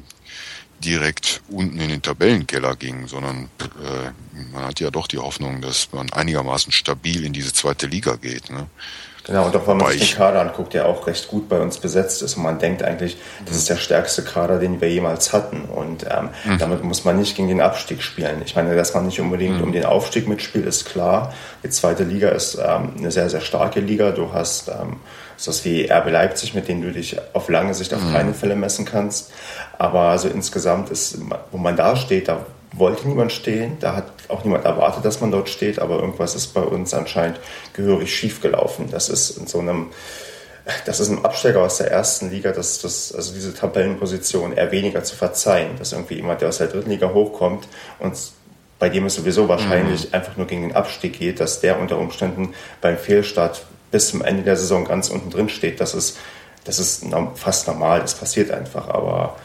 direkt 0.83 1.41
unten 1.47 1.79
in 1.79 1.89
den 1.89 2.01
Tabellenkeller 2.01 2.75
ging, 2.75 3.07
sondern 3.07 3.49
äh, 3.83 4.11
man 4.51 4.63
hat 4.63 4.79
ja 4.79 4.91
doch 4.91 5.07
die 5.07 5.19
Hoffnung, 5.19 5.61
dass 5.61 5.91
man 5.91 6.11
einigermaßen 6.11 6.71
stabil 6.71 7.23
in 7.23 7.33
diese 7.33 7.53
zweite 7.53 7.87
Liga 7.87 8.15
geht. 8.15 8.49
Ne? 8.49 8.67
Genau, 9.31 9.45
und 9.45 9.55
auch 9.55 9.65
wenn 9.65 9.77
man 9.77 9.91
sich 9.91 10.09
den 10.09 10.17
Kader 10.17 10.41
anguckt, 10.41 10.73
der 10.73 10.87
auch 10.87 11.07
recht 11.07 11.29
gut 11.29 11.47
bei 11.47 11.61
uns 11.61 11.77
besetzt 11.77 12.21
ist 12.21 12.35
und 12.35 12.43
man 12.43 12.59
denkt 12.59 12.83
eigentlich, 12.83 13.15
das 13.45 13.55
ist 13.55 13.69
der 13.69 13.77
stärkste 13.77 14.23
Kader, 14.23 14.59
den 14.59 14.81
wir 14.81 14.91
jemals 14.91 15.31
hatten 15.31 15.69
und 15.73 16.03
ähm, 16.03 16.29
mhm. 16.43 16.57
damit 16.57 16.83
muss 16.83 17.05
man 17.05 17.17
nicht 17.17 17.37
gegen 17.37 17.47
den 17.47 17.61
Abstieg 17.61 18.03
spielen. 18.03 18.41
Ich 18.43 18.57
meine, 18.57 18.75
dass 18.75 18.93
man 18.93 19.05
nicht 19.05 19.21
unbedingt 19.21 19.59
mhm. 19.59 19.63
um 19.63 19.71
den 19.71 19.85
Aufstieg 19.85 20.27
mitspielt, 20.27 20.65
ist 20.65 20.83
klar. 20.83 21.33
Die 21.63 21.69
zweite 21.69 22.03
Liga 22.03 22.27
ist 22.27 22.55
ähm, 22.55 22.93
eine 22.97 23.09
sehr, 23.09 23.29
sehr 23.29 23.39
starke 23.39 23.79
Liga. 23.79 24.11
Du 24.11 24.33
hast 24.33 24.67
ähm, 24.67 24.97
sowas 25.37 25.63
wie 25.63 25.89
RB 25.89 26.11
Leipzig, 26.11 26.53
mit 26.53 26.67
denen 26.67 26.81
du 26.81 26.91
dich 26.91 27.15
auf 27.31 27.47
lange 27.47 27.73
Sicht 27.73 27.93
auf 27.93 28.03
mhm. 28.03 28.11
keine 28.11 28.33
Fälle 28.33 28.57
messen 28.57 28.83
kannst. 28.83 29.31
Aber 29.77 30.01
also 30.01 30.27
insgesamt 30.27 30.89
ist, 30.89 31.19
wo 31.51 31.57
man 31.57 31.77
da 31.77 31.95
steht, 31.95 32.27
da 32.27 32.45
wollte 32.73 33.07
niemand 33.07 33.31
stehen, 33.31 33.77
da 33.79 33.95
hat 33.95 34.11
auch 34.29 34.43
niemand 34.43 34.65
erwartet, 34.65 35.03
dass 35.03 35.19
man 35.19 35.31
dort 35.31 35.49
steht, 35.49 35.79
aber 35.79 35.99
irgendwas 35.99 36.35
ist 36.35 36.53
bei 36.53 36.61
uns 36.61 36.93
anscheinend 36.93 37.39
gehörig 37.73 38.15
schief 38.15 38.41
gelaufen. 38.41 38.87
Das 38.89 39.09
ist 39.09 39.31
in 39.37 39.47
so 39.47 39.59
einem, 39.59 39.87
das 40.85 40.99
ist 40.99 41.09
ein 41.09 41.25
Absteiger 41.25 41.61
aus 41.61 41.77
der 41.77 41.91
ersten 41.91 42.29
Liga, 42.29 42.51
dass 42.51 42.79
das, 42.79 43.13
also 43.13 43.33
diese 43.33 43.53
Tabellenposition 43.53 44.53
eher 44.53 44.71
weniger 44.71 45.03
zu 45.03 45.15
verzeihen, 45.15 45.77
dass 45.77 45.91
irgendwie 45.91 46.15
jemand, 46.15 46.41
der 46.41 46.49
aus 46.49 46.59
der 46.59 46.67
dritten 46.67 46.89
Liga 46.89 47.13
hochkommt 47.13 47.67
und 47.99 48.17
bei 48.79 48.89
dem 48.89 49.05
es 49.05 49.15
sowieso 49.15 49.47
wahrscheinlich 49.47 50.07
mhm. 50.07 50.15
einfach 50.15 50.37
nur 50.37 50.47
gegen 50.47 50.61
den 50.63 50.75
Abstieg 50.75 51.19
geht, 51.19 51.39
dass 51.39 51.59
der 51.59 51.79
unter 51.79 51.99
Umständen 51.99 52.55
beim 52.79 52.97
Fehlstart 52.97 53.63
bis 53.91 54.09
zum 54.09 54.23
Ende 54.23 54.43
der 54.43 54.55
Saison 54.55 54.85
ganz 54.85 55.09
unten 55.09 55.29
drin 55.29 55.49
steht. 55.49 55.81
Das 55.81 55.93
ist, 55.93 56.17
das 56.63 56.79
ist 56.79 57.05
fast 57.35 57.67
normal, 57.67 57.99
das 57.99 58.15
passiert 58.15 58.49
einfach, 58.49 58.87
aber 58.87 59.35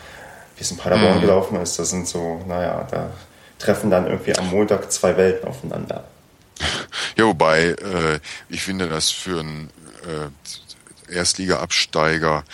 wie 0.57 0.63
es 0.63 0.71
in 0.71 0.77
Paderborn 0.77 1.19
mhm. 1.19 1.21
gelaufen 1.21 1.61
ist, 1.61 1.79
das 1.79 1.91
sind 1.91 2.09
so, 2.09 2.43
naja, 2.47 2.87
da 2.91 3.11
treffen 3.59 3.91
dann 3.91 4.07
irgendwie 4.07 4.37
am 4.37 4.51
Montag 4.51 4.91
zwei 4.93 5.17
Welten 5.17 5.49
aufeinander. 5.49 6.05
Ja, 7.17 7.25
wobei 7.25 7.69
äh, 7.69 8.21
ich 8.49 8.63
finde 8.63 8.89
das 8.89 9.11
für 9.11 9.41
einen 9.41 9.71
äh, 10.07 11.15
Erstliga-Absteiger, 11.15 12.45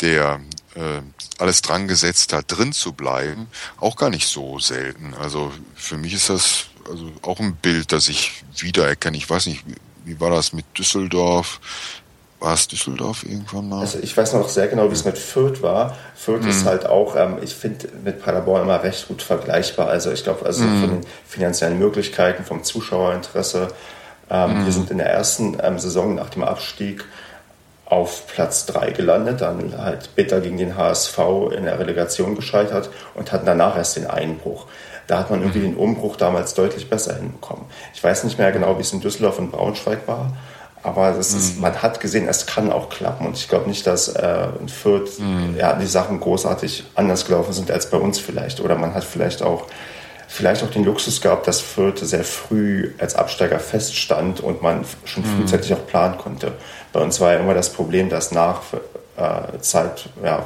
der 0.00 0.40
äh, 0.74 1.02
alles 1.38 1.62
dran 1.62 1.88
gesetzt 1.88 2.32
hat, 2.32 2.44
drin 2.48 2.72
zu 2.72 2.92
bleiben, 2.92 3.48
auch 3.78 3.96
gar 3.96 4.10
nicht 4.10 4.26
so 4.26 4.58
selten. 4.58 5.14
Also 5.14 5.52
für 5.74 5.96
mich 5.96 6.12
ist 6.12 6.30
das 6.30 6.66
also 6.88 7.12
auch 7.22 7.40
ein 7.40 7.56
Bild, 7.56 7.92
das 7.92 8.08
ich 8.08 8.44
wiedererkenne. 8.58 9.16
Ich 9.16 9.28
weiß 9.28 9.46
nicht, 9.46 9.66
wie, 9.66 9.76
wie 10.04 10.20
war 10.20 10.30
das 10.30 10.52
mit 10.52 10.66
Düsseldorf? 10.76 11.60
War 12.40 12.54
es 12.54 12.68
Düsseldorf 12.68 13.22
irgendwann 13.24 13.68
mal? 13.68 13.80
Also 13.80 13.98
ich 14.00 14.16
weiß 14.16 14.32
noch 14.32 14.48
sehr 14.48 14.66
genau, 14.66 14.88
wie 14.88 14.94
es 14.94 15.04
mit 15.04 15.18
Fürth 15.18 15.62
war. 15.62 15.94
Fürth 16.14 16.42
mhm. 16.42 16.48
ist 16.48 16.64
halt 16.64 16.86
auch, 16.86 17.14
ähm, 17.14 17.36
ich 17.42 17.54
finde, 17.54 17.88
mit 18.02 18.22
Paderborn 18.22 18.62
immer 18.62 18.82
recht 18.82 19.08
gut 19.08 19.20
vergleichbar. 19.20 19.88
Also 19.88 20.10
ich 20.10 20.24
glaube, 20.24 20.46
also 20.46 20.64
mhm. 20.64 20.80
von 20.80 20.90
den 20.90 21.00
finanziellen 21.26 21.78
Möglichkeiten, 21.78 22.44
vom 22.44 22.64
Zuschauerinteresse. 22.64 23.68
Ähm, 24.30 24.60
mhm. 24.60 24.64
Wir 24.64 24.72
sind 24.72 24.90
in 24.90 24.98
der 24.98 25.10
ersten 25.10 25.58
ähm, 25.62 25.78
Saison 25.78 26.14
nach 26.14 26.30
dem 26.30 26.42
Abstieg 26.42 27.04
auf 27.84 28.26
Platz 28.28 28.64
3 28.66 28.92
gelandet, 28.92 29.42
dann 29.42 29.76
halt 29.76 30.14
bitter 30.14 30.40
gegen 30.40 30.56
den 30.56 30.76
HSV 30.76 31.18
in 31.54 31.64
der 31.64 31.78
Relegation 31.78 32.36
gescheitert 32.36 32.88
und 33.14 33.32
hatten 33.32 33.46
danach 33.46 33.76
erst 33.76 33.96
den 33.96 34.06
Einbruch. 34.06 34.66
Da 35.08 35.18
hat 35.18 35.30
man 35.30 35.40
irgendwie 35.40 35.60
den 35.60 35.74
Umbruch 35.74 36.16
damals 36.16 36.54
deutlich 36.54 36.88
besser 36.88 37.16
hinbekommen. 37.16 37.64
Ich 37.92 38.02
weiß 38.02 38.22
nicht 38.24 38.38
mehr 38.38 38.52
genau, 38.52 38.78
wie 38.78 38.82
es 38.82 38.92
in 38.92 39.00
Düsseldorf 39.00 39.40
und 39.40 39.50
Braunschweig 39.50 40.06
war, 40.06 40.32
aber 40.82 41.12
das 41.12 41.34
ist, 41.34 41.56
mhm. 41.56 41.62
man 41.62 41.82
hat 41.82 42.00
gesehen, 42.00 42.26
es 42.26 42.46
kann 42.46 42.72
auch 42.72 42.88
klappen. 42.88 43.26
Und 43.26 43.36
ich 43.36 43.48
glaube 43.48 43.68
nicht, 43.68 43.86
dass 43.86 44.08
äh, 44.08 44.48
in 44.60 44.68
Fürth 44.68 45.18
mhm. 45.18 45.56
ja, 45.58 45.74
die 45.74 45.86
Sachen 45.86 46.20
großartig 46.20 46.84
anders 46.94 47.26
gelaufen 47.26 47.52
sind 47.52 47.70
als 47.70 47.90
bei 47.90 47.98
uns 47.98 48.18
vielleicht. 48.18 48.60
Oder 48.60 48.76
man 48.76 48.94
hat 48.94 49.04
vielleicht 49.04 49.42
auch, 49.42 49.66
vielleicht 50.26 50.62
auch 50.62 50.70
den 50.70 50.84
Luxus 50.84 51.20
gehabt, 51.20 51.46
dass 51.46 51.60
Fürth 51.60 51.98
sehr 51.98 52.24
früh 52.24 52.94
als 52.98 53.14
Absteiger 53.14 53.58
feststand 53.58 54.40
und 54.40 54.62
man 54.62 54.84
schon 55.04 55.22
mhm. 55.22 55.40
frühzeitig 55.40 55.74
auch 55.74 55.86
planen 55.86 56.16
konnte. 56.16 56.52
Bei 56.94 57.00
uns 57.00 57.20
war 57.20 57.34
ja 57.34 57.40
immer 57.40 57.54
das 57.54 57.70
Problem, 57.70 58.08
dass 58.08 58.32
nach 58.32 58.62
äh, 59.16 59.58
Zeit, 59.60 60.08
ja, 60.24 60.44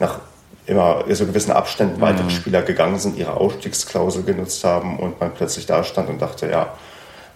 nach 0.00 0.18
immer 0.66 1.04
so 1.08 1.24
gewissen 1.24 1.52
Abständen 1.52 2.00
weitere 2.00 2.24
mhm. 2.24 2.30
Spieler 2.30 2.62
gegangen 2.62 2.98
sind, 2.98 3.16
ihre 3.16 3.34
Ausstiegsklausel 3.34 4.24
genutzt 4.24 4.62
haben 4.64 4.98
und 4.98 5.18
man 5.18 5.32
plötzlich 5.32 5.64
da 5.66 5.82
stand 5.82 6.10
und 6.10 6.20
dachte, 6.20 6.50
ja, 6.50 6.74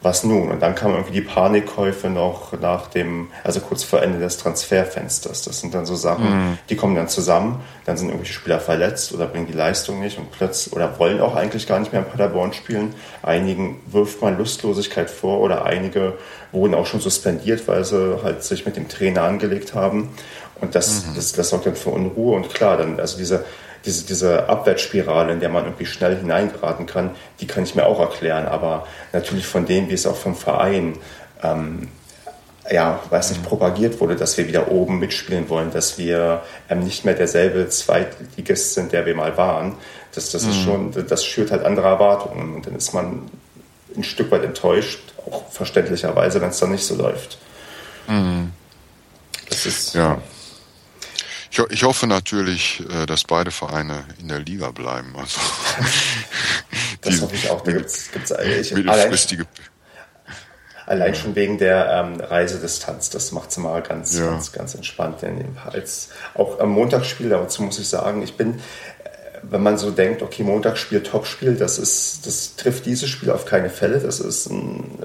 was 0.03 0.25
nun? 0.25 0.51
Und 0.51 0.61
dann 0.61 0.75
kamen 0.75 0.95
irgendwie 0.95 1.13
die 1.13 1.21
Panikkäufe 1.23 2.11
noch 2.11 2.53
nach 2.61 2.89
dem, 2.89 3.29
also 3.45 3.61
kurz 3.61 3.85
vor 3.85 4.03
Ende 4.03 4.19
des 4.19 4.39
Transferfensters. 4.39 5.43
Das 5.43 5.61
sind 5.61 5.75
dann 5.75 5.87
so 5.87 5.95
Sachen, 5.95 6.25
mhm. 6.25 6.59
die 6.69 6.77
kommen 6.77 6.95
dann 6.97 7.09
zusammen, 7.09 7.61
dann 7.85 7.97
sind 7.97 8.09
irgendwelche 8.09 8.35
Spieler 8.35 8.61
verletzt 8.61 9.13
oder 9.13 9.27
bringen 9.27 9.47
die 9.47 9.53
Leistung 9.53 10.01
nicht 10.01 10.19
und 10.19 10.31
plötzlich, 10.33 10.75
oder 10.75 10.99
wollen 10.99 11.21
auch 11.21 11.37
eigentlich 11.37 11.67
gar 11.67 11.79
nicht 11.79 11.93
mehr 11.93 12.03
in 12.03 12.09
Paderborn 12.09 12.53
spielen. 12.53 12.95
Einigen 13.23 13.81
wirft 13.87 14.23
man 14.23 14.37
Lustlosigkeit 14.37 15.11
vor 15.11 15.41
oder 15.41 15.65
einige 15.65 16.15
wurden 16.51 16.75
auch 16.75 16.87
schon 16.87 17.01
suspendiert, 17.01 17.67
weil 17.69 17.85
sie 17.85 18.23
halt 18.23 18.43
sich 18.43 18.67
mit 18.67 18.77
dem 18.77 18.89
Trainer 18.89 19.23
angelegt 19.23 19.75
haben. 19.75 20.11
Und 20.61 20.75
das, 20.75 21.07
mhm. 21.07 21.15
das, 21.17 21.33
das 21.33 21.51
sorgt 21.51 21.67
dann 21.67 21.77
für 21.77 21.91
Unruhe 21.91 22.37
und 22.37 22.53
klar, 22.53 22.77
dann, 22.77 23.01
also 23.01 23.19
diese, 23.19 23.45
diese, 23.85 24.05
diese 24.05 24.49
Abwärtsspirale, 24.49 25.33
in 25.33 25.41
der 25.41 25.49
man 25.49 25.65
irgendwie 25.65 25.87
schnell 25.87 26.17
hineingeraten 26.17 26.87
kann, 26.87 27.11
die 27.41 27.47
kann 27.47 27.65
ich 27.65 27.75
mir 27.75 27.87
auch 27.87 28.01
erklären. 28.01 28.47
Aber 28.47 28.87
natürlich 29.13 29.47
von 29.47 29.67
dem, 29.67 29.89
wie 29.89 29.95
es 29.95 30.07
auch 30.07 30.17
vom 30.17 30.35
Verein 30.35 30.99
ähm, 31.43 31.89
ja, 32.71 33.01
weiß 33.11 33.31
nicht, 33.31 33.43
propagiert 33.43 34.01
wurde, 34.01 34.17
dass 34.17 34.37
wir 34.39 34.47
wieder 34.47 34.71
oben 34.71 34.99
mitspielen 34.99 35.49
wollen, 35.49 35.73
dass 35.73 35.99
wir 35.99 36.43
ähm, 36.69 36.81
nicht 36.81 37.05
mehr 37.05 37.15
derselbe 37.15 37.69
Zweitligist 37.69 38.75
sind, 38.75 38.93
der 38.93 39.05
wir 39.05 39.15
mal 39.15 39.37
waren. 39.37 39.75
Das, 40.15 40.31
das 40.31 40.45
mhm. 40.45 40.51
ist 40.51 40.63
schon, 40.63 41.07
das 41.09 41.25
schürt 41.25 41.51
halt 41.51 41.65
andere 41.65 41.89
Erwartungen 41.89 42.55
und 42.55 42.67
dann 42.67 42.77
ist 42.77 42.93
man 42.95 43.31
ein 43.97 44.05
Stück 44.05 44.31
weit 44.31 44.45
enttäuscht, 44.45 45.01
auch 45.27 45.51
verständlicherweise, 45.51 46.41
wenn 46.41 46.51
es 46.51 46.59
dann 46.59 46.71
nicht 46.71 46.85
so 46.85 46.95
läuft. 46.95 47.39
Mhm. 48.07 48.53
Das 49.49 49.67
ist. 49.67 49.95
Ja. 49.95 50.19
Ich, 51.53 51.59
ich, 51.59 51.85
hoffe 51.85 52.07
natürlich, 52.07 52.83
äh, 52.89 53.05
dass 53.05 53.25
beide 53.25 53.51
Vereine 53.51 54.05
in 54.19 54.29
der 54.29 54.39
Liga 54.39 54.71
bleiben. 54.71 55.15
Also, 55.15 55.39
das 57.03 57.21
hoffe 57.21 57.35
ich 57.35 57.51
auch. 57.51 57.61
Da 57.61 57.73
gibt's, 57.73 58.11
gibt's 58.11 58.31
ich, 58.31 58.73
mittelfristige. 58.75 59.47
Allein 60.87 61.15
schon 61.15 61.35
wegen 61.35 61.59
der 61.59 61.91
ähm, 61.91 62.21
Reisedistanz, 62.21 63.11
das 63.11 63.33
macht 63.33 63.51
es 63.51 63.59
immer 63.59 63.79
ganz, 63.83 64.19
ja. 64.19 64.31
ganz, 64.31 64.53
ganz 64.53 64.75
entspannt. 64.75 65.19
Als, 65.71 66.09
auch 66.33 66.59
am 66.59 66.71
Montagsspiel, 66.71 67.29
dazu 67.29 67.63
muss 67.63 67.79
ich 67.79 67.87
sagen, 67.87 68.23
ich 68.23 68.39
bin, 68.39 68.59
wenn 69.43 69.63
man 69.63 69.77
so 69.77 69.91
denkt, 69.91 70.23
okay, 70.23 70.45
Montagsspiel, 70.45 71.03
Topspiel, 71.03 71.57
das 71.57 71.79
ist, 71.79 72.27
das 72.27 72.57
trifft 72.57 72.87
dieses 72.87 73.11
Spiel 73.11 73.31
auf 73.31 73.45
keine 73.45 73.69
Fälle. 73.69 73.99
Das 73.99 74.21
ist 74.21 74.47
ein, 74.47 74.99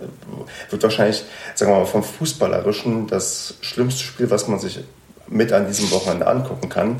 wird 0.70 0.82
wahrscheinlich, 0.82 1.24
sagen 1.56 1.74
wir 1.74 1.80
mal, 1.80 1.86
vom 1.86 2.06
Fußballerischen 2.06 3.08
das 3.08 3.56
schlimmste 3.60 4.04
Spiel, 4.04 4.30
was 4.30 4.48
man 4.48 4.60
sich 4.60 4.80
mit 5.28 5.54
an 5.54 5.68
diesem 5.68 5.92
Wochenende 5.92 6.28
angucken 6.28 6.70
kann. 6.70 7.00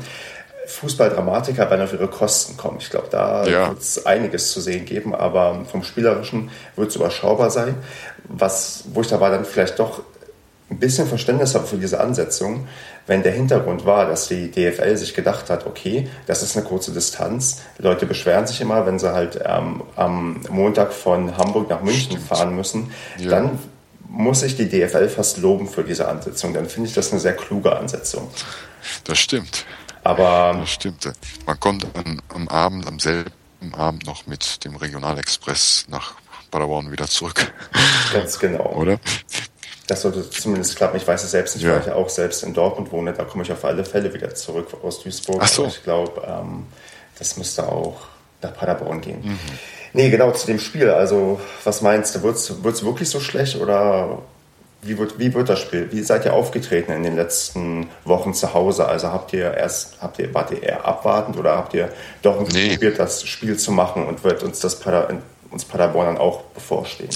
Fußballdramatiker 0.66 1.70
werden 1.70 1.82
auf 1.82 1.92
ihre 1.94 2.08
Kosten 2.08 2.56
kommen. 2.58 2.76
Ich 2.78 2.90
glaube, 2.90 3.08
da 3.10 3.46
ja. 3.46 3.68
wird 3.70 3.80
es 3.80 4.04
einiges 4.04 4.52
zu 4.52 4.60
sehen 4.60 4.84
geben, 4.84 5.14
aber 5.14 5.64
vom 5.64 5.82
Spielerischen 5.82 6.50
wird 6.76 6.90
es 6.90 6.96
überschaubar 6.96 7.50
sein. 7.50 7.76
Was, 8.24 8.84
wo 8.92 9.00
ich 9.00 9.08
dabei 9.08 9.30
dann 9.30 9.46
vielleicht 9.46 9.78
doch 9.78 10.02
ein 10.70 10.78
bisschen 10.78 11.08
Verständnis 11.08 11.54
habe 11.54 11.66
für 11.66 11.78
diese 11.78 12.00
Ansetzung, 12.00 12.68
wenn 13.06 13.22
der 13.22 13.32
Hintergrund 13.32 13.86
war, 13.86 14.06
dass 14.06 14.28
die 14.28 14.50
DFL 14.50 14.96
sich 14.98 15.14
gedacht 15.14 15.48
hat, 15.48 15.66
okay, 15.66 16.08
das 16.26 16.42
ist 16.42 16.56
eine 16.56 16.66
kurze 16.66 16.92
Distanz. 16.92 17.62
Leute 17.78 18.04
beschweren 18.04 18.46
sich 18.46 18.60
immer, 18.60 18.84
wenn 18.84 18.98
sie 18.98 19.12
halt 19.12 19.40
ähm, 19.42 19.82
am 19.96 20.42
Montag 20.50 20.92
von 20.92 21.38
Hamburg 21.38 21.70
nach 21.70 21.80
München 21.80 22.12
Stimmt. 22.12 22.26
fahren 22.26 22.54
müssen. 22.54 22.92
Ja. 23.16 23.30
Dann 23.30 23.58
muss 24.08 24.42
ich 24.42 24.56
die 24.56 24.68
DFL 24.68 25.08
fast 25.08 25.38
loben 25.38 25.68
für 25.68 25.84
diese 25.84 26.08
Ansetzung. 26.08 26.54
Dann 26.54 26.68
finde 26.68 26.88
ich 26.88 26.94
das 26.94 27.12
eine 27.12 27.20
sehr 27.20 27.36
kluge 27.36 27.76
Ansetzung. 27.76 28.30
Das 29.04 29.18
stimmt. 29.18 29.64
Aber 30.04 30.56
das 30.60 30.70
stimmt. 30.70 31.12
Man 31.46 31.60
kommt 31.60 31.86
am, 31.94 32.20
am 32.28 32.48
Abend, 32.48 32.86
am 32.86 32.98
selben 32.98 33.30
Abend 33.72 34.06
noch 34.06 34.26
mit 34.26 34.64
dem 34.64 34.76
Regionalexpress 34.76 35.86
nach 35.88 36.14
Paderborn 36.50 36.90
wieder 36.90 37.06
zurück. 37.06 37.52
Ganz 38.12 38.38
genau. 38.38 38.72
Oder? 38.72 38.98
Das 39.86 40.02
sollte 40.02 40.28
zumindest 40.28 40.76
klappen. 40.76 40.96
Ich 40.96 41.06
weiß 41.06 41.24
es 41.24 41.30
selbst 41.30 41.56
nicht, 41.56 41.64
ja. 41.64 41.72
weil 41.72 41.80
ich 41.80 41.86
ja 41.86 41.94
auch 41.94 42.08
selbst 42.08 42.42
in 42.42 42.54
Dortmund 42.54 42.92
wohne. 42.92 43.12
Da 43.12 43.24
komme 43.24 43.42
ich 43.42 43.52
auf 43.52 43.64
alle 43.64 43.84
Fälle 43.84 44.12
wieder 44.12 44.34
zurück 44.34 44.68
aus 44.82 45.02
Duisburg. 45.02 45.40
Ach 45.42 45.48
so. 45.48 45.62
Aber 45.62 45.72
ich 45.72 45.82
glaube, 45.82 46.22
ähm, 46.26 46.66
das 47.18 47.36
müsste 47.36 47.66
auch 47.66 48.00
nach 48.42 48.54
Paderborn 48.54 49.00
gehen. 49.00 49.20
Mhm. 49.22 49.38
Nee, 49.92 50.10
genau 50.10 50.32
zu 50.32 50.46
dem 50.46 50.58
Spiel. 50.58 50.90
Also, 50.90 51.40
was 51.64 51.80
meinst 51.82 52.14
du? 52.14 52.22
Wird 52.22 52.36
es 52.36 52.84
wirklich 52.84 53.08
so 53.08 53.20
schlecht 53.20 53.56
oder 53.56 54.22
wie 54.82 54.96
wird, 54.96 55.18
wie 55.18 55.32
wird 55.34 55.48
das 55.48 55.60
Spiel? 55.60 55.88
Wie 55.90 56.02
seid 56.02 56.24
ihr 56.24 56.32
aufgetreten 56.32 56.92
in 56.92 57.02
den 57.02 57.16
letzten 57.16 57.88
Wochen 58.04 58.32
zu 58.32 58.54
Hause? 58.54 58.86
Also 58.86 59.08
habt 59.08 59.32
ihr 59.32 59.52
erst, 59.54 60.00
habt 60.00 60.18
ihr, 60.18 60.32
wart 60.32 60.52
ihr 60.52 60.62
eher 60.62 60.84
abwartend 60.84 61.36
oder 61.36 61.56
habt 61.56 61.74
ihr 61.74 61.92
doch 62.22 62.48
nee. 62.48 62.70
probiert, 62.70 62.98
das 62.98 63.26
Spiel 63.26 63.56
zu 63.56 63.72
machen 63.72 64.06
und 64.06 64.22
wird 64.22 64.42
uns 64.42 64.60
das 64.60 64.78
Pader, 64.78 65.20
uns 65.50 65.64
Paderborn 65.64 66.06
dann 66.06 66.18
auch 66.18 66.42
bevorstehen? 66.44 67.10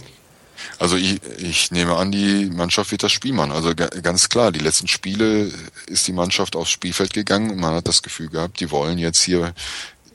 Also 0.79 0.97
ich, 0.97 1.21
ich 1.39 1.71
nehme 1.71 1.97
an, 1.97 2.11
die 2.11 2.51
Mannschaft 2.53 2.91
wird 2.91 3.05
das 3.05 3.13
Spiel 3.13 3.33
machen. 3.33 3.53
Also 3.53 3.73
ganz 3.75 4.29
klar, 4.29 4.51
die 4.51 4.61
letzten 4.61 4.89
Spiele 4.89 5.51
ist 5.87 6.07
die 6.09 6.13
Mannschaft 6.13 6.57
aufs 6.57 6.71
Spielfeld 6.71 7.13
gegangen 7.13 7.51
und 7.51 7.59
man 7.59 7.75
hat 7.75 7.87
das 7.87 8.03
Gefühl 8.03 8.29
gehabt, 8.29 8.59
die 8.59 8.71
wollen 8.71 8.99
jetzt 8.99 9.23
hier 9.23 9.55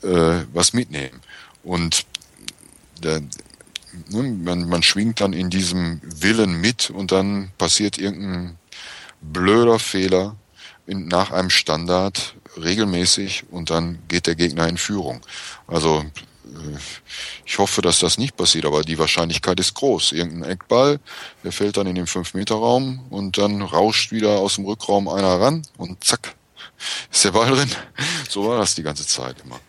äh, 0.04 0.42
was 0.54 0.74
mitnehmen. 0.74 1.22
Und 1.64 2.06
der, 3.04 3.22
man, 4.10 4.68
man 4.68 4.84
schwingt 4.84 5.22
dann 5.22 5.34
in 5.34 5.50
diesem 5.50 6.02
Willen 6.04 6.60
mit 6.60 6.90
und 6.90 7.12
dann 7.12 7.52
passiert 7.58 7.98
irgendein 7.98 8.58
blöder 9.22 9.80
Fehler 9.80 10.36
in, 10.86 11.08
nach 11.08 11.32
einem 11.32 11.50
Standard 11.50 12.36
regelmäßig 12.58 13.46
und 13.52 13.70
dann 13.70 14.00
geht 14.08 14.28
der 14.28 14.36
Gegner 14.36 14.68
in 14.68 14.78
Führung. 14.78 15.22
Also 15.68 16.06
ich 17.46 17.58
hoffe, 17.60 17.82
dass 17.82 18.00
das 18.00 18.18
nicht 18.18 18.38
passiert, 18.38 18.66
aber 18.66 18.82
die 18.82 18.98
Wahrscheinlichkeit 18.98 19.60
ist 19.60 19.74
groß. 19.74 20.14
Irgendein 20.14 20.52
Eckball, 20.52 21.00
der 21.44 21.52
fällt 21.52 21.78
dann 21.78 21.88
in 21.88 21.96
den 21.96 22.08
5-Meter-Raum 22.08 23.08
und 23.10 23.38
dann 23.38 23.62
rauscht 23.62 24.12
wieder 24.12 24.40
aus 24.40 24.56
dem 24.56 24.66
Rückraum 24.66 25.08
einer 25.08 25.40
ran 25.40 25.64
und 25.78 26.04
zack, 26.04 26.36
ist 27.12 27.26
der 27.26 27.32
Ball 27.32 27.52
drin. 27.52 27.70
So 28.30 28.48
war 28.48 28.58
das 28.60 28.76
die 28.76 28.84
ganze 28.84 29.06
Zeit 29.06 29.38
immer. 29.44 29.60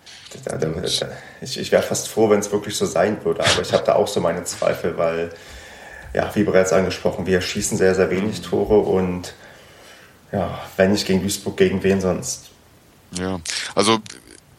Ich, 1.40 1.58
ich 1.58 1.72
wäre 1.72 1.82
fast 1.82 2.08
froh, 2.08 2.30
wenn 2.30 2.40
es 2.40 2.52
wirklich 2.52 2.76
so 2.76 2.86
sein 2.86 3.24
würde, 3.24 3.40
aber 3.40 3.62
ich 3.62 3.72
habe 3.72 3.84
da 3.84 3.94
auch 3.94 4.08
so 4.08 4.20
meine 4.20 4.44
Zweifel, 4.44 4.98
weil, 4.98 5.30
ja, 6.14 6.30
wie 6.34 6.44
bereits 6.44 6.72
angesprochen, 6.72 7.26
wir 7.26 7.40
schießen 7.40 7.78
sehr, 7.78 7.94
sehr 7.94 8.10
wenig 8.10 8.42
Tore 8.42 8.78
und 8.78 9.34
ja, 10.32 10.60
wenn 10.76 10.92
nicht 10.92 11.06
gegen 11.06 11.22
Duisburg, 11.22 11.56
gegen 11.56 11.82
wen 11.82 12.00
sonst? 12.00 12.50
Ja, 13.12 13.40
also 13.74 13.98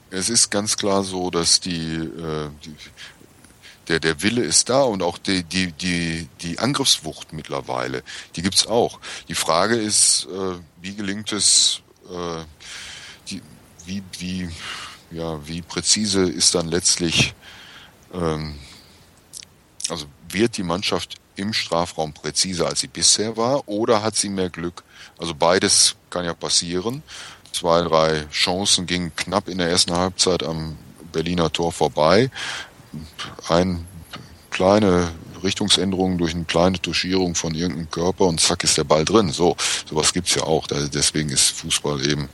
es 0.09 0.29
ist 0.29 0.49
ganz 0.49 0.75
klar 0.75 1.03
so, 1.03 1.29
dass 1.29 1.59
die, 1.59 1.97
äh, 1.97 2.49
die 2.65 2.75
der, 3.89 3.99
der 3.99 4.21
Wille 4.21 4.43
ist 4.43 4.69
da 4.69 4.83
und 4.83 5.01
auch 5.01 5.17
die, 5.17 5.43
die, 5.43 5.71
die, 5.71 6.27
die 6.41 6.59
Angriffswucht 6.59 7.33
mittlerweile, 7.33 8.03
die 8.35 8.43
gibt's 8.43 8.67
auch. 8.67 8.99
Die 9.27 9.35
Frage 9.35 9.75
ist, 9.75 10.27
äh, 10.31 10.59
wie 10.79 10.95
gelingt 10.95 11.31
es, 11.31 11.81
äh, 12.09 12.43
die, 13.29 13.41
wie, 13.85 14.03
wie, 14.19 14.49
ja, 15.11 15.47
wie 15.47 15.61
präzise 15.61 16.21
ist 16.21 16.55
dann 16.55 16.67
letztlich, 16.67 17.33
ähm, 18.13 18.55
also 19.89 20.05
wird 20.29 20.57
die 20.57 20.63
Mannschaft 20.63 21.15
im 21.35 21.53
Strafraum 21.53 22.13
präziser, 22.13 22.67
als 22.67 22.81
sie 22.81 22.87
bisher 22.87 23.37
war, 23.37 23.67
oder 23.67 24.03
hat 24.03 24.15
sie 24.15 24.29
mehr 24.29 24.49
Glück? 24.49 24.83
Also 25.17 25.33
beides 25.33 25.95
kann 26.09 26.25
ja 26.25 26.33
passieren 26.33 27.03
zwei, 27.51 27.81
drei 27.81 28.25
Chancen 28.31 28.85
gingen 28.85 29.15
knapp 29.15 29.47
in 29.47 29.57
der 29.57 29.69
ersten 29.69 29.93
Halbzeit 29.93 30.43
am 30.43 30.77
Berliner 31.11 31.51
Tor 31.51 31.71
vorbei. 31.71 32.29
Ein 33.47 33.85
kleine 34.49 35.11
Richtungsänderung 35.43 36.17
durch 36.17 36.33
eine 36.33 36.45
kleine 36.45 36.81
Tuschierung 36.81 37.35
von 37.35 37.55
irgendeinem 37.55 37.89
Körper 37.89 38.25
und 38.25 38.41
zack 38.41 38.63
ist 38.63 38.77
der 38.77 38.83
Ball 38.83 39.05
drin. 39.05 39.31
So, 39.31 39.55
sowas 39.89 40.13
gibt's 40.13 40.35
ja 40.35 40.43
auch. 40.43 40.67
Deswegen 40.67 41.29
ist 41.29 41.51
Fußball 41.51 42.05
eben 42.05 42.29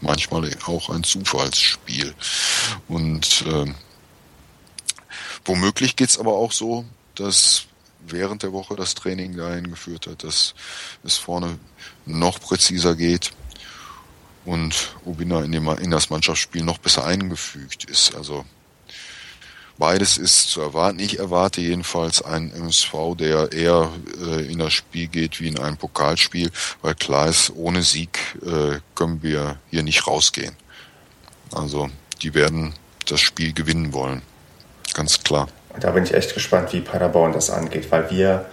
manchmal 0.00 0.50
auch 0.66 0.90
ein 0.90 1.04
Zufallsspiel. 1.04 2.14
Und 2.88 3.44
äh, 3.46 3.72
womöglich 5.44 5.96
geht's 5.96 6.18
aber 6.18 6.34
auch 6.34 6.52
so, 6.52 6.84
dass 7.14 7.64
während 8.06 8.42
der 8.42 8.52
Woche 8.52 8.76
das 8.76 8.94
Training 8.94 9.36
dahin 9.36 9.70
geführt 9.70 10.06
hat, 10.06 10.24
dass 10.24 10.54
es 11.04 11.16
vorne 11.16 11.58
noch 12.06 12.40
präziser 12.40 12.94
geht 12.94 13.32
und 14.44 14.94
Ubina 15.04 15.42
in, 15.42 15.52
dem, 15.52 15.68
in 15.68 15.90
das 15.90 16.10
Mannschaftsspiel 16.10 16.62
noch 16.62 16.78
besser 16.78 17.04
eingefügt 17.04 17.84
ist. 17.84 18.14
Also 18.14 18.44
beides 19.78 20.18
ist 20.18 20.50
zu 20.50 20.60
erwarten. 20.60 20.98
Ich 20.98 21.18
erwarte 21.18 21.60
jedenfalls 21.60 22.22
einen 22.22 22.50
MSV, 22.52 23.16
der 23.18 23.52
eher 23.52 23.90
äh, 24.20 24.50
in 24.50 24.58
das 24.58 24.72
Spiel 24.72 25.06
geht 25.06 25.40
wie 25.40 25.48
in 25.48 25.58
ein 25.58 25.76
Pokalspiel, 25.76 26.50
weil 26.82 26.94
klar 26.94 27.28
ist, 27.28 27.52
ohne 27.54 27.82
Sieg 27.82 28.18
äh, 28.44 28.80
können 28.94 29.22
wir 29.22 29.58
hier 29.70 29.82
nicht 29.82 30.06
rausgehen. 30.06 30.56
Also 31.52 31.88
die 32.22 32.34
werden 32.34 32.74
das 33.06 33.20
Spiel 33.20 33.52
gewinnen 33.52 33.92
wollen. 33.92 34.22
Ganz 34.94 35.22
klar. 35.22 35.48
Da 35.80 35.92
bin 35.92 36.04
ich 36.04 36.12
echt 36.12 36.34
gespannt, 36.34 36.72
wie 36.72 36.80
Paderborn 36.80 37.32
das 37.32 37.50
angeht, 37.50 37.90
weil 37.90 38.10
wir, 38.10 38.46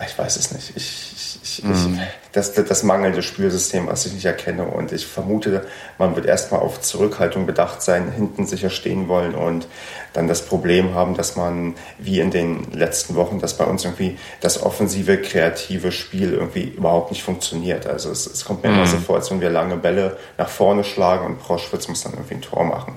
ich 0.00 0.18
weiß 0.18 0.36
es 0.36 0.52
nicht, 0.52 0.72
ich, 0.74 1.38
ich, 1.42 1.64
mhm. 1.64 2.00
ich, 2.00 2.00
das, 2.32 2.54
das 2.54 2.82
mangelnde 2.82 3.22
Spielsystem, 3.22 3.86
was 3.86 4.06
ich 4.06 4.14
nicht 4.14 4.24
erkenne. 4.24 4.64
Und 4.64 4.90
ich 4.90 5.06
vermute, 5.06 5.66
man 5.98 6.16
wird 6.16 6.24
erstmal 6.24 6.60
auf 6.60 6.80
Zurückhaltung 6.80 7.44
bedacht 7.44 7.82
sein, 7.82 8.10
hinten 8.10 8.46
sicher 8.46 8.70
stehen 8.70 9.08
wollen 9.08 9.34
und 9.34 9.68
dann 10.14 10.28
das 10.28 10.46
Problem 10.46 10.94
haben, 10.94 11.14
dass 11.14 11.36
man, 11.36 11.74
wie 11.98 12.20
in 12.20 12.30
den 12.30 12.72
letzten 12.72 13.16
Wochen, 13.16 13.38
dass 13.38 13.56
bei 13.58 13.64
uns 13.64 13.84
irgendwie 13.84 14.18
das 14.40 14.62
offensive, 14.62 15.18
kreative 15.18 15.92
Spiel 15.92 16.32
irgendwie 16.32 16.64
überhaupt 16.64 17.10
nicht 17.10 17.22
funktioniert. 17.22 17.86
Also 17.86 18.10
es, 18.10 18.26
es 18.26 18.46
kommt 18.46 18.62
mir 18.62 18.70
mhm. 18.70 18.76
immer 18.76 18.86
so 18.86 18.96
vor, 18.96 19.16
als 19.16 19.30
wenn 19.30 19.42
wir 19.42 19.50
lange 19.50 19.76
Bälle 19.76 20.16
nach 20.38 20.48
vorne 20.48 20.84
schlagen 20.84 21.26
und 21.26 21.38
Proschwitz 21.38 21.88
muss 21.88 22.02
dann 22.02 22.12
irgendwie 22.14 22.34
ein 22.34 22.42
Tor 22.42 22.64
machen. 22.64 22.94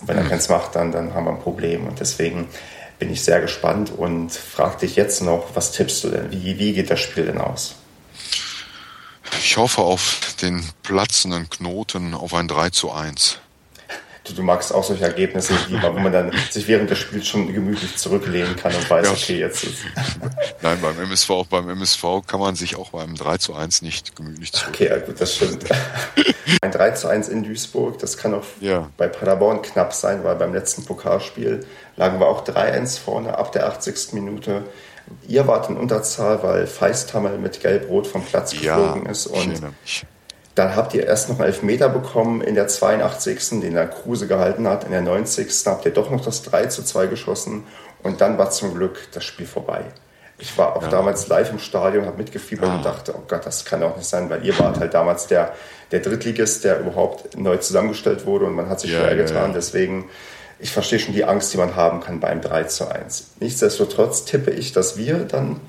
Und 0.00 0.08
wenn 0.08 0.16
er 0.16 0.24
mhm. 0.24 0.30
keins 0.30 0.48
macht, 0.48 0.74
dann, 0.74 0.90
dann 0.90 1.14
haben 1.14 1.26
wir 1.26 1.30
ein 1.30 1.40
Problem. 1.40 1.86
Und 1.86 2.00
deswegen 2.00 2.48
bin 3.04 3.12
ich 3.12 3.22
sehr 3.22 3.42
gespannt 3.42 3.92
und 3.94 4.32
frage 4.32 4.78
dich 4.78 4.96
jetzt 4.96 5.20
noch, 5.20 5.48
was 5.52 5.72
tippst 5.72 6.02
du 6.04 6.08
denn? 6.08 6.32
Wie, 6.32 6.58
wie 6.58 6.72
geht 6.72 6.88
das 6.88 7.00
Spiel 7.00 7.26
denn 7.26 7.36
aus? 7.36 7.74
Ich 9.40 9.58
hoffe 9.58 9.82
auf 9.82 10.34
den 10.40 10.64
platzenden 10.82 11.50
Knoten 11.50 12.14
auf 12.14 12.32
ein 12.32 12.48
3 12.48 12.70
zu 12.70 12.90
1. 12.90 13.40
du, 14.24 14.32
du 14.32 14.42
magst 14.42 14.74
auch 14.74 14.84
solche 14.84 15.04
Ergebnisse, 15.04 15.54
die, 15.68 15.80
wo 15.82 15.92
man 15.92 16.12
dann 16.12 16.32
sich 16.50 16.66
während 16.66 16.90
des 16.90 16.98
Spiels 16.98 17.26
schon 17.26 17.52
gemütlich 17.52 17.96
zurücklehnen 17.96 18.56
kann 18.56 18.74
und 18.74 18.88
weiß, 18.88 19.06
ja. 19.06 19.12
okay, 19.12 19.38
jetzt 19.38 19.64
ist. 19.64 19.84
Nein, 20.62 20.78
beim 20.80 20.98
MSV, 20.98 21.30
auch 21.30 21.46
beim 21.46 21.68
MSV 21.68 22.04
kann 22.26 22.40
man 22.40 22.56
sich 22.56 22.76
auch 22.76 22.90
beim 22.90 23.14
3 23.14 23.36
zu 23.38 23.54
1 23.54 23.82
nicht 23.82 24.16
gemütlich 24.16 24.52
zurücklehnen. 24.52 24.92
Okay, 24.92 25.00
ja 25.00 25.06
gut, 25.06 25.20
das 25.20 25.34
stimmt. 25.36 25.64
Ein 26.62 26.70
3 26.70 26.90
zu 26.92 27.08
1 27.08 27.28
in 27.28 27.42
Duisburg, 27.42 27.98
das 27.98 28.16
kann 28.16 28.34
auch 28.34 28.44
ja. 28.60 28.90
bei 28.96 29.08
Paderborn 29.08 29.62
knapp 29.62 29.92
sein, 29.92 30.24
weil 30.24 30.36
beim 30.36 30.54
letzten 30.54 30.84
Pokalspiel 30.84 31.66
lagen 31.96 32.18
wir 32.18 32.26
auch 32.26 32.44
3-1 32.44 32.98
vorne 33.00 33.36
ab 33.36 33.52
der 33.52 33.66
80. 33.66 34.12
Minute. 34.14 34.64
Ihr 35.28 35.46
wart 35.46 35.68
in 35.68 35.76
Unterzahl, 35.76 36.42
weil 36.42 36.66
Feisthammel 36.66 37.36
mit 37.36 37.60
Gelb-Rot 37.60 38.06
vom 38.06 38.24
Platz 38.24 38.52
geflogen 38.52 39.04
ist 39.04 39.26
und 39.26 39.60
dann 40.54 40.76
habt 40.76 40.94
ihr 40.94 41.06
erst 41.06 41.28
noch 41.28 41.40
einen 41.40 41.46
Elfmeter 41.46 41.88
bekommen 41.88 42.40
in 42.40 42.54
der 42.54 42.68
82. 42.68 43.60
den 43.60 43.74
der 43.74 43.88
Kruse 43.88 44.26
gehalten 44.28 44.68
hat. 44.68 44.84
In 44.84 44.92
der 44.92 45.00
90. 45.00 45.48
habt 45.66 45.84
ihr 45.84 45.90
doch 45.90 46.10
noch 46.10 46.24
das 46.24 46.42
3 46.42 46.66
zu 46.66 46.84
2 46.84 47.06
geschossen. 47.08 47.64
Und 48.02 48.20
dann 48.20 48.38
war 48.38 48.50
zum 48.50 48.74
Glück 48.74 49.08
das 49.12 49.24
Spiel 49.24 49.46
vorbei. 49.46 49.82
Ich 50.38 50.56
war 50.58 50.76
auch 50.76 50.82
ja. 50.82 50.88
damals 50.88 51.28
live 51.28 51.50
im 51.50 51.58
Stadion, 51.58 52.06
habe 52.06 52.18
mitgefiebert 52.18 52.68
ah. 52.68 52.76
und 52.76 52.84
dachte, 52.84 53.14
oh 53.16 53.22
Gott, 53.26 53.46
das 53.46 53.64
kann 53.64 53.82
auch 53.82 53.96
nicht 53.96 54.08
sein, 54.08 54.30
weil 54.30 54.44
ihr 54.44 54.56
wart 54.58 54.78
halt 54.78 54.94
damals 54.94 55.26
der, 55.26 55.54
der 55.90 56.00
Drittligist, 56.00 56.64
der 56.64 56.80
überhaupt 56.80 57.36
neu 57.36 57.56
zusammengestellt 57.56 58.26
wurde 58.26 58.46
und 58.46 58.54
man 58.54 58.68
hat 58.68 58.80
sich 58.80 58.92
ja, 58.92 59.00
schwer 59.00 59.16
getan. 59.16 59.50
Ja, 59.50 59.54
Deswegen, 59.54 60.10
ich 60.58 60.72
verstehe 60.72 60.98
schon 60.98 61.14
die 61.14 61.24
Angst, 61.24 61.52
die 61.52 61.56
man 61.56 61.76
haben 61.76 62.00
kann 62.00 62.20
beim 62.20 62.40
3 62.40 62.64
zu 62.64 62.88
1. 62.88 63.34
Nichtsdestotrotz 63.40 64.24
tippe 64.24 64.50
ich, 64.50 64.72
dass 64.72 64.96
wir 64.96 65.18
dann 65.24 65.60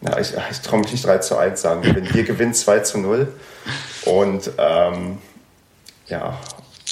na, 0.00 0.20
ich, 0.20 0.34
ich 0.50 0.60
traue 0.60 0.80
mich 0.80 0.92
nicht 0.92 1.06
3 1.06 1.18
zu 1.18 1.38
1 1.38 1.60
sagen. 1.62 1.82
Wir 1.82 2.24
gewinnen 2.24 2.52
2 2.52 2.80
zu 2.80 2.98
0. 2.98 3.28
Und 4.04 4.50
ähm, 4.58 5.18
ja. 6.06 6.38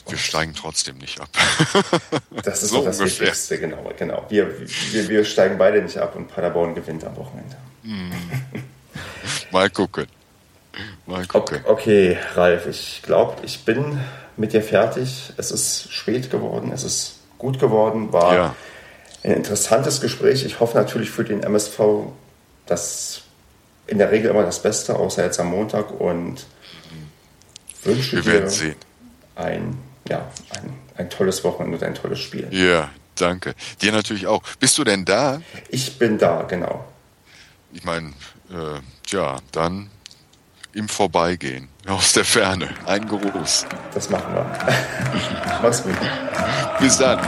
Wir 0.09 0.19
steigen 0.19 0.55
trotzdem 0.55 0.99
nicht 0.99 1.21
ab. 1.21 1.29
das 2.43 2.63
ist 2.63 2.71
so 2.71 2.85
das 2.85 2.99
ungefähr. 2.99 3.29
Wichtigste, 3.29 3.59
genau. 3.59 3.93
genau. 3.99 4.27
Wir, 4.29 4.49
wir, 4.93 5.09
wir 5.09 5.25
steigen 5.25 5.59
beide 5.59 5.81
nicht 5.81 5.99
ab 5.99 6.17
und 6.17 6.29
Paderborn 6.29 6.75
gewinnt 6.75 7.05
am 7.05 7.17
Wochenende. 7.17 7.57
Hm. 7.85 8.13
Mal 9.51 9.71
gucken. 9.71 10.07
Mal 11.07 11.27
gucken. 11.27 11.61
Okay, 11.65 12.19
Ralf, 12.35 12.67
ich 12.67 13.03
glaube, 13.03 13.37
ich 13.45 13.65
bin 13.65 14.01
mit 14.37 14.53
dir 14.53 14.63
fertig. 14.63 15.33
Es 15.37 15.51
ist 15.51 15.93
spät 15.93 16.31
geworden, 16.31 16.73
es 16.73 16.85
ist 16.85 17.17
gut 17.39 17.59
geworden, 17.59 18.13
war 18.13 18.35
ja. 18.35 18.57
ein 19.23 19.33
interessantes 19.33 20.01
Gespräch. 20.01 20.45
Ich 20.45 20.61
hoffe 20.61 20.77
natürlich 20.79 21.11
für 21.11 21.25
den 21.25 21.43
MSV 21.43 22.07
das 22.67 23.23
in 23.87 23.99
der 23.99 24.11
Regel 24.11 24.31
immer 24.31 24.45
das 24.45 24.63
Beste, 24.63 24.97
außer 24.97 25.25
jetzt 25.25 25.39
am 25.41 25.49
Montag 25.49 26.01
und 26.01 26.47
wünsche 27.85 28.25
Wir 28.25 28.47
dir 28.47 28.77
ein, 29.35 29.79
ja, 30.09 30.31
ein, 30.51 30.75
ein 30.97 31.11
tolles 31.11 31.45
Wochenende 31.45 31.79
und 31.79 31.85
ein 31.85 31.95
tolles 31.95 32.21
Spiel. 32.21 32.49
Ja, 32.51 32.91
danke. 33.17 33.55
Dir 33.81 33.93
natürlich 33.93 34.27
auch. 34.27 34.43
Bist 34.59 34.79
du 34.79 34.85
denn 34.85 35.05
da? 35.05 35.41
Ich 35.69 35.99
bin 35.99 36.19
da, 36.19 36.43
genau. 36.43 36.85
Ich 37.73 37.85
meine, 37.85 38.09
äh, 38.51 38.81
tja, 39.07 39.39
dann 39.53 39.91
im 40.75 40.89
Vorbeigehen, 40.89 41.69
aus 41.87 42.13
der 42.13 42.25
Ferne. 42.25 42.71
Ein 42.87 43.07
Gruß. 43.07 43.67
Das 43.93 44.09
machen 44.09 44.35
wir. 44.35 44.47
Mach's 45.63 45.83
gut. 45.83 45.95
Bis 46.81 46.99
dann. 46.99 47.21